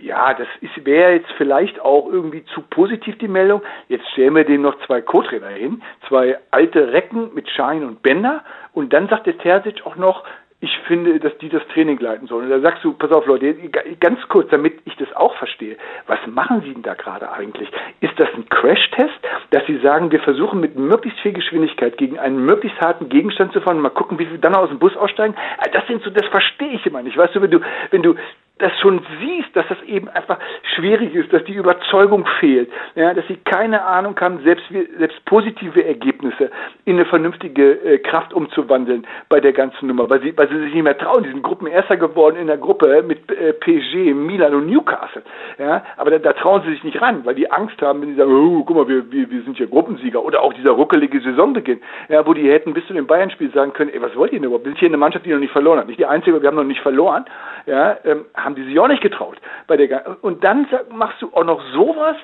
ja, 0.00 0.34
das 0.34 0.46
wäre 0.84 1.14
jetzt 1.14 1.30
vielleicht 1.36 1.80
auch 1.80 2.06
irgendwie 2.10 2.44
zu 2.46 2.62
positiv 2.62 3.18
die 3.18 3.28
Meldung. 3.28 3.62
Jetzt 3.88 4.08
stellen 4.10 4.36
wir 4.36 4.44
dem 4.44 4.62
noch 4.62 4.78
zwei 4.86 5.00
Co-Trainer 5.00 5.48
hin, 5.48 5.82
zwei 6.08 6.38
alte 6.50 6.92
Recken 6.92 7.34
mit 7.34 7.48
Schein 7.50 7.84
und 7.84 8.02
Bänder. 8.02 8.44
Und 8.72 8.92
dann 8.92 9.08
sagt 9.08 9.26
der 9.26 9.38
Terzic 9.38 9.84
auch 9.84 9.96
noch, 9.96 10.24
ich 10.60 10.76
finde, 10.88 11.20
dass 11.20 11.36
die 11.38 11.48
das 11.48 11.62
Training 11.68 11.98
leiten 12.00 12.26
sollen. 12.26 12.46
Und 12.46 12.50
da 12.50 12.60
sagst 12.60 12.82
du, 12.82 12.92
pass 12.92 13.12
auf 13.12 13.26
Leute, 13.26 13.54
ganz 14.00 14.18
kurz, 14.28 14.50
damit 14.50 14.80
ich 14.86 14.96
das 14.96 15.12
auch 15.14 15.36
verstehe, 15.36 15.76
was 16.08 16.18
machen 16.26 16.62
Sie 16.62 16.72
denn 16.72 16.82
da 16.82 16.94
gerade 16.94 17.30
eigentlich? 17.30 17.70
Ist 18.00 18.18
das 18.18 18.28
ein 18.34 18.48
Crashtest, 18.48 19.14
dass 19.50 19.64
Sie 19.66 19.78
sagen, 19.78 20.10
wir 20.10 20.20
versuchen 20.20 20.58
mit 20.60 20.76
möglichst 20.76 21.20
viel 21.20 21.32
Geschwindigkeit 21.32 21.96
gegen 21.96 22.18
einen 22.18 22.44
möglichst 22.44 22.80
harten 22.80 23.08
Gegenstand 23.08 23.52
zu 23.52 23.60
fahren 23.60 23.76
und 23.76 23.82
mal 23.82 23.90
gucken, 23.90 24.18
wie 24.18 24.28
wir 24.28 24.38
dann 24.38 24.56
aus 24.56 24.68
dem 24.68 24.80
Bus 24.80 24.96
aussteigen? 24.96 25.36
Ah, 25.58 25.68
das 25.72 25.86
sind 25.86 26.02
so, 26.02 26.10
das 26.10 26.26
verstehe 26.26 26.72
ich 26.72 26.84
immer 26.86 27.02
nicht. 27.02 27.16
Weißt 27.16 27.36
du, 27.36 27.42
wenn 27.42 27.52
du, 27.52 27.60
wenn 27.90 28.02
du 28.02 28.16
das 28.58 28.72
schon 28.80 29.00
siehst, 29.20 29.54
dass 29.54 29.66
das 29.68 29.80
eben 29.82 30.08
einfach 30.08 30.38
schwierig 30.74 31.14
ist, 31.14 31.32
dass 31.32 31.44
die 31.44 31.54
Überzeugung 31.54 32.26
fehlt, 32.40 32.70
ja, 32.94 33.14
dass 33.14 33.26
sie 33.28 33.36
keine 33.36 33.84
Ahnung 33.84 34.18
haben, 34.20 34.40
selbst, 34.42 34.64
selbst 34.98 35.24
positive 35.24 35.84
Ergebnisse 35.84 36.50
in 36.84 36.96
eine 36.96 37.06
vernünftige 37.06 37.72
äh, 37.72 37.98
Kraft 37.98 38.32
umzuwandeln 38.32 39.06
bei 39.28 39.40
der 39.40 39.52
ganzen 39.52 39.86
Nummer, 39.86 40.08
weil 40.10 40.20
sie, 40.22 40.36
weil 40.36 40.48
sie 40.48 40.58
sich 40.60 40.74
nicht 40.74 40.82
mehr 40.82 40.98
trauen. 40.98 41.22
Die 41.22 41.30
sind 41.30 41.42
Gruppenerster 41.42 41.96
geworden 41.96 42.36
in 42.36 42.46
der 42.46 42.58
Gruppe 42.58 43.02
mit 43.02 43.30
äh, 43.30 43.52
PSG, 43.52 44.14
Milan 44.14 44.54
und 44.54 44.66
Newcastle. 44.66 45.22
Ja, 45.58 45.84
aber 45.96 46.10
da, 46.10 46.18
da 46.18 46.32
trauen 46.32 46.62
sie 46.62 46.70
sich 46.70 46.84
nicht 46.84 47.00
ran, 47.00 47.24
weil 47.24 47.34
die 47.34 47.50
Angst 47.50 47.80
haben, 47.80 48.02
wenn 48.02 48.10
sie 48.10 48.16
sagen, 48.16 48.32
oh, 48.32 48.64
guck 48.64 48.76
mal, 48.76 48.88
wir, 48.88 49.10
wir, 49.10 49.30
wir 49.30 49.42
sind 49.42 49.56
hier 49.56 49.66
Gruppensieger 49.66 50.22
oder 50.22 50.42
auch 50.42 50.52
dieser 50.52 50.72
ruckelige 50.72 51.20
Saisonbeginn, 51.20 51.80
ja, 52.08 52.26
wo 52.26 52.34
die 52.34 52.50
hätten 52.50 52.74
bis 52.74 52.86
zu 52.86 52.92
dem 52.92 53.06
Bayern-Spiel 53.06 53.52
sagen 53.52 53.72
können, 53.72 53.90
ey, 53.92 54.02
was 54.02 54.14
wollt 54.16 54.32
ihr 54.32 54.38
denn 54.38 54.46
überhaupt? 54.46 54.64
Wir 54.64 54.72
sind 54.72 54.80
hier 54.80 54.88
eine 54.88 54.96
Mannschaft, 54.96 55.24
die 55.24 55.32
noch 55.32 55.38
nicht 55.38 55.52
verloren 55.52 55.78
hat. 55.78 55.86
Nicht 55.86 56.00
die 56.00 56.06
einzige, 56.06 56.40
wir 56.40 56.48
haben 56.48 56.56
noch 56.56 56.64
nicht 56.64 56.80
verloren, 56.80 57.24
ja, 57.66 57.96
ähm, 58.04 58.24
haben 58.48 58.54
die 58.54 58.64
sich 58.64 58.78
auch 58.80 58.88
nicht 58.88 59.02
getraut. 59.02 59.36
Bei 59.66 59.76
der, 59.76 60.16
und 60.22 60.42
dann 60.42 60.66
machst 60.90 61.20
du 61.20 61.30
auch 61.34 61.44
noch 61.44 61.62
sowas. 61.72 62.16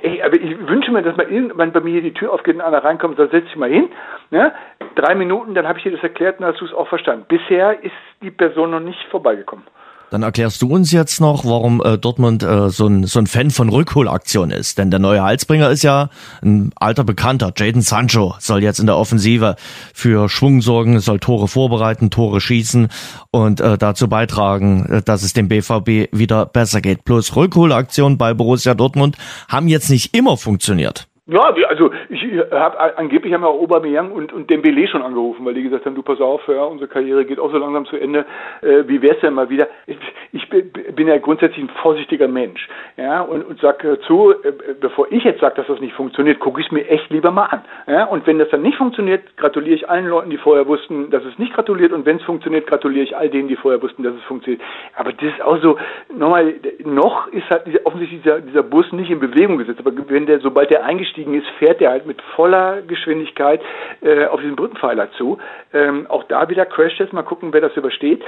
Ey, 0.00 0.20
aber 0.20 0.34
ich 0.34 0.58
wünsche 0.66 0.90
mir, 0.90 1.02
dass 1.02 1.16
mal 1.16 1.30
irgendwann 1.30 1.70
bei 1.70 1.80
mir 1.80 2.02
die 2.02 2.12
Tür 2.12 2.32
aufgeht 2.32 2.56
und 2.56 2.60
einer 2.60 2.82
reinkommt, 2.82 3.20
dann 3.20 3.30
setz 3.30 3.44
dich 3.44 3.54
mal 3.54 3.70
hin. 3.70 3.88
Ne? 4.30 4.52
Drei 4.96 5.14
Minuten, 5.14 5.54
dann 5.54 5.68
habe 5.68 5.78
ich 5.78 5.84
dir 5.84 5.92
das 5.92 6.02
erklärt 6.02 6.40
und 6.40 6.46
hast 6.46 6.60
du 6.60 6.64
es 6.64 6.74
auch 6.74 6.88
verstanden. 6.88 7.24
Bisher 7.28 7.80
ist 7.84 7.94
die 8.20 8.32
Person 8.32 8.72
noch 8.72 8.80
nicht 8.80 9.00
vorbeigekommen. 9.10 9.64
Dann 10.10 10.22
erklärst 10.22 10.60
du 10.60 10.68
uns 10.68 10.90
jetzt 10.90 11.20
noch, 11.20 11.44
warum 11.44 11.80
äh, 11.82 11.96
Dortmund 11.96 12.42
äh, 12.42 12.68
so, 12.70 12.86
ein, 12.86 13.04
so 13.04 13.20
ein 13.20 13.28
Fan 13.28 13.50
von 13.50 13.68
Rückholaktionen 13.68 14.58
ist. 14.58 14.76
Denn 14.78 14.90
der 14.90 14.98
neue 14.98 15.22
Halsbringer 15.22 15.70
ist 15.70 15.82
ja 15.82 16.10
ein 16.42 16.72
alter 16.74 17.04
Bekannter. 17.04 17.52
Jaden 17.56 17.82
Sancho 17.82 18.34
soll 18.40 18.62
jetzt 18.62 18.80
in 18.80 18.86
der 18.86 18.96
Offensive 18.96 19.54
für 19.94 20.28
Schwung 20.28 20.62
sorgen, 20.62 20.98
soll 20.98 21.20
Tore 21.20 21.46
vorbereiten, 21.46 22.10
Tore 22.10 22.40
schießen 22.40 22.88
und 23.30 23.60
äh, 23.60 23.78
dazu 23.78 24.08
beitragen, 24.08 24.86
äh, 24.86 25.02
dass 25.02 25.22
es 25.22 25.32
dem 25.32 25.48
BVB 25.48 26.12
wieder 26.12 26.46
besser 26.46 26.80
geht. 26.80 27.04
Plus 27.04 27.36
Rückholaktionen 27.36 28.18
bei 28.18 28.34
Borussia 28.34 28.74
Dortmund 28.74 29.16
haben 29.48 29.68
jetzt 29.68 29.90
nicht 29.90 30.14
immer 30.16 30.36
funktioniert. 30.36 31.09
Ja, 31.26 31.54
also 31.68 31.90
ich 32.08 32.24
habe 32.50 32.98
angeblich 32.98 33.32
haben 33.32 33.42
wir 33.42 33.48
Aubameyang 33.48 34.10
und, 34.10 34.32
und 34.32 34.50
Dembele 34.50 34.88
schon 34.88 35.02
angerufen, 35.02 35.44
weil 35.44 35.54
die 35.54 35.62
gesagt 35.62 35.86
haben, 35.86 35.94
du 35.94 36.02
pass 36.02 36.20
auf, 36.20 36.40
ja, 36.48 36.64
unsere 36.64 36.88
Karriere 36.88 37.24
geht 37.24 37.38
auch 37.38 37.52
so 37.52 37.58
langsam 37.58 37.84
zu 37.86 37.96
Ende. 37.96 38.24
Äh, 38.62 38.88
wie 38.88 39.00
wär's 39.00 39.20
denn 39.20 39.34
mal 39.34 39.48
wieder? 39.48 39.68
Ich, 39.86 39.96
ich 40.32 40.48
bin 40.48 41.06
ja 41.06 41.18
grundsätzlich 41.18 41.62
ein 41.62 41.70
vorsichtiger 41.82 42.26
Mensch, 42.26 42.66
ja, 42.96 43.20
und, 43.20 43.42
und 43.42 43.60
sag 43.60 43.86
zu, 44.06 44.32
äh, 44.32 44.52
bevor 44.80 45.12
ich 45.12 45.22
jetzt 45.22 45.40
sage, 45.40 45.56
dass 45.56 45.66
das 45.66 45.78
nicht 45.80 45.94
funktioniert, 45.94 46.40
gucke 46.40 46.60
ich 46.60 46.66
es 46.66 46.72
mir 46.72 46.88
echt 46.88 47.10
lieber 47.10 47.30
mal 47.30 47.44
an. 47.44 47.60
Ja, 47.86 48.04
und 48.06 48.26
wenn 48.26 48.38
das 48.38 48.48
dann 48.48 48.62
nicht 48.62 48.78
funktioniert, 48.78 49.36
gratuliere 49.36 49.76
ich 49.76 49.88
allen 49.88 50.06
Leuten, 50.06 50.30
die 50.30 50.38
vorher 50.38 50.66
wussten, 50.66 51.10
dass 51.10 51.24
es 51.24 51.38
nicht 51.38 51.54
gratuliert, 51.54 51.92
und 51.92 52.06
wenn 52.06 52.16
es 52.16 52.22
funktioniert, 52.24 52.66
gratuliere 52.66 53.04
ich 53.04 53.16
all 53.16 53.28
denen, 53.28 53.48
die 53.48 53.56
vorher 53.56 53.82
wussten, 53.82 54.02
dass 54.02 54.14
es 54.14 54.22
funktioniert. 54.22 54.62
Aber 54.96 55.12
das 55.12 55.22
ist 55.22 55.42
auch 55.42 55.60
so, 55.60 55.76
nochmal, 56.12 56.54
noch 56.82 57.28
ist 57.28 57.48
halt 57.50 57.68
offensichtlich 57.84 58.22
dieser, 58.22 58.40
dieser 58.40 58.62
Bus 58.62 58.90
nicht 58.92 59.10
in 59.10 59.20
Bewegung 59.20 59.58
gesetzt, 59.58 59.78
aber 59.78 59.92
wenn 60.08 60.26
der, 60.26 60.40
sobald 60.40 60.70
der 60.70 60.84
eingestiegen 60.84 61.19
eingestiegen 61.20 61.34
ist, 61.34 61.48
fährt 61.58 61.80
er 61.80 61.90
halt 61.90 62.06
mit 62.06 62.20
voller 62.34 62.82
Geschwindigkeit 62.82 63.60
äh, 64.02 64.26
auf 64.26 64.40
diesen 64.40 64.56
Brückenpfeiler 64.56 65.10
zu. 65.12 65.38
Ähm, 65.72 66.06
auch 66.08 66.24
da 66.24 66.48
wieder 66.48 66.66
Crashtest, 66.66 67.12
mal 67.12 67.22
gucken, 67.22 67.52
wer 67.52 67.60
das 67.60 67.76
übersteht 67.76 68.22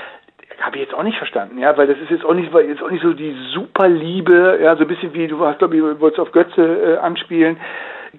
habe 0.61 0.77
ich 0.77 0.83
jetzt 0.83 0.95
auch 0.95 1.03
nicht 1.03 1.17
verstanden, 1.17 1.59
ja, 1.59 1.77
weil 1.77 1.89
das 1.89 1.99
ist 1.99 2.11
jetzt 2.11 2.25
auch 2.25 2.35
nicht, 2.35 2.53
jetzt 2.55 2.83
auch 2.83 2.91
nicht 2.91 3.03
so 3.03 3.15
die 3.15 3.35
Superliebe, 3.53 4.61
ja, 4.63 4.77
so 4.77 4.83
ein 4.83 4.87
bisschen 4.87 5.13
wie 5.15 5.27
du 5.27 5.45
hast, 5.45 5.59
glaube 5.59 5.77
ich, 5.77 5.83
wolltest 5.83 6.21
auf 6.21 6.31
Götze 6.31 6.63
äh, 6.63 6.97
anspielen. 6.99 7.57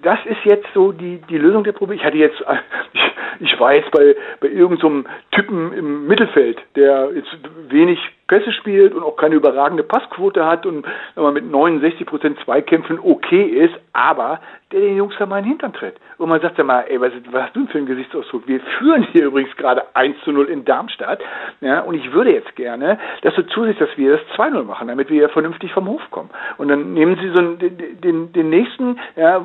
Das 0.02 0.18
ist 0.26 0.44
jetzt 0.44 0.66
so 0.74 0.90
die, 0.92 1.22
die 1.30 1.38
Lösung 1.38 1.62
der 1.64 1.72
Probleme. 1.72 2.00
Ich 2.00 2.04
hatte 2.04 2.18
jetzt, 2.18 2.44
ich, 2.92 3.00
ich 3.40 3.60
war 3.60 3.72
bei, 3.92 4.16
bei 4.40 4.48
irgendeinem 4.48 5.04
so 5.04 5.10
Typen 5.30 5.72
im 5.72 6.06
Mittelfeld, 6.06 6.58
der 6.74 7.10
jetzt 7.14 7.34
wenig 7.70 8.00
Presse 8.26 8.52
spielt 8.52 8.94
und 8.94 9.02
auch 9.02 9.16
keine 9.16 9.34
überragende 9.34 9.82
Passquote 9.82 10.44
hat 10.44 10.66
und 10.66 10.86
wenn 11.14 11.24
man 11.24 11.34
mit 11.34 11.50
69 11.50 12.06
Prozent 12.06 12.38
Zweikämpfen 12.44 12.98
okay 12.98 13.44
ist, 13.44 13.74
aber 13.92 14.40
der 14.72 14.80
den 14.80 14.96
Jungs 14.96 15.14
da 15.18 15.26
mal 15.26 15.38
in 15.38 15.44
den 15.44 15.50
Hintern 15.50 15.72
tritt. 15.72 15.94
Und 16.18 16.28
man 16.28 16.40
sagt 16.40 16.58
ja 16.58 16.64
mal, 16.64 16.84
ey, 16.88 17.00
was, 17.00 17.12
was 17.30 17.44
hast 17.44 17.56
du 17.56 17.60
denn 17.60 17.68
für 17.68 17.78
einen 17.78 17.86
Gesichtsausdruck? 17.86 18.46
Wir 18.46 18.60
führen 18.78 19.06
hier 19.12 19.26
übrigens 19.26 19.54
gerade 19.56 19.82
1 19.94 20.16
zu 20.24 20.32
0 20.32 20.46
in 20.46 20.64
Darmstadt. 20.64 21.20
Ja, 21.60 21.80
und 21.80 21.94
ich 21.94 22.12
würde 22.12 22.32
jetzt 22.32 22.54
gerne, 22.56 22.98
dass 23.22 23.34
du 23.34 23.46
zusiehst, 23.46 23.80
dass 23.80 23.96
wir 23.96 24.12
das 24.12 24.20
2-0 24.36 24.64
machen, 24.64 24.88
damit 24.88 25.10
wir 25.10 25.22
ja 25.22 25.28
vernünftig 25.28 25.72
vom 25.72 25.88
Hof 25.88 26.02
kommen. 26.10 26.30
Und 26.56 26.68
dann 26.68 26.92
nehmen 26.94 27.16
sie 27.20 27.28
so 27.30 27.38
einen, 27.38 27.58
den, 27.58 28.00
den, 28.00 28.32
den 28.32 28.50
nächsten, 28.50 28.98
ja, 29.16 29.44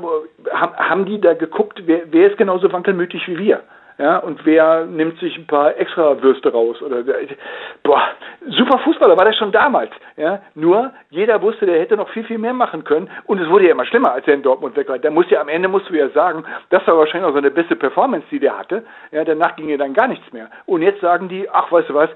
haben, 0.51 0.75
haben 0.77 1.05
die 1.05 1.19
da 1.19 1.33
geguckt, 1.33 1.83
wer, 1.85 2.03
wer 2.11 2.31
ist 2.31 2.37
genauso 2.37 2.71
wankelmütig 2.71 3.27
wie 3.27 3.37
wir? 3.37 3.61
Ja, 3.99 4.17
und 4.17 4.45
wer 4.45 4.85
nimmt 4.85 5.19
sich 5.19 5.37
ein 5.37 5.45
paar 5.45 5.77
extra 5.77 6.21
Würste 6.21 6.51
raus 6.51 6.81
oder 6.81 7.03
boah, 7.83 8.01
super 8.47 8.79
Fußballer 8.79 9.17
war 9.17 9.25
der 9.25 9.33
schon 9.33 9.51
damals, 9.51 9.91
ja, 10.15 10.41
nur 10.55 10.93
jeder 11.09 11.41
wusste, 11.41 11.65
der 11.65 11.81
hätte 11.81 11.97
noch 11.97 12.09
viel 12.09 12.23
viel 12.23 12.37
mehr 12.37 12.53
machen 12.53 12.85
können 12.85 13.09
und 13.25 13.39
es 13.39 13.49
wurde 13.49 13.65
ja 13.65 13.71
immer 13.71 13.85
schlimmer, 13.85 14.13
als 14.13 14.25
er 14.25 14.35
in 14.35 14.41
Dortmund 14.41 14.77
weg 14.77 14.87
war. 14.87 14.97
Da 14.97 15.11
muss 15.11 15.29
ja 15.29 15.41
am 15.41 15.49
Ende 15.49 15.67
musst 15.67 15.89
du 15.89 15.93
ja 15.93 16.07
sagen, 16.09 16.45
das 16.69 16.87
war 16.87 16.97
wahrscheinlich 16.97 17.29
auch 17.29 17.35
seine 17.35 17.51
beste 17.51 17.75
Performance, 17.75 18.25
die 18.31 18.39
der 18.39 18.57
hatte. 18.57 18.85
Ja, 19.11 19.25
danach 19.25 19.57
ging 19.57 19.67
ja 19.67 19.77
dann 19.77 19.93
gar 19.93 20.07
nichts 20.07 20.31
mehr. 20.31 20.49
Und 20.65 20.81
jetzt 20.81 21.01
sagen 21.01 21.27
die, 21.27 21.49
ach, 21.49 21.69
weißt 21.69 21.89
du 21.89 21.93
was, 21.93 22.09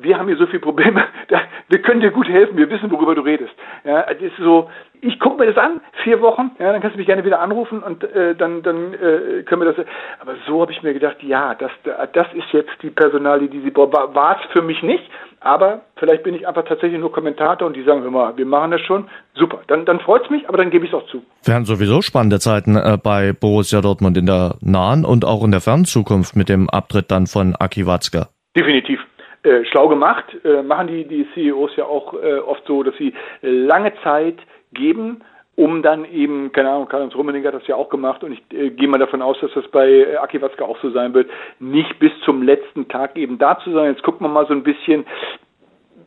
wir 0.00 0.18
haben 0.18 0.28
hier 0.28 0.36
so 0.36 0.46
viele 0.46 0.60
Probleme, 0.60 1.04
wir 1.68 1.82
können 1.82 2.00
dir 2.00 2.10
gut 2.10 2.28
helfen, 2.28 2.56
wir 2.56 2.68
wissen, 2.70 2.90
worüber 2.90 3.14
du 3.14 3.22
redest. 3.22 3.52
Ja, 3.84 4.02
das 4.02 4.20
ist 4.20 4.36
so, 4.38 4.68
ich 5.00 5.18
gucke 5.18 5.38
mir 5.38 5.52
das 5.52 5.56
an, 5.56 5.80
vier 6.02 6.20
Wochen, 6.20 6.50
ja, 6.58 6.72
dann 6.72 6.80
kannst 6.80 6.94
du 6.94 6.98
mich 6.98 7.06
gerne 7.06 7.24
wieder 7.24 7.40
anrufen 7.40 7.82
und 7.82 8.04
äh, 8.04 8.34
dann, 8.34 8.62
dann 8.62 8.94
äh, 8.94 9.42
können 9.44 9.62
wir 9.62 9.72
das. 9.72 9.86
Aber 10.20 10.34
so 10.46 10.60
habe 10.60 10.72
ich 10.72 10.82
mir 10.82 10.92
gedacht, 10.92 11.16
ja, 11.22 11.54
das, 11.54 11.70
das 12.12 12.26
ist 12.34 12.52
jetzt 12.52 12.70
die 12.82 12.90
Personalie, 12.90 13.48
die 13.48 13.60
sie 13.60 13.70
braucht. 13.70 13.92
War 13.92 14.38
es 14.38 14.52
für 14.52 14.62
mich 14.62 14.82
nicht, 14.82 15.04
aber 15.40 15.82
vielleicht 15.96 16.22
bin 16.22 16.34
ich 16.34 16.46
einfach 16.46 16.64
tatsächlich 16.64 17.00
nur 17.00 17.12
Kommentator 17.12 17.66
und 17.66 17.76
die 17.76 17.82
sagen, 17.82 18.02
hör 18.02 18.10
mal, 18.10 18.36
wir 18.36 18.46
machen 18.46 18.72
das 18.72 18.80
schon. 18.82 19.08
Super, 19.34 19.60
dann, 19.68 19.86
dann 19.86 20.00
freut 20.00 20.24
es 20.24 20.30
mich, 20.30 20.48
aber 20.48 20.58
dann 20.58 20.70
gebe 20.70 20.84
ich 20.84 20.92
es 20.92 20.98
auch 20.98 21.06
zu. 21.06 21.22
Wir 21.44 21.54
haben 21.54 21.64
sowieso 21.64 22.02
spannende 22.02 22.38
Zeiten 22.38 22.76
äh, 22.76 22.98
bei 23.02 23.32
Borussia 23.32 23.80
Dortmund 23.80 24.16
in 24.18 24.26
der 24.26 24.56
nahen 24.60 25.04
und 25.04 25.24
auch 25.24 25.44
in 25.44 25.50
der 25.50 25.60
fernen 25.60 25.86
Zukunft 25.86 26.36
mit 26.36 26.48
dem 26.48 26.68
Abtritt 26.68 27.10
dann 27.10 27.26
von 27.26 27.54
Aki 27.58 27.86
Watzke. 27.86 28.26
Definitiv. 28.56 29.00
Äh, 29.42 29.64
schlau 29.64 29.88
gemacht, 29.88 30.26
äh, 30.44 30.62
machen 30.62 30.88
die, 30.88 31.04
die 31.04 31.26
CEOs 31.32 31.74
ja 31.76 31.86
auch 31.86 32.12
äh, 32.12 32.40
oft 32.40 32.62
so, 32.66 32.82
dass 32.82 32.94
sie 32.96 33.14
lange 33.40 33.94
Zeit 34.02 34.36
geben, 34.74 35.22
um 35.56 35.82
dann 35.82 36.04
eben, 36.04 36.52
keine 36.52 36.70
Ahnung, 36.70 36.88
Karl-Heinz 36.88 37.14
Rummening 37.14 37.46
hat 37.46 37.54
das 37.54 37.66
ja 37.66 37.74
auch 37.74 37.88
gemacht 37.88 38.22
und 38.22 38.32
ich 38.32 38.42
äh, 38.52 38.68
gehe 38.68 38.86
mal 38.86 38.98
davon 38.98 39.22
aus, 39.22 39.38
dass 39.40 39.50
das 39.54 39.66
bei 39.68 39.88
äh, 39.88 40.16
Aki 40.16 40.42
Watzke 40.42 40.62
auch 40.62 40.78
so 40.82 40.90
sein 40.90 41.14
wird, 41.14 41.30
nicht 41.58 41.98
bis 41.98 42.12
zum 42.24 42.42
letzten 42.42 42.88
Tag 42.88 43.16
eben 43.16 43.38
da 43.38 43.58
zu 43.60 43.72
sein. 43.72 43.92
Jetzt 43.92 44.02
gucken 44.02 44.26
wir 44.26 44.30
mal 44.30 44.46
so 44.46 44.52
ein 44.52 44.62
bisschen, 44.62 45.06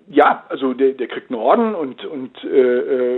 ja, 0.07 0.43
also 0.49 0.73
der, 0.73 0.91
der 0.91 1.07
kriegt 1.07 1.31
einen 1.31 1.39
Orden 1.39 1.75
und, 1.75 2.05
und 2.05 2.43
äh, 2.43 2.47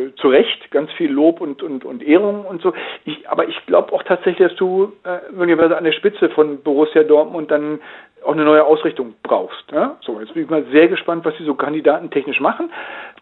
äh, 0.05 0.15
zu 0.15 0.27
Recht 0.27 0.71
ganz 0.71 0.91
viel 0.93 1.11
Lob 1.11 1.41
und, 1.41 1.63
und, 1.63 1.83
und 1.83 2.03
Ehrung 2.03 2.45
und 2.45 2.61
so. 2.61 2.73
Ich, 3.05 3.27
aber 3.29 3.47
ich 3.47 3.65
glaube 3.65 3.93
auch 3.93 4.03
tatsächlich, 4.03 4.47
dass 4.47 4.57
du 4.57 4.93
äh, 5.03 5.31
möglicherweise 5.31 5.77
an 5.77 5.83
der 5.83 5.93
Spitze 5.93 6.29
von 6.29 6.61
Borussia 6.61 7.03
Dortmund 7.03 7.49
dann 7.51 7.79
auch 8.23 8.33
eine 8.33 8.43
neue 8.43 8.63
Ausrichtung 8.63 9.15
brauchst. 9.23 9.71
Ja? 9.71 9.97
So, 10.01 10.19
jetzt 10.19 10.33
bin 10.33 10.43
ich 10.43 10.49
mal 10.49 10.65
sehr 10.71 10.87
gespannt, 10.87 11.25
was 11.25 11.35
sie 11.37 11.43
so 11.43 11.55
kandidatentechnisch 11.55 12.39
machen. 12.39 12.71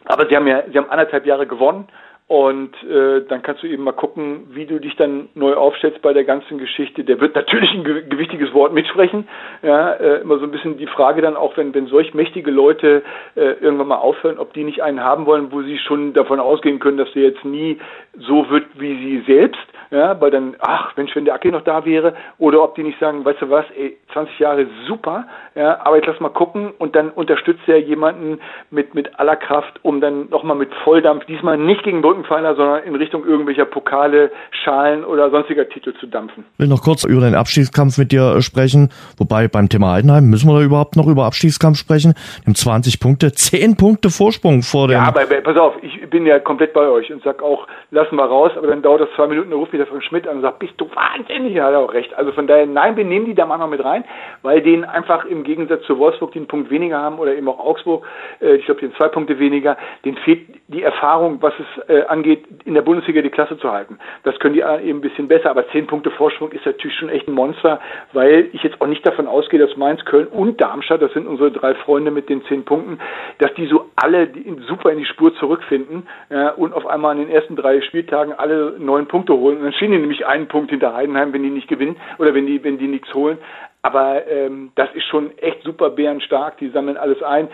Aber 0.06 0.28
sie 0.28 0.36
haben 0.36 0.48
ja, 0.48 0.64
sie 0.72 0.78
haben 0.78 0.90
anderthalb 0.90 1.26
Jahre 1.26 1.48
gewonnen. 1.48 1.88
Und 2.34 2.74
äh, 2.86 3.22
dann 3.30 3.44
kannst 3.44 3.62
du 3.62 3.68
eben 3.68 3.84
mal 3.84 3.92
gucken, 3.92 4.48
wie 4.50 4.66
du 4.66 4.80
dich 4.80 4.96
dann 4.96 5.30
neu 5.36 5.54
aufstellst 5.54 6.02
bei 6.02 6.14
der 6.14 6.24
ganzen 6.24 6.58
Geschichte. 6.58 7.04
Der 7.04 7.22
wird 7.22 7.36
natürlich 7.36 7.72
ein 7.76 7.84
gewichtiges 7.84 8.52
Wort 8.56 8.74
mitsprechen. 8.74 9.28
Ja, 9.62 9.92
äh, 9.92 10.22
immer 10.22 10.40
so 10.40 10.46
ein 10.46 10.50
bisschen 10.50 10.80
die 10.80 10.88
Frage 10.88 11.22
dann 11.22 11.36
auch, 11.36 11.56
wenn, 11.58 11.76
wenn 11.76 11.86
solch 11.86 12.16
mächtige 12.16 12.50
Leute 12.50 13.04
äh, 13.36 13.52
irgendwann 13.62 13.90
mal 13.90 13.98
aufhören, 13.98 14.40
ob 14.40 14.52
die 14.54 14.64
nicht 14.64 14.82
einen 14.82 15.04
haben 15.04 15.28
wollen, 15.28 15.52
wo 15.52 15.62
sie 15.62 15.78
schon 15.78 16.14
davon 16.14 16.40
ausgehen 16.40 16.80
können, 16.80 16.98
dass 16.98 17.14
der 17.14 17.22
jetzt 17.22 17.46
nie 17.46 17.78
so 18.18 18.50
wird 18.50 18.66
wie 18.80 18.96
sie 18.96 19.24
selbst 19.32 19.62
ja, 19.94 20.20
weil 20.20 20.32
dann, 20.32 20.56
ach, 20.60 20.98
Mensch, 20.98 21.16
wenn 21.16 21.26
der 21.26 21.36
Aki 21.36 21.52
noch 21.52 21.64
da 21.64 21.86
wäre, 21.86 22.16
oder 22.40 22.64
ob 22.64 22.74
die 22.74 22.82
nicht 22.82 23.00
sagen, 23.00 23.24
weißt 23.24 23.44
du 23.44 23.50
was, 23.52 23.66
ey, 23.78 23.96
20 24.12 24.40
Jahre 24.40 24.66
super, 24.88 25.26
ja, 25.54 25.80
aber 25.86 25.98
jetzt 25.98 26.08
lass 26.08 26.20
mal 26.20 26.30
gucken 26.30 26.72
und 26.80 26.96
dann 26.96 27.12
unterstützt 27.12 27.62
er 27.68 27.80
jemanden 27.80 28.40
mit, 28.72 28.96
mit 28.96 29.20
aller 29.20 29.36
Kraft, 29.36 29.80
um 29.84 30.02
dann 30.02 30.30
nochmal 30.30 30.58
mit 30.58 30.74
Volldampf, 30.84 31.26
diesmal 31.26 31.58
nicht 31.58 31.84
gegen 31.84 32.02
Brückenpfeiler, 32.02 32.56
sondern 32.56 32.84
in 32.84 32.96
Richtung 32.96 33.24
irgendwelcher 33.24 33.66
Pokale, 33.66 34.32
Schalen 34.64 35.06
oder 35.06 35.30
sonstiger 35.30 35.70
Titel 35.70 35.94
zu 36.00 36.08
dampfen. 36.08 36.44
Ich 36.54 36.60
will 36.60 36.68
noch 36.68 36.82
kurz 36.82 37.04
über 37.04 37.22
den 37.22 37.36
Abstiegskampf 37.36 38.00
mit 38.00 38.12
dir 38.12 38.42
sprechen, 38.42 38.90
wobei 39.18 39.48
beim 39.48 39.70
Thema 39.70 39.92
Heidenheim 39.92 40.26
müssen 40.26 40.50
wir 40.50 40.58
da 40.58 40.66
überhaupt 40.66 40.96
noch 40.96 41.06
über 41.06 41.26
Abstiegskampf 41.26 41.78
sprechen. 41.78 42.16
Wir 42.42 42.48
haben 42.48 42.56
20 42.56 43.00
Punkte, 43.00 43.32
10 43.36 43.78
Punkte 43.78 44.10
Vorsprung 44.10 44.64
vor 44.64 44.88
dem... 44.88 44.94
Ja, 44.94 45.04
aber 45.10 45.24
pass 45.26 45.58
auf, 45.58 45.76
ich 45.84 46.10
bin 46.10 46.26
ja 46.26 46.40
komplett 46.40 46.74
bei 46.74 46.88
euch 46.88 47.14
und 47.14 47.22
sag 47.24 47.44
auch, 47.44 47.68
lassen 47.92 48.16
wir 48.16 48.26
raus, 48.26 48.52
aber 48.58 48.66
dann 48.66 48.82
dauert 48.82 49.02
das 49.02 49.10
zwei 49.16 49.28
Minuten, 49.28 49.52
dann 49.52 49.60
ruft 49.60 49.72
mich 49.72 49.83
der 49.84 49.88
Frank 49.88 50.04
Schmidt 50.04 50.28
an 50.28 50.38
und 50.38 50.42
sagt, 50.42 50.60
bist 50.60 50.74
du 50.78 50.90
wahnsinnig? 50.96 51.54
Ja, 51.54 51.66
hat 51.66 51.74
er 51.74 51.80
auch 51.80 51.94
recht. 51.94 52.14
Also 52.16 52.32
von 52.32 52.48
daher, 52.48 52.66
nein, 52.66 52.96
wir 52.96 53.06
nehmen 53.06 53.26
die 53.26 53.36
da 53.36 53.46
mal 53.46 53.58
noch 53.58 53.70
mit 53.70 53.84
rein, 53.84 54.04
weil 54.42 54.62
denen 54.62 54.84
einfach 54.86 55.26
im 55.26 55.44
Gegensatz 55.44 55.84
zu 55.84 55.98
Wolfsburg, 56.00 56.32
die 56.32 56.40
einen 56.40 56.48
Punkt 56.48 56.70
weniger 56.70 57.00
haben, 57.00 57.20
oder 57.20 57.36
eben 57.36 57.48
auch 57.48 57.60
Augsburg, 57.60 58.06
äh, 58.42 58.56
ich 58.56 58.66
glaube, 58.66 58.82
die 58.82 58.88
haben 58.88 58.96
zwei 58.96 59.10
Punkte 59.10 59.40
weniger, 59.40 59.78
denen 60.06 60.18
fehlt 60.18 60.42
die 60.68 60.84
Erfahrung, 60.84 61.42
was 61.42 61.54
es 61.60 61.90
äh, 61.90 62.04
angeht, 62.06 62.46
in 62.66 62.74
der 62.74 62.82
Bundesliga 62.82 63.22
die 63.22 63.30
Klasse 63.30 63.58
zu 63.58 63.72
halten. 63.72 64.00
Das 64.24 64.38
können 64.40 64.54
die 64.54 64.62
eben 64.62 65.00
ein 65.00 65.02
bisschen 65.02 65.28
besser, 65.28 65.50
aber 65.50 65.68
zehn 65.70 65.88
Punkte 65.88 66.12
Vorsprung 66.12 66.52
ist 66.52 66.66
natürlich 66.66 66.98
schon 66.98 67.10
echt 67.10 67.28
ein 67.28 67.34
Monster, 67.34 67.80
weil 68.14 68.50
ich 68.54 68.64
jetzt 68.64 68.82
auch 68.82 68.88
nicht 68.88 69.06
davon 69.06 69.28
ausgehe, 69.28 69.60
dass 69.60 69.76
Mainz, 69.78 70.04
Köln 70.06 70.28
und 70.28 70.60
Darmstadt, 70.62 71.02
das 71.02 71.14
sind 71.14 71.28
unsere 71.28 71.52
drei 71.52 71.76
Freunde 71.76 72.12
mit 72.12 72.30
den 72.30 72.44
zehn 72.46 72.64
Punkten, 72.64 73.00
dass 73.40 73.54
die 73.56 73.68
so 73.68 73.90
alle 73.96 74.30
super 74.68 74.92
in 74.92 74.98
die 74.98 75.06
Spur 75.06 75.36
zurückfinden 75.36 76.08
äh, 76.30 76.52
und 76.52 76.74
auf 76.74 76.88
einmal 76.88 77.16
in 77.18 77.28
den 77.28 77.36
ersten 77.36 77.56
drei 77.56 77.82
Spieltagen 77.82 78.34
alle 78.34 78.76
neun 78.80 79.08
Punkte 79.08 79.34
holen. 79.34 79.63
Dann 79.64 79.74
stehen 79.74 79.92
die 79.92 79.98
nämlich 79.98 80.26
einen 80.26 80.48
Punkt 80.48 80.72
hinter 80.72 80.94
Heidenheim, 80.94 81.34
wenn 81.34 81.44
die 81.44 81.50
nicht 81.50 81.68
gewinnen 81.68 81.98
oder 82.18 82.34
wenn 82.34 82.46
die, 82.46 82.64
wenn 82.64 82.78
die 82.78 82.88
nichts 82.88 83.14
holen. 83.14 83.38
Aber 83.82 84.26
ähm, 84.28 84.72
das 84.76 84.90
ist 84.94 85.06
schon 85.06 85.38
echt 85.40 85.62
super 85.64 85.90
bärenstark. 85.90 86.58
Die 86.58 86.70
sammeln 86.70 86.98
alles 86.98 87.22
ein 87.22 87.50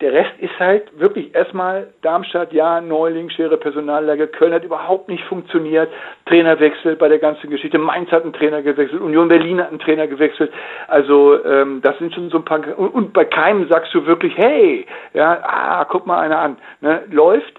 der 0.00 0.12
Rest 0.12 0.32
ist 0.38 0.58
halt 0.58 0.98
wirklich 0.98 1.34
erstmal 1.34 1.88
Darmstadt, 2.02 2.52
ja, 2.52 2.80
Neuling, 2.80 3.30
schwere 3.30 3.56
Personallage. 3.56 4.26
Köln 4.28 4.52
hat 4.52 4.64
überhaupt 4.64 5.08
nicht 5.08 5.24
funktioniert. 5.24 5.88
Trainerwechsel 6.26 6.96
bei 6.96 7.08
der 7.08 7.18
ganzen 7.18 7.50
Geschichte. 7.50 7.78
Mainz 7.78 8.10
hat 8.10 8.22
einen 8.22 8.32
Trainer 8.32 8.62
gewechselt. 8.62 9.00
Union 9.00 9.28
Berlin 9.28 9.60
hat 9.60 9.70
einen 9.70 9.78
Trainer 9.78 10.06
gewechselt. 10.06 10.52
Also, 10.88 11.44
ähm, 11.44 11.80
das 11.82 11.98
sind 11.98 12.14
schon 12.14 12.30
so 12.30 12.38
ein 12.38 12.44
paar, 12.44 12.60
und, 12.78 12.88
und 12.94 13.12
bei 13.12 13.24
keinem 13.24 13.68
sagst 13.68 13.92
du 13.94 14.06
wirklich, 14.06 14.36
hey, 14.36 14.86
ja, 15.14 15.40
ah, 15.42 15.84
guck 15.84 16.06
mal 16.06 16.20
einer 16.20 16.38
an. 16.38 16.56
Ne? 16.80 17.02
Läuft 17.10 17.58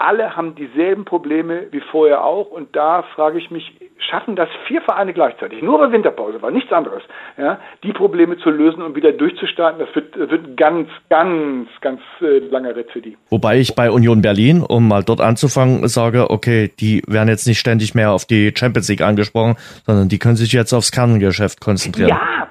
alle 0.00 0.36
haben 0.36 0.54
dieselben 0.54 1.04
Probleme 1.04 1.66
wie 1.70 1.80
vorher 1.90 2.24
auch 2.24 2.50
und 2.50 2.74
da 2.74 3.02
frage 3.14 3.38
ich 3.38 3.50
mich, 3.50 3.72
schaffen 3.98 4.34
das 4.34 4.48
vier 4.66 4.80
Vereine 4.80 5.12
gleichzeitig, 5.12 5.62
nur 5.62 5.78
bei 5.78 5.92
Winterpause 5.92 6.40
war 6.40 6.50
nichts 6.50 6.72
anderes, 6.72 7.02
ja, 7.36 7.58
die 7.82 7.92
Probleme 7.92 8.38
zu 8.38 8.50
lösen 8.50 8.82
und 8.82 8.96
wieder 8.96 9.12
durchzustarten, 9.12 9.78
das 9.78 9.94
wird, 9.94 10.16
wird 10.16 10.46
ein 10.46 10.56
ganz, 10.56 10.88
ganz, 11.08 11.68
ganz 11.80 12.00
äh, 12.20 12.38
langer 12.38 12.72
die. 12.72 13.16
Wobei 13.28 13.58
ich 13.58 13.74
bei 13.74 13.90
Union 13.90 14.22
Berlin, 14.22 14.62
um 14.62 14.88
mal 14.88 15.02
dort 15.02 15.20
anzufangen, 15.20 15.86
sage, 15.88 16.30
okay, 16.30 16.70
die 16.80 17.02
werden 17.06 17.28
jetzt 17.28 17.46
nicht 17.46 17.58
ständig 17.58 17.94
mehr 17.94 18.12
auf 18.12 18.24
die 18.24 18.52
Champions 18.56 18.88
League 18.88 19.02
angesprochen, 19.02 19.56
sondern 19.84 20.08
die 20.08 20.18
können 20.18 20.36
sich 20.36 20.52
jetzt 20.52 20.72
aufs 20.72 20.92
Kerngeschäft 20.92 21.60
konzentrieren. 21.60 22.08
Ja, 22.08 22.48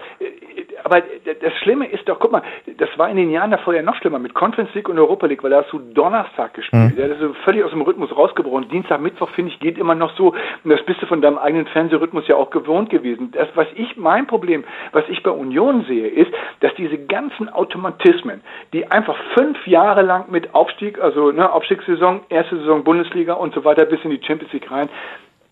das 1.33 1.53
Schlimme 1.61 1.87
ist 1.87 2.07
doch, 2.07 2.19
guck 2.19 2.31
mal, 2.31 2.41
das 2.77 2.89
war 2.97 3.09
in 3.09 3.17
den 3.17 3.29
Jahren 3.29 3.51
davor 3.51 3.73
ja 3.73 3.81
noch 3.81 3.95
schlimmer 3.95 4.19
mit 4.19 4.33
Conference 4.33 4.73
League 4.73 4.89
und 4.89 4.97
Europa 4.97 5.27
League, 5.27 5.43
weil 5.43 5.51
da 5.51 5.63
hast 5.63 5.71
du 5.71 5.79
Donnerstag 5.79 6.53
gespielt. 6.53 6.95
Mhm. 6.95 6.99
Ja, 6.99 7.07
das 7.07 7.19
ist 7.19 7.37
völlig 7.43 7.63
aus 7.63 7.71
dem 7.71 7.81
Rhythmus 7.81 8.15
rausgebrochen. 8.15 8.69
Dienstag, 8.69 9.01
Mittwoch, 9.01 9.29
finde 9.31 9.51
ich, 9.51 9.59
geht 9.59 9.77
immer 9.77 9.95
noch 9.95 10.15
so. 10.15 10.33
Und 10.63 10.69
das 10.69 10.83
bist 10.85 11.01
du 11.01 11.05
von 11.05 11.21
deinem 11.21 11.37
eigenen 11.37 11.67
Fernsehrhythmus 11.67 12.27
ja 12.27 12.35
auch 12.35 12.49
gewohnt 12.49 12.89
gewesen. 12.89 13.31
Das, 13.31 13.47
was 13.55 13.67
ich, 13.75 13.97
mein 13.97 14.27
Problem, 14.27 14.63
was 14.91 15.03
ich 15.09 15.23
bei 15.23 15.31
Union 15.31 15.85
sehe, 15.87 16.07
ist, 16.07 16.31
dass 16.59 16.73
diese 16.75 16.97
ganzen 16.97 17.49
Automatismen, 17.49 18.41
die 18.73 18.89
einfach 18.89 19.17
fünf 19.37 19.65
Jahre 19.67 20.01
lang 20.01 20.25
mit 20.29 20.53
Aufstieg, 20.53 20.99
also 20.99 21.31
ne, 21.31 21.51
Aufstiegssaison, 21.51 22.21
erste 22.29 22.57
Saison 22.57 22.83
Bundesliga 22.83 23.33
und 23.33 23.53
so 23.53 23.63
weiter 23.65 23.85
bis 23.85 24.03
in 24.03 24.11
die 24.11 24.21
Champions 24.23 24.53
League 24.53 24.69
rein, 24.71 24.89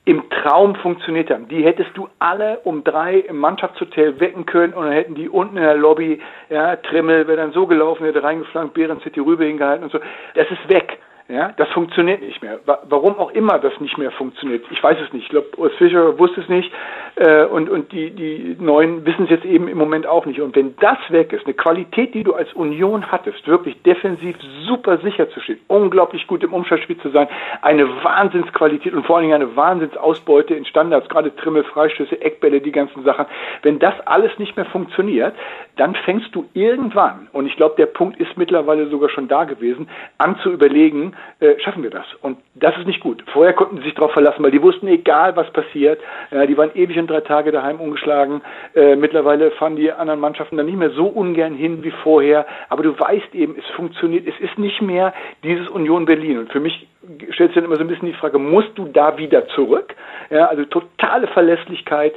im 0.08 0.24
Traum 0.30 0.74
funktioniert 0.76 1.30
haben. 1.30 1.50
Die 1.50 1.66
hättest 1.66 1.90
du 1.96 2.08
alle 2.18 2.60
um 2.60 2.82
drei 2.86 3.16
im 3.20 3.40
Mannschaftshotel 3.40 4.22
wecken 4.22 4.46
können 4.46 4.74
und 4.74 4.86
dann 4.86 4.94
hätten 4.94 5.16
die 5.16 5.28
unten 5.28 5.58
in 5.58 5.64
der 5.64 5.76
Lobby, 5.76 6.22
ja, 6.50 6.78
Trimmel 6.78 7.28
wäre 7.28 7.36
dann 7.36 7.52
so 7.52 7.68
gelaufen, 7.68 8.06
hätte 8.06 8.24
reingeflankt, 8.24 8.74
Behrens 8.74 9.02
hätte 9.02 9.16
die 9.16 9.20
Rübe 9.20 9.44
hingehalten 9.44 9.84
und 9.84 9.92
so. 9.92 10.00
Das 10.34 10.50
ist 10.50 10.70
weg. 10.70 11.00
Ja, 11.30 11.52
das 11.58 11.68
funktioniert 11.70 12.22
nicht 12.22 12.42
mehr. 12.42 12.60
Warum 12.66 13.18
auch 13.18 13.32
immer 13.32 13.60
das 13.60 13.78
nicht 13.82 13.98
mehr 13.98 14.12
funktioniert. 14.12 14.64
Ich 14.72 14.82
weiß 14.82 14.98
es 15.06 15.12
nicht. 15.12 15.24
Ich 15.24 15.30
glaube, 15.30 15.48
Urs 15.58 15.74
Fischer 15.74 16.18
wusste 16.18 16.40
es 16.40 16.48
nicht 16.48 16.72
äh, 17.18 17.44
und, 17.44 17.70
und 17.70 17.92
die, 17.92 18.12
die 18.12 18.56
Neuen 18.58 19.06
wissen 19.06 19.26
es 19.26 19.32
jetzt 19.32 19.44
eben 19.44 19.68
im 19.68 19.78
Moment 19.78 20.08
auch 20.08 20.26
nicht. 20.26 20.40
Und 20.40 20.56
wenn 20.56 20.78
das 20.78 20.98
weg 21.10 21.34
ist, 21.34 21.46
eine 21.46 21.54
Qualität, 21.54 22.14
die 22.14 22.24
du 22.24 22.34
als 22.34 22.54
Union 22.54 23.12
hattest, 23.12 23.46
wirklich 23.46 23.82
defensiv 23.84 24.38
super 24.66 25.00
sicher 25.00 25.30
zu 25.32 25.42
stehen, 25.42 25.60
unglaublich 25.68 26.28
gut 26.28 26.44
im 26.46 26.54
Umschaltspiel 26.54 26.98
zu 27.00 27.10
sein, 27.10 27.28
eine 27.62 27.90
Wahnsinnsqualität 28.06 28.94
und 28.94 29.06
vor 29.06 29.18
allen 29.18 29.24
Dingen 29.24 29.42
eine 29.42 29.54
Wahnsinnsausbeute 29.54 30.54
in 30.54 30.64
Standards, 30.64 31.10
gerade 31.10 31.36
Trimmel, 31.36 31.66
Freistöße, 31.66 32.22
Eckbälle, 32.22 32.62
die 32.62 32.72
ganzen 32.72 33.04
Sachen. 33.04 33.26
Wenn 33.64 33.80
das 33.80 33.96
alles 34.06 34.32
nicht 34.40 34.56
mehr 34.56 34.66
funktioniert, 34.68 35.36
dann 35.76 35.94
fängst 35.94 36.34
du 36.34 36.46
irgendwann, 36.54 37.28
und 37.34 37.48
ich 37.48 37.56
glaube, 37.58 37.76
der 37.78 37.88
Punkt 37.88 38.18
ist 38.18 38.38
mittlerweile 38.38 38.88
sogar 38.88 39.10
schon 39.10 39.28
da 39.28 39.44
gewesen, 39.44 39.90
an 40.20 40.38
zu 40.40 40.52
überlegen, 40.52 41.17
äh, 41.40 41.60
schaffen 41.60 41.84
wir 41.84 41.90
das? 41.90 42.06
Und 42.22 42.38
das 42.56 42.78
ist 42.78 42.88
nicht 42.88 43.00
gut. 43.00 43.24
Vorher 43.32 43.54
konnten 43.54 43.78
sie 43.78 43.84
sich 43.84 43.94
darauf 43.94 44.12
verlassen, 44.12 44.44
weil 44.44 44.52
die 44.52 44.62
wussten, 44.62 44.88
egal 44.88 45.36
was 45.36 45.52
passiert, 45.52 46.00
äh, 46.32 46.48
die 46.48 46.58
waren 46.58 46.72
ewig 46.76 46.98
und 46.98 47.10
drei 47.10 47.22
Tage 47.22 47.52
daheim 47.52 47.80
ungeschlagen. 47.80 48.42
Äh, 48.76 48.96
mittlerweile 48.96 49.52
fahren 49.52 49.76
die 49.76 49.92
anderen 49.92 50.20
Mannschaften 50.20 50.58
dann 50.58 50.66
nicht 50.66 50.78
mehr 50.78 50.92
so 50.92 51.08
ungern 51.08 51.54
hin 51.54 51.84
wie 51.84 51.92
vorher. 51.92 52.46
Aber 52.70 52.84
du 52.84 52.98
weißt 52.98 53.36
eben, 53.36 53.56
es 53.58 53.66
funktioniert. 53.76 54.28
Es 54.28 54.40
ist 54.40 54.58
nicht 54.58 54.82
mehr 54.82 55.14
dieses 55.44 55.68
Union 55.70 56.06
Berlin. 56.06 56.40
Und 56.40 56.52
für 56.52 56.60
mich 56.60 56.88
stellt 57.32 57.50
sich 57.50 57.56
dann 57.56 57.66
immer 57.66 57.76
so 57.76 57.82
ein 57.82 57.88
bisschen 57.88 58.08
die 58.08 58.14
Frage, 58.14 58.40
musst 58.40 58.72
du 58.76 58.86
da 58.86 59.18
wieder 59.18 59.48
zurück? 59.50 59.96
Ja, 60.30 60.48
also 60.48 60.66
totale 60.66 61.28
Verlässlichkeit, 61.28 62.14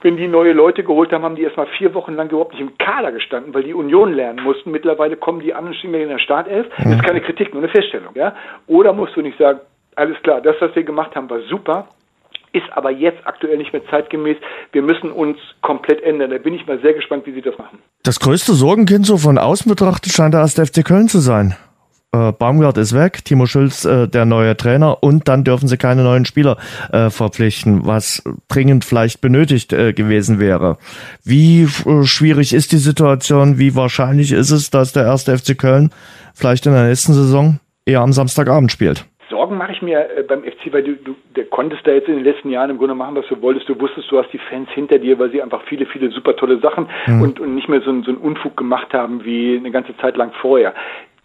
wenn 0.00 0.16
die 0.16 0.28
neue 0.28 0.52
Leute 0.52 0.84
geholt 0.84 1.12
haben, 1.12 1.24
haben 1.24 1.36
die 1.36 1.42
erstmal 1.42 1.66
vier 1.78 1.92
Wochen 1.94 2.14
lang 2.14 2.28
überhaupt 2.28 2.52
nicht 2.52 2.60
im 2.60 2.78
Kader 2.78 3.12
gestanden, 3.12 3.52
weil 3.52 3.64
die 3.64 3.74
Union 3.74 4.12
lernen 4.12 4.42
mussten. 4.42 4.70
Mittlerweile 4.70 5.16
kommen 5.16 5.40
die 5.40 5.54
anderen 5.54 5.76
stehen 5.76 5.94
in 5.94 6.08
der 6.08 6.18
Startelf. 6.18 6.66
Das 6.76 6.86
ist 6.86 7.02
keine 7.02 7.20
Kritik, 7.20 7.52
nur 7.52 7.62
eine 7.62 7.70
Feststellung. 7.70 8.14
Ja? 8.14 8.34
Oder 8.66 8.92
musst 8.92 9.16
du 9.16 9.22
nicht 9.22 9.38
sagen, 9.38 9.60
alles 9.96 10.16
klar, 10.22 10.40
das, 10.40 10.56
was 10.60 10.74
wir 10.76 10.84
gemacht 10.84 11.16
haben, 11.16 11.28
war 11.28 11.40
super, 11.48 11.88
ist 12.52 12.66
aber 12.70 12.90
jetzt 12.90 13.26
aktuell 13.26 13.58
nicht 13.58 13.72
mehr 13.72 13.82
zeitgemäß. 13.90 14.36
Wir 14.72 14.82
müssen 14.82 15.10
uns 15.10 15.38
komplett 15.60 16.02
ändern. 16.02 16.30
Da 16.30 16.38
bin 16.38 16.54
ich 16.54 16.66
mal 16.66 16.78
sehr 16.80 16.94
gespannt, 16.94 17.26
wie 17.26 17.32
sie 17.32 17.42
das 17.42 17.58
machen. 17.58 17.78
Das 18.04 18.20
größte 18.20 18.52
Sorgenkind 18.52 19.04
so 19.04 19.18
von 19.18 19.36
außen 19.36 19.68
betrachtet 19.68 20.12
scheint 20.12 20.34
der 20.34 20.40
erste 20.40 20.64
FC 20.64 20.84
Köln 20.84 21.08
zu 21.08 21.18
sein 21.18 21.56
äh, 22.18 22.32
Baumgart 22.32 22.78
ist 22.78 22.94
weg, 22.94 23.24
Timo 23.24 23.46
Schulz 23.46 23.84
äh, 23.84 24.08
der 24.08 24.24
neue 24.24 24.56
Trainer 24.56 25.02
und 25.02 25.28
dann 25.28 25.44
dürfen 25.44 25.68
sie 25.68 25.76
keine 25.76 26.02
neuen 26.02 26.24
Spieler 26.24 26.56
äh, 26.92 27.10
verpflichten, 27.10 27.86
was 27.86 28.22
dringend 28.48 28.84
vielleicht 28.84 29.20
benötigt 29.20 29.72
äh, 29.72 29.92
gewesen 29.92 30.40
wäre. 30.40 30.78
Wie 31.24 31.62
äh, 31.62 32.04
schwierig 32.04 32.52
ist 32.54 32.72
die 32.72 32.76
Situation? 32.76 33.58
Wie 33.58 33.74
wahrscheinlich 33.74 34.32
ist 34.32 34.50
es, 34.50 34.70
dass 34.70 34.92
der 34.92 35.04
erste 35.04 35.36
FC 35.36 35.56
Köln 35.58 35.90
vielleicht 36.34 36.66
in 36.66 36.72
der 36.72 36.84
nächsten 36.84 37.12
Saison 37.12 37.60
eher 37.86 38.00
am 38.00 38.12
Samstagabend 38.12 38.72
spielt? 38.72 39.04
Sorgen 39.30 39.58
mache 39.58 39.72
ich 39.72 39.82
mir 39.82 40.08
äh, 40.16 40.22
beim 40.22 40.42
FC, 40.42 40.72
weil 40.72 40.82
du, 40.82 40.94
du 40.96 41.14
der 41.36 41.44
konntest 41.46 41.86
da 41.86 41.92
jetzt 41.92 42.08
in 42.08 42.16
den 42.16 42.24
letzten 42.24 42.50
Jahren 42.50 42.70
im 42.70 42.78
Grunde 42.78 42.94
machen, 42.94 43.14
was 43.16 43.26
du 43.28 43.40
wolltest. 43.42 43.68
Du 43.68 43.78
wusstest, 43.78 44.10
du 44.10 44.18
hast 44.18 44.32
die 44.32 44.40
Fans 44.50 44.68
hinter 44.70 44.98
dir, 44.98 45.18
weil 45.18 45.30
sie 45.30 45.42
einfach 45.42 45.62
viele, 45.68 45.86
viele 45.86 46.10
super 46.10 46.34
tolle 46.36 46.58
Sachen 46.60 46.88
mhm. 47.06 47.22
und, 47.22 47.40
und 47.40 47.54
nicht 47.54 47.68
mehr 47.68 47.80
so, 47.80 47.86
so 48.02 48.10
einen 48.10 48.18
Unfug 48.18 48.56
gemacht 48.56 48.92
haben 48.92 49.24
wie 49.24 49.56
eine 49.56 49.70
ganze 49.70 49.96
Zeit 49.98 50.16
lang 50.16 50.32
vorher 50.40 50.74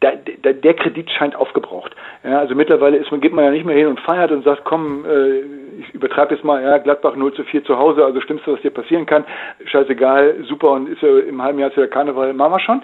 der, 0.03 0.17
der, 0.17 0.53
der 0.53 0.73
Kredit 0.73 1.09
scheint 1.09 1.35
aufgebraucht. 1.35 1.95
Ja, 2.23 2.39
also 2.39 2.55
mittlerweile 2.55 2.97
ist 2.97 3.09
man, 3.09 3.21
geht 3.21 3.33
man 3.33 3.45
ja 3.45 3.51
nicht 3.51 3.65
mehr 3.65 3.77
hin 3.77 3.87
und 3.87 3.99
feiert 4.01 4.31
und 4.31 4.43
sagt, 4.43 4.65
komm, 4.65 5.05
äh, 5.05 5.39
ich 5.79 5.93
übertreibe 5.93 6.35
jetzt 6.35 6.43
mal, 6.43 6.61
ja, 6.61 6.77
Gladbach 6.77 7.15
0 7.15 7.33
zu 7.33 7.43
4 7.43 7.63
zu 7.63 7.77
Hause, 7.77 8.03
also 8.03 8.19
Schlimmste, 8.21 8.53
was 8.53 8.61
dir 8.61 8.71
passieren 8.71 9.05
kann, 9.05 9.23
scheißegal, 9.65 10.43
super 10.43 10.71
und 10.71 10.89
ist 10.89 11.01
ja 11.01 11.19
im 11.19 11.41
halben 11.41 11.59
Jahr 11.59 11.71
zu 11.71 11.79
der 11.79 11.89
Karneval, 11.89 12.33
machen 12.33 12.51
wir 12.51 12.59
schon. 12.59 12.81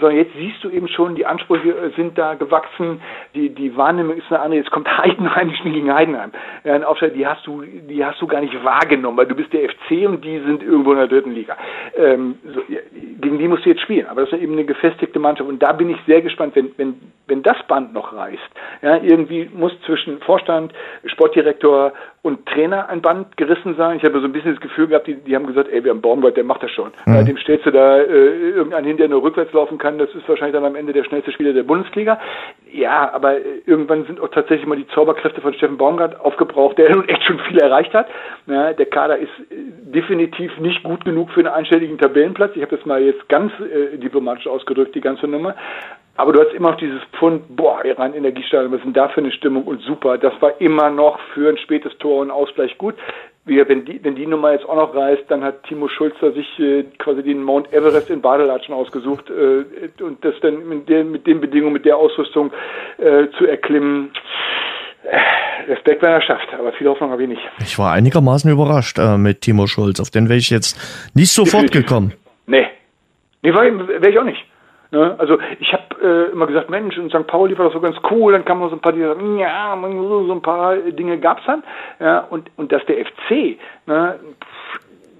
Sondern 0.00 0.18
jetzt 0.18 0.32
siehst 0.36 0.62
du 0.62 0.70
eben 0.70 0.88
schon, 0.88 1.16
die 1.16 1.26
Ansprüche 1.26 1.92
sind 1.96 2.16
da 2.16 2.34
gewachsen, 2.34 3.00
die, 3.34 3.50
die 3.50 3.76
Wahrnehmung 3.76 4.16
ist 4.16 4.30
eine 4.30 4.40
andere, 4.40 4.60
jetzt 4.60 4.70
kommt 4.70 4.88
Heidenheim, 4.98 5.50
die 5.50 5.56
spielen 5.56 5.74
gegen 5.74 5.92
Heidenheim. 5.92 6.30
Ja, 6.64 6.74
eine 6.74 6.86
Aufstellung, 6.86 7.16
die 7.16 7.26
hast 7.26 7.46
du, 7.46 7.62
die 7.62 8.04
hast 8.04 8.20
du 8.22 8.26
gar 8.26 8.40
nicht 8.40 8.64
wahrgenommen, 8.64 9.18
weil 9.18 9.26
du 9.26 9.34
bist 9.34 9.52
der 9.52 9.68
FC 9.68 10.06
und 10.06 10.24
die 10.24 10.38
sind 10.40 10.62
irgendwo 10.62 10.92
in 10.92 10.98
der 10.98 11.08
dritten 11.08 11.32
Liga. 11.32 11.56
Ähm, 11.96 12.36
so, 12.54 12.60
gegen 13.20 13.38
die 13.38 13.48
musst 13.48 13.64
du 13.64 13.70
jetzt 13.70 13.82
spielen, 13.82 14.06
aber 14.06 14.22
das 14.22 14.32
ist 14.32 14.40
eben 14.40 14.52
eine 14.52 14.64
gefestigte 14.64 15.18
Mannschaft 15.18 15.48
und 15.48 15.62
da 15.62 15.72
bin 15.72 15.90
ich 15.90 15.96
sehr 16.06 16.22
gespannt, 16.22 16.35
wenn, 16.38 16.70
wenn, 16.76 16.94
wenn 17.26 17.42
das 17.42 17.56
Band 17.66 17.92
noch 17.92 18.12
reißt. 18.12 18.38
Ja, 18.82 18.96
irgendwie 18.98 19.50
muss 19.52 19.72
zwischen 19.84 20.20
Vorstand, 20.20 20.72
Sportdirektor 21.04 21.92
und 22.26 22.44
Trainer 22.46 22.88
ein 22.88 23.02
Band 23.02 23.36
gerissen 23.36 23.76
sein. 23.76 23.98
Ich 23.98 24.04
habe 24.04 24.18
so 24.18 24.26
ein 24.26 24.32
bisschen 24.32 24.52
das 24.52 24.60
Gefühl 24.60 24.88
gehabt, 24.88 25.06
die, 25.06 25.14
die 25.14 25.36
haben 25.36 25.46
gesagt, 25.46 25.68
ey, 25.70 25.84
wir 25.84 25.92
haben 25.92 26.00
Baumgart, 26.00 26.36
der 26.36 26.42
macht 26.42 26.62
das 26.62 26.72
schon. 26.72 26.90
Mhm. 27.06 27.24
dem 27.24 27.38
stellst 27.38 27.66
du 27.66 27.70
da 27.70 27.98
äh, 27.98 28.50
irgendeinen 28.50 28.84
hin, 28.84 28.96
der 28.96 29.08
nur 29.08 29.22
rückwärts 29.22 29.52
laufen 29.52 29.78
kann. 29.78 29.98
Das 29.98 30.12
ist 30.12 30.28
wahrscheinlich 30.28 30.54
dann 30.54 30.64
am 30.64 30.74
Ende 30.74 30.92
der 30.92 31.04
schnellste 31.04 31.30
Spieler 31.30 31.52
der 31.52 31.62
Bundesliga. 31.62 32.18
Ja, 32.72 33.12
aber 33.12 33.38
äh, 33.38 33.62
irgendwann 33.66 34.04
sind 34.06 34.20
auch 34.20 34.28
tatsächlich 34.28 34.66
mal 34.66 34.76
die 34.76 34.88
Zauberkräfte 34.88 35.40
von 35.40 35.54
Steffen 35.54 35.78
Baumgart 35.78 36.18
aufgebraucht, 36.20 36.78
der 36.78 36.90
nun 36.96 37.08
echt 37.08 37.22
schon 37.22 37.38
viel 37.38 37.58
erreicht 37.58 37.94
hat. 37.94 38.08
Ja, 38.46 38.72
der 38.72 38.86
Kader 38.86 39.18
ist 39.18 39.30
äh, 39.50 39.54
definitiv 39.84 40.58
nicht 40.58 40.82
gut 40.82 41.04
genug 41.04 41.30
für 41.30 41.40
einen 41.40 41.48
einstelligen 41.48 41.96
Tabellenplatz. 41.96 42.56
Ich 42.56 42.62
habe 42.62 42.76
das 42.76 42.84
mal 42.86 43.00
jetzt 43.00 43.28
ganz 43.28 43.52
äh, 43.60 43.96
diplomatisch 43.98 44.48
ausgedrückt, 44.48 44.96
die 44.96 45.00
ganze 45.00 45.28
Nummer. 45.28 45.54
Aber 46.16 46.32
du 46.32 46.40
hast 46.40 46.52
immer 46.54 46.70
noch 46.70 46.78
dieses 46.78 47.02
Pfund, 47.18 47.56
boah, 47.56 47.82
rein 47.98 48.14
Energiestadion, 48.14 48.72
was 48.72 48.78
ist 48.78 48.86
denn 48.86 48.92
da 48.94 49.08
für 49.08 49.20
eine 49.20 49.32
Stimmung 49.32 49.64
und 49.64 49.82
super. 49.82 50.16
Das 50.18 50.32
war 50.40 50.60
immer 50.60 50.90
noch 50.90 51.18
für 51.34 51.48
ein 51.50 51.58
spätes 51.58 51.96
Tor 51.98 52.22
und 52.22 52.30
Ausgleich 52.30 52.76
gut. 52.78 52.94
Wenn, 53.44 53.84
die, 53.84 54.02
wenn 54.02 54.16
die 54.16 54.26
Nummer 54.26 54.52
jetzt 54.52 54.68
auch 54.68 54.74
noch 54.74 54.94
reißt, 54.94 55.24
dann 55.28 55.44
hat 55.44 55.62
Timo 55.64 55.86
Schulzer 55.88 56.32
sich 56.32 56.58
äh, 56.58 56.82
quasi 56.98 57.22
den 57.22 57.44
Mount 57.44 57.72
Everest 57.72 58.10
in 58.10 58.20
Badelatschen 58.20 58.74
ausgesucht 58.74 59.30
äh, 59.30 60.02
und 60.02 60.24
das 60.24 60.34
dann 60.42 60.68
mit, 60.68 60.88
der, 60.88 61.04
mit 61.04 61.28
den 61.28 61.40
Bedingungen, 61.40 61.74
mit 61.74 61.84
der 61.84 61.96
Ausrüstung 61.96 62.50
äh, 62.98 63.28
zu 63.38 63.46
erklimmen. 63.46 64.10
Äh, 65.04 65.70
Respekt, 65.70 66.02
wenn 66.02 66.10
er 66.10 66.22
schafft, 66.22 66.48
aber 66.58 66.72
viel 66.72 66.88
Hoffnung 66.88 67.10
habe 67.10 67.22
ich 67.22 67.28
nicht. 67.28 67.42
Ich 67.60 67.78
war 67.78 67.92
einigermaßen 67.92 68.50
überrascht 68.50 68.98
äh, 68.98 69.16
mit 69.16 69.42
Timo 69.42 69.68
Schulz. 69.68 70.00
Auf 70.00 70.10
den 70.10 70.28
wäre 70.28 70.38
ich 70.38 70.50
jetzt 70.50 70.76
nicht 71.14 71.30
sofort 71.30 71.64
Definitiv. 71.64 71.88
gekommen. 71.88 72.12
Nee. 72.46 72.66
Nee, 73.42 73.54
wäre 73.54 74.10
ich 74.10 74.18
auch 74.18 74.24
nicht. 74.24 74.44
Ne? 74.96 75.14
Also 75.18 75.38
ich 75.60 75.72
habe 75.74 75.84
äh, 76.02 76.32
immer 76.32 76.46
gesagt, 76.46 76.70
Mensch, 76.70 76.96
in 76.96 77.10
St. 77.10 77.26
Pauli 77.26 77.56
war 77.58 77.66
das 77.66 77.74
so 77.74 77.80
ganz 77.80 77.96
cool, 78.10 78.32
dann 78.32 78.46
kam 78.46 78.60
noch 78.60 78.70
so 78.70 78.76
ein 78.76 78.80
paar, 78.80 78.92
die 78.92 79.02
sagen, 79.02 79.38
ja, 79.38 79.78
so 79.78 80.32
ein 80.32 80.40
paar 80.40 80.76
Dinge 80.76 81.18
gab's 81.18 81.42
dann. 81.46 81.62
Ja, 82.00 82.20
und, 82.20 82.50
und 82.56 82.72
dass 82.72 82.84
der 82.86 83.04
FC, 83.04 83.58
ne, 83.86 84.18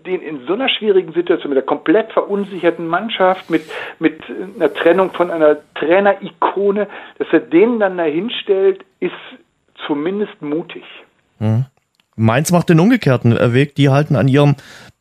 den 0.06 0.22
in 0.22 0.46
so 0.46 0.54
einer 0.54 0.70
schwierigen 0.70 1.12
Situation 1.12 1.50
mit 1.50 1.56
der 1.56 1.64
komplett 1.64 2.10
verunsicherten 2.12 2.86
Mannschaft, 2.86 3.50
mit, 3.50 3.64
mit 3.98 4.22
einer 4.56 4.72
Trennung 4.72 5.10
von 5.10 5.30
einer 5.30 5.58
Trainerikone, 5.74 6.86
dass 7.18 7.28
er 7.32 7.40
den 7.40 7.78
dann 7.78 7.98
dahin 7.98 8.30
stellt, 8.30 8.82
ist 9.00 9.12
zumindest 9.86 10.40
mutig. 10.40 10.84
Mhm. 11.38 11.66
Mainz 12.18 12.50
macht 12.50 12.70
den 12.70 12.80
umgekehrten 12.80 13.36
Weg. 13.52 13.74
Die 13.74 13.90
halten 13.90 14.16
an 14.16 14.26
ihrem 14.26 14.54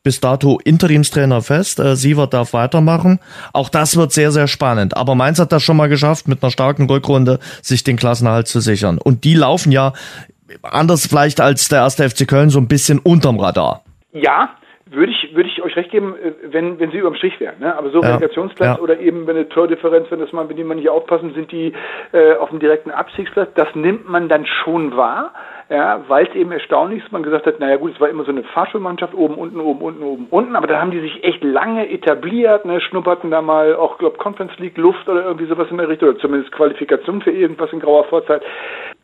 bis 0.06 0.20
dato 0.20 0.60
Interimstrainer 0.62 1.42
fest. 1.42 1.80
Äh, 1.80 1.96
Sievert 1.96 2.32
darf 2.32 2.52
weitermachen. 2.52 3.18
Auch 3.52 3.68
das 3.68 3.96
wird 3.96 4.12
sehr, 4.12 4.30
sehr 4.30 4.46
spannend. 4.46 4.96
Aber 4.96 5.16
Mainz 5.16 5.40
hat 5.40 5.50
das 5.50 5.64
schon 5.64 5.76
mal 5.76 5.88
geschafft, 5.88 6.28
mit 6.28 6.44
einer 6.44 6.52
starken 6.52 6.88
Rückrunde 6.88 7.40
sich 7.60 7.82
den 7.82 7.96
Klassenerhalt 7.96 8.46
zu 8.46 8.60
sichern. 8.60 8.98
Und 8.98 9.24
die 9.24 9.34
laufen 9.34 9.72
ja 9.72 9.94
anders 10.62 11.08
vielleicht 11.08 11.40
als 11.40 11.66
der 11.66 11.80
erste 11.80 12.08
FC 12.08 12.28
Köln 12.28 12.50
so 12.50 12.60
ein 12.60 12.68
bisschen 12.68 13.00
unterm 13.00 13.40
Radar. 13.40 13.82
Ja, 14.12 14.50
würde 14.88 15.12
ich, 15.12 15.34
würde 15.34 15.48
ich 15.48 15.62
euch 15.62 15.76
recht 15.76 15.90
geben, 15.90 16.14
äh, 16.16 16.32
wenn, 16.52 16.78
wenn 16.78 16.90
sie 16.90 16.98
überm 16.98 17.14
Strich 17.14 17.38
wären. 17.40 17.58
Ne? 17.58 17.76
Aber 17.76 17.90
so 17.90 18.00
ja, 18.00 18.08
Relegationsplatz 18.08 18.76
ja. 18.76 18.82
oder 18.82 18.98
eben 18.98 19.26
wenn 19.26 19.36
eine 19.36 19.48
Tordifferenz, 19.48 20.10
wenn 20.10 20.20
das 20.20 20.32
mal, 20.32 20.48
wenn 20.48 20.56
die 20.56 20.64
man 20.64 20.78
nicht 20.78 20.88
aufpassen, 20.88 21.34
sind 21.34 21.50
die 21.52 21.72
äh, 22.12 22.34
auf 22.36 22.50
dem 22.50 22.60
direkten 22.60 22.90
Abstiegsplatz. 22.90 23.50
Das 23.54 23.74
nimmt 23.74 24.08
man 24.08 24.28
dann 24.28 24.46
schon 24.46 24.96
wahr 24.96 25.32
ja, 25.68 26.04
weil 26.06 26.26
es 26.26 26.34
eben 26.34 26.52
erstaunlich 26.52 27.02
ist, 27.02 27.10
man 27.10 27.24
gesagt 27.24 27.46
hat, 27.46 27.58
naja 27.58 27.76
gut, 27.76 27.92
es 27.92 28.00
war 28.00 28.08
immer 28.08 28.24
so 28.24 28.30
eine 28.30 28.44
Fahrschulmannschaft, 28.44 29.14
oben, 29.14 29.34
unten, 29.34 29.58
oben, 29.58 29.80
unten, 29.80 30.02
oben, 30.04 30.26
unten, 30.30 30.54
aber 30.54 30.68
da 30.68 30.80
haben 30.80 30.92
die 30.92 31.00
sich 31.00 31.24
echt 31.24 31.42
lange 31.42 31.90
etabliert, 31.90 32.64
ne, 32.64 32.80
schnupperten 32.80 33.32
da 33.32 33.42
mal 33.42 33.74
auch, 33.74 33.98
glaube 33.98 34.16
Conference 34.18 34.56
League 34.58 34.78
Luft 34.78 35.08
oder 35.08 35.24
irgendwie 35.24 35.46
sowas 35.46 35.66
in 35.70 35.78
der 35.78 35.88
Richtung, 35.88 36.10
oder 36.10 36.18
zumindest 36.18 36.52
Qualifikation 36.52 37.20
für 37.20 37.32
irgendwas 37.32 37.72
in 37.72 37.80
grauer 37.80 38.04
Vorzeit. 38.04 38.42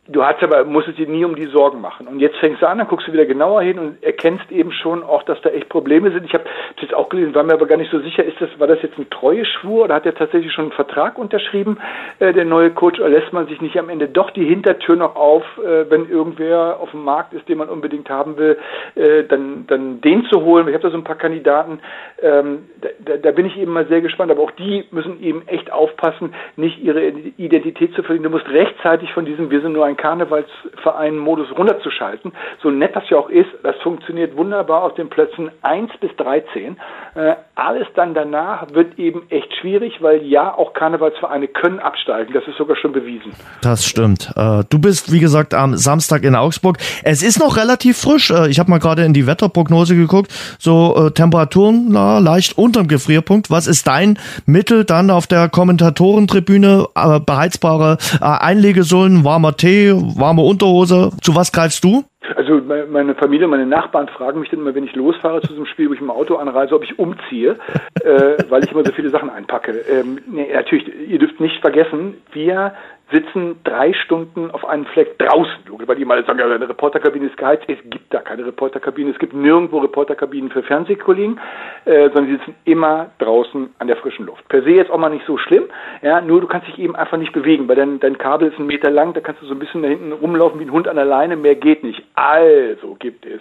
Du 0.08 0.24
hast 0.24 0.42
aber, 0.42 0.64
musstest 0.64 0.98
dir 0.98 1.06
nie 1.06 1.24
um 1.24 1.36
die 1.36 1.46
Sorgen 1.46 1.80
machen. 1.80 2.08
Und 2.08 2.18
jetzt 2.18 2.36
fängst 2.38 2.60
du 2.60 2.66
an, 2.66 2.78
dann 2.78 2.88
guckst 2.88 3.06
du 3.06 3.12
wieder 3.12 3.24
genauer 3.24 3.62
hin 3.62 3.78
und 3.78 4.02
erkennst 4.02 4.50
eben 4.50 4.72
schon 4.72 5.04
auch, 5.04 5.22
dass 5.22 5.40
da 5.42 5.50
echt 5.50 5.68
Probleme 5.68 6.10
sind. 6.10 6.24
Ich 6.24 6.34
habe 6.34 6.42
das 6.74 6.82
jetzt 6.82 6.94
auch 6.94 7.08
gelesen, 7.08 7.36
war 7.36 7.44
mir 7.44 7.52
aber 7.52 7.66
gar 7.66 7.76
nicht 7.76 7.92
so 7.92 8.00
sicher, 8.00 8.24
ist 8.24 8.40
das, 8.40 8.48
war 8.58 8.66
das 8.66 8.82
jetzt 8.82 8.98
ein 8.98 9.08
Treueschwur 9.10 9.84
oder 9.84 9.94
hat 9.94 10.04
er 10.04 10.16
tatsächlich 10.16 10.52
schon 10.52 10.64
einen 10.64 10.72
Vertrag 10.72 11.18
unterschrieben, 11.18 11.78
äh, 12.18 12.32
der 12.32 12.44
neue 12.44 12.72
Coach, 12.72 12.98
oder 12.98 13.10
lässt 13.10 13.32
man 13.32 13.46
sich 13.46 13.60
nicht 13.60 13.78
am 13.78 13.88
Ende 13.90 14.08
doch 14.08 14.32
die 14.32 14.44
Hintertür 14.44 14.96
noch 14.96 15.14
auf, 15.14 15.44
äh, 15.58 15.88
wenn 15.88 16.10
irgendwer 16.10 16.80
auf 16.80 16.90
dem 16.90 17.04
Markt 17.04 17.32
ist, 17.32 17.48
den 17.48 17.58
man 17.58 17.68
unbedingt 17.68 18.10
haben 18.10 18.36
will, 18.38 18.58
äh, 18.96 19.22
dann, 19.22 19.68
dann 19.68 20.00
den 20.00 20.24
zu 20.24 20.42
holen. 20.42 20.66
Ich 20.66 20.74
habe 20.74 20.82
da 20.82 20.90
so 20.90 20.96
ein 20.96 21.04
paar 21.04 21.14
Kandidaten, 21.14 21.78
ähm, 22.20 22.64
da, 23.04 23.18
da 23.18 23.30
bin 23.30 23.46
ich 23.46 23.56
eben 23.56 23.72
mal 23.72 23.86
sehr 23.86 24.00
gespannt, 24.00 24.32
aber 24.32 24.42
auch 24.42 24.50
die 24.50 24.84
müssen 24.90 25.22
eben 25.22 25.46
echt 25.46 25.70
aufpassen, 25.70 26.34
nicht 26.56 26.82
ihre 26.82 27.06
Identität 27.06 27.94
zu 27.94 28.02
verlieren. 28.02 28.24
Du 28.24 28.30
musst 28.30 28.48
rechtzeitig 28.48 29.12
von 29.12 29.24
diesem 29.24 29.48
Wir 29.48 29.60
sind 29.60 29.74
nur 29.74 29.91
ein 29.91 29.91
meinen 29.92 29.96
Karnevalsverein-Modus 29.96 31.56
runterzuschalten. 31.56 32.32
So 32.62 32.70
nett 32.70 32.94
das 32.94 33.04
ja 33.10 33.18
auch 33.18 33.28
ist, 33.28 33.48
das 33.62 33.76
funktioniert 33.82 34.36
wunderbar 34.36 34.82
auf 34.82 34.94
den 34.94 35.08
Plätzen 35.08 35.50
1 35.62 35.90
bis 36.00 36.14
13. 36.16 36.76
Äh, 37.14 37.34
alles 37.54 37.86
dann 37.94 38.14
danach 38.14 38.72
wird 38.72 38.98
eben 38.98 39.24
echt 39.28 39.52
schwierig, 39.60 40.00
weil 40.00 40.22
ja, 40.22 40.54
auch 40.54 40.72
Karnevalsvereine 40.72 41.48
können 41.48 41.78
absteigen. 41.78 42.32
Das 42.32 42.46
ist 42.46 42.56
sogar 42.56 42.76
schon 42.76 42.92
bewiesen. 42.92 43.32
Das 43.62 43.86
stimmt. 43.86 44.32
Äh, 44.36 44.64
du 44.68 44.78
bist, 44.78 45.12
wie 45.12 45.20
gesagt, 45.20 45.54
am 45.54 45.76
Samstag 45.76 46.24
in 46.24 46.34
Augsburg. 46.34 46.78
Es 47.04 47.22
ist 47.22 47.38
noch 47.38 47.56
relativ 47.56 47.98
frisch. 47.98 48.30
Äh, 48.30 48.48
ich 48.48 48.58
habe 48.58 48.70
mal 48.70 48.78
gerade 48.78 49.04
in 49.04 49.12
die 49.12 49.26
Wetterprognose 49.26 49.94
geguckt. 49.94 50.32
So 50.58 50.94
äh, 50.96 51.10
Temperaturen 51.10 51.86
na, 51.90 52.18
leicht 52.18 52.56
unterm 52.56 52.88
Gefrierpunkt. 52.88 53.50
Was 53.50 53.66
ist 53.66 53.86
dein 53.86 54.18
Mittel 54.46 54.84
dann 54.84 55.10
auf 55.10 55.26
der 55.26 55.48
Kommentatorentribüne? 55.48 56.86
Äh, 56.94 57.20
beheizbare 57.20 57.98
äh, 58.20 58.24
Einlegesohlen, 58.24 59.24
warmer 59.24 59.56
Tee, 59.56 59.81
warme 59.90 60.42
Unterhose. 60.42 61.10
Zu 61.20 61.34
was 61.34 61.52
greifst 61.52 61.82
du? 61.84 62.04
Also 62.36 62.60
meine 62.90 63.14
Familie, 63.14 63.48
meine 63.48 63.66
Nachbarn 63.66 64.08
fragen 64.08 64.40
mich 64.40 64.50
dann 64.50 64.60
immer, 64.60 64.74
wenn 64.74 64.84
ich 64.84 64.94
losfahre 64.94 65.40
zu 65.40 65.48
diesem 65.48 65.66
Spiel, 65.66 65.88
wo 65.88 65.94
ich 65.94 66.00
im 66.00 66.10
Auto 66.10 66.36
anreise, 66.36 66.74
ob 66.74 66.84
ich 66.84 66.98
umziehe, 66.98 67.58
äh, 68.04 68.36
weil 68.48 68.64
ich 68.64 68.72
immer 68.72 68.84
so 68.84 68.92
viele 68.92 69.10
Sachen 69.10 69.28
einpacke. 69.28 69.72
Ähm, 69.90 70.18
nee, 70.26 70.48
natürlich, 70.52 70.86
ihr 71.08 71.18
dürft 71.18 71.40
nicht 71.40 71.60
vergessen, 71.60 72.14
wir 72.32 72.74
sitzen 73.12 73.60
drei 73.64 73.92
Stunden 73.92 74.50
auf 74.50 74.64
einem 74.64 74.86
Fleck 74.86 75.18
draußen. 75.18 75.52
Weil 75.86 75.96
die 75.96 76.04
mal 76.04 76.24
sagen, 76.24 76.38
ja, 76.38 76.46
eine 76.46 76.68
Reporterkabine 76.68 77.26
ist 77.26 77.36
geheizt. 77.36 77.64
Es 77.68 77.78
gibt 77.90 78.12
da 78.12 78.20
keine 78.20 78.46
Reporterkabine. 78.46 79.10
Es 79.10 79.18
gibt 79.18 79.34
nirgendwo 79.34 79.78
Reporterkabinen 79.78 80.50
für 80.50 80.62
Fernsehkollegen, 80.62 81.38
äh, 81.84 82.10
sondern 82.10 82.26
die 82.26 82.32
sitzen 82.32 82.54
immer 82.64 83.10
draußen 83.18 83.70
an 83.78 83.86
der 83.86 83.96
frischen 83.96 84.26
Luft. 84.26 84.46
Per 84.48 84.62
se 84.62 84.70
jetzt 84.70 84.90
auch 84.90 84.98
mal 84.98 85.10
nicht 85.10 85.26
so 85.26 85.38
schlimm, 85.38 85.64
ja, 86.02 86.20
nur 86.20 86.40
du 86.40 86.46
kannst 86.46 86.68
dich 86.68 86.78
eben 86.78 86.96
einfach 86.96 87.18
nicht 87.18 87.32
bewegen, 87.32 87.68
weil 87.68 87.76
dein, 87.76 88.00
dein 88.00 88.18
Kabel 88.18 88.48
ist 88.48 88.58
einen 88.58 88.66
Meter 88.66 88.90
lang, 88.90 89.12
da 89.14 89.20
kannst 89.20 89.42
du 89.42 89.46
so 89.46 89.54
ein 89.54 89.58
bisschen 89.58 89.82
da 89.82 89.88
hinten 89.88 90.12
rumlaufen 90.12 90.60
wie 90.60 90.64
ein 90.64 90.72
Hund 90.72 90.88
an 90.88 90.96
der 90.96 91.04
Leine, 91.04 91.36
mehr 91.36 91.54
geht 91.54 91.84
nicht. 91.84 92.02
Also 92.14 92.94
gibt 92.98 93.26
es 93.26 93.40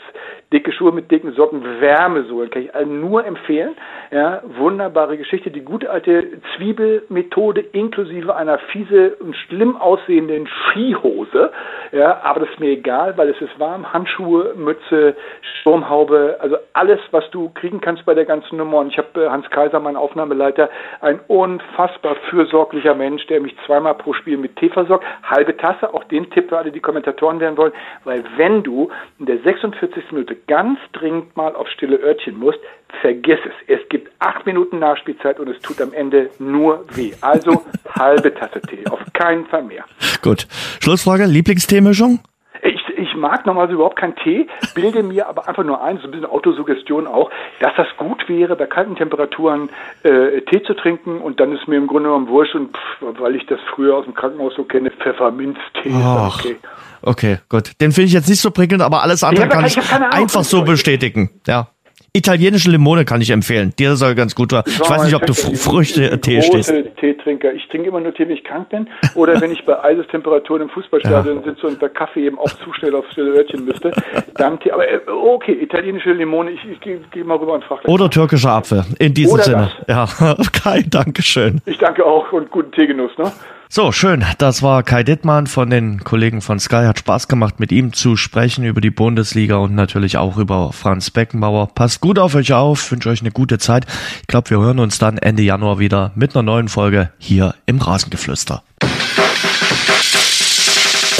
dicke 0.52 0.72
Schuhe 0.72 0.92
mit 0.92 1.12
dicken 1.12 1.34
Socken, 1.34 1.64
Wärmesohlen, 1.80 2.50
kann 2.50 2.64
ich 2.64 2.76
allen 2.76 3.00
nur 3.00 3.26
empfehlen. 3.26 3.76
Ja, 4.12 4.42
wunderbare 4.58 5.18
Geschichte, 5.18 5.52
die 5.52 5.62
gute 5.62 5.90
alte 5.90 6.42
Zwiebelmethode 6.56 7.62
inklusive 7.62 8.36
einer 8.36 8.58
fiese 8.72 9.16
und 9.20 9.36
schlimm 9.62 9.78
aussehenden 9.78 10.48
Skihose. 10.48 11.52
Ja, 11.92 12.22
aber 12.24 12.42
das 12.42 12.50
ist 12.50 12.60
mir 12.60 12.72
egal, 12.72 13.18
weil 13.18 13.30
es 13.30 13.40
ist 13.42 13.60
warm. 13.60 13.94
Handschuhe, 13.94 14.54
Mütze, 14.56 15.16
Sturmhaube, 15.60 16.38
also 16.40 16.58
alles, 16.74 17.00
was 17.12 17.30
du 17.32 17.50
kriegen 17.50 17.80
kannst 17.80 18.06
bei 18.06 18.16
der 18.16 18.26
ganzen 18.26 18.58
Nummer. 18.58 18.80
Und 18.80 18.90
ich 18.90 18.98
habe 18.98 19.26
äh, 19.26 19.30
Hans 19.30 19.50
Kaiser, 19.50 19.80
mein 19.80 19.96
Aufnahmeleiter, 19.96 20.70
ein 21.02 21.20
unfassbar 21.28 22.16
fürsorglicher 22.30 22.96
Mensch, 22.96 23.28
der 23.28 23.42
mich 23.42 23.56
zweimal 23.66 23.94
pro 23.96 24.14
Spiel 24.14 24.38
mit 24.38 24.56
Tee 24.56 24.70
versorgt. 24.70 25.06
Halbe 25.24 25.56
Tasse, 25.58 25.94
auch 25.94 26.06
den 26.06 26.30
Tipp 26.32 26.50
für 26.50 26.58
alle, 26.58 26.72
die 26.72 26.80
Kommentatoren 26.80 27.40
werden 27.40 27.58
wollen, 27.58 27.74
weil 28.04 28.24
wenn 28.38 28.64
du 28.64 28.90
in 29.20 29.28
der 29.28 29.40
46. 29.40 30.12
Minute 30.12 30.38
ganz 30.48 30.80
dringend 30.94 31.36
mal 31.38 31.56
auf 31.56 31.68
stille 31.68 31.98
Örtchen 31.98 32.40
musst, 32.40 32.60
vergiss 33.02 33.40
es. 33.46 33.80
Es 33.80 33.90
gibt 33.90 34.12
acht 34.20 34.46
Minuten 34.46 34.80
Nachspielzeit 34.80 35.40
und 35.40 35.48
es 35.50 35.60
tut 35.62 35.82
am 35.82 35.94
Ende 35.94 36.30
nur 36.40 36.86
weh. 36.94 37.14
Also 37.22 37.64
halbe 37.98 38.34
Tasse 38.34 38.62
Tee, 38.62 38.86
auf 38.90 39.00
keinen 39.14 39.46
Fall 39.46 39.64
mehr. 39.64 39.86
Gut. 40.22 40.48
Schlussfrage, 40.82 41.26
Lieblingsteemischung? 41.26 42.20
Ich, 42.64 42.80
ich 42.96 43.16
mag 43.16 43.46
normalerweise 43.46 43.76
überhaupt 43.76 43.98
keinen 43.98 44.16
Tee, 44.18 44.48
bilde 44.76 45.02
mir 45.04 45.28
aber 45.28 45.48
einfach 45.48 45.64
nur 45.64 45.82
ein, 45.82 45.98
so 45.98 46.04
ein 46.04 46.12
bisschen 46.12 46.28
Autosuggestion 46.28 47.08
auch, 47.08 47.32
dass 47.60 47.72
das 47.76 47.88
gut 47.98 48.28
wäre, 48.30 48.56
bei 48.56 48.68
kalten 48.68 48.96
Temperaturen 48.96 49.70
äh, 50.04 50.42
Tee 50.42 50.62
zu 50.64 50.74
trinken 50.76 51.20
und 51.22 51.40
dann 51.40 51.54
ist 51.54 51.68
mir 51.68 51.78
im 51.78 51.88
Grunde 51.88 52.10
genommen 52.10 52.28
wurscht 52.28 52.54
und 52.54 52.76
pff, 52.76 53.20
weil 53.20 53.36
ich 53.36 53.46
das 53.48 53.60
früher 53.74 53.96
aus 53.96 54.06
dem 54.06 54.14
Krankenhaus 54.14 54.54
so 54.56 54.64
kenne, 54.64 54.92
Pfefferminztee. 54.92 55.92
Ach, 55.94 56.40
okay. 56.40 56.58
okay, 57.02 57.38
gut. 57.50 57.72
Den 57.82 57.92
finde 57.92 58.08
ich 58.08 58.14
jetzt 58.14 58.30
nicht 58.30 58.42
so 58.42 58.52
prickelnd, 58.52 58.84
aber 58.84 59.02
alles 59.02 59.24
andere 59.24 59.46
ja, 59.46 59.52
kann 59.52 59.66
ich, 59.66 59.78
ich 59.78 59.92
einfach 59.92 60.44
so 60.44 60.64
bestätigen. 60.64 61.32
Ja. 61.48 61.68
Italienische 62.14 62.70
Limone 62.70 63.06
kann 63.06 63.22
ich 63.22 63.30
empfehlen. 63.30 63.72
Der 63.80 63.96
soll 63.96 64.16
ganz 64.16 64.36
gut 64.36 64.52
war. 64.52 64.68
Ich 64.68 64.82
weiß 64.82 65.06
nicht, 65.06 65.16
ob 65.16 65.26
du 65.26 65.34
Früchte-Tee 65.34 66.42
stehst. 66.42 66.74
Teetrinker. 67.00 67.54
Ich 67.54 67.66
trinke 67.70 67.88
immer 67.88 68.02
nur 68.02 68.14
Tee, 68.14 68.28
wenn 68.28 68.36
ich 68.36 68.44
krank 68.44 68.68
bin. 68.68 68.90
Oder 69.16 69.40
wenn 69.40 69.50
ich 69.52 69.64
bei 69.64 69.82
Eisestemperaturen 69.82 70.64
im 70.64 70.70
Fußballstadion 70.70 71.38
ja. 71.38 71.44
sitze 71.44 71.68
und 71.68 71.82
der 71.82 71.88
Kaffee 71.88 72.26
eben 72.26 72.38
auch 72.38 72.50
zu 72.50 72.74
schnell 72.74 72.96
auf 72.96 73.06
stille 73.12 73.32
Örtchen 73.32 73.64
müsste. 73.64 73.92
Dann 74.36 74.60
Tee. 74.60 74.72
Aber 74.72 74.86
äh, 74.86 75.00
okay, 75.08 75.54
italienische 75.54 76.12
Limone. 76.12 76.52
Ich, 76.52 76.60
ich 76.70 76.82
gehe 76.82 77.00
geh 77.12 77.24
mal 77.24 77.38
rüber 77.38 77.54
und 77.54 77.64
frage. 77.64 77.88
Oder 77.88 78.10
türkischer 78.10 78.52
Apfel. 78.52 78.84
In 79.00 79.14
diesem 79.14 79.36
Oder 79.36 79.44
Sinne. 79.44 79.72
Das. 79.88 80.20
Ja, 80.20 80.36
Kai, 80.52 80.84
Dankeschön. 80.90 81.62
Ich 81.66 81.78
danke 81.78 82.06
auch 82.06 82.30
und 82.34 82.52
guten 82.52 82.74
Teegenuss. 82.74 83.18
Ne? 83.18 83.32
So, 83.74 83.94
schön. 83.94 84.26
Das 84.38 84.62
war 84.62 84.84
Kai 84.84 85.02
Dittmann 85.02 85.48
von 85.48 85.70
den 85.70 86.04
Kollegen 86.04 86.42
von 86.42 86.60
Sky. 86.60 86.84
Hat 86.88 87.00
Spaß 87.00 87.30
gemacht, 87.30 87.62
mit 87.62 87.72
ihm 87.72 87.94
zu 87.94 88.18
sprechen 88.18 88.66
über 88.66 88.82
die 88.82 88.92
Bundesliga 88.92 89.56
und 89.56 89.76
natürlich 89.76 90.18
auch 90.18 90.36
über 90.36 90.74
Franz 90.74 91.10
Beckenbauer. 91.10 91.68
Passt 91.68 92.02
gut 92.02 92.20
auf 92.20 92.36
euch 92.36 92.52
auf, 92.52 92.92
wünsche 92.92 93.08
euch 93.08 93.22
eine 93.22 93.32
gute 93.32 93.60
Zeit. 93.60 93.86
Ich 94.20 94.28
glaube, 94.28 94.50
wir 94.50 94.60
hören 94.60 94.80
uns 94.80 95.00
dann 95.00 95.18
Ende 95.18 95.44
Januar 95.44 95.80
wieder 95.80 96.12
mit 96.16 96.36
einer 96.36 96.44
neuen 96.44 96.68
Folge 96.68 97.12
hier 97.18 97.56
im 97.66 97.78
Rasengeflüster. 97.78 98.62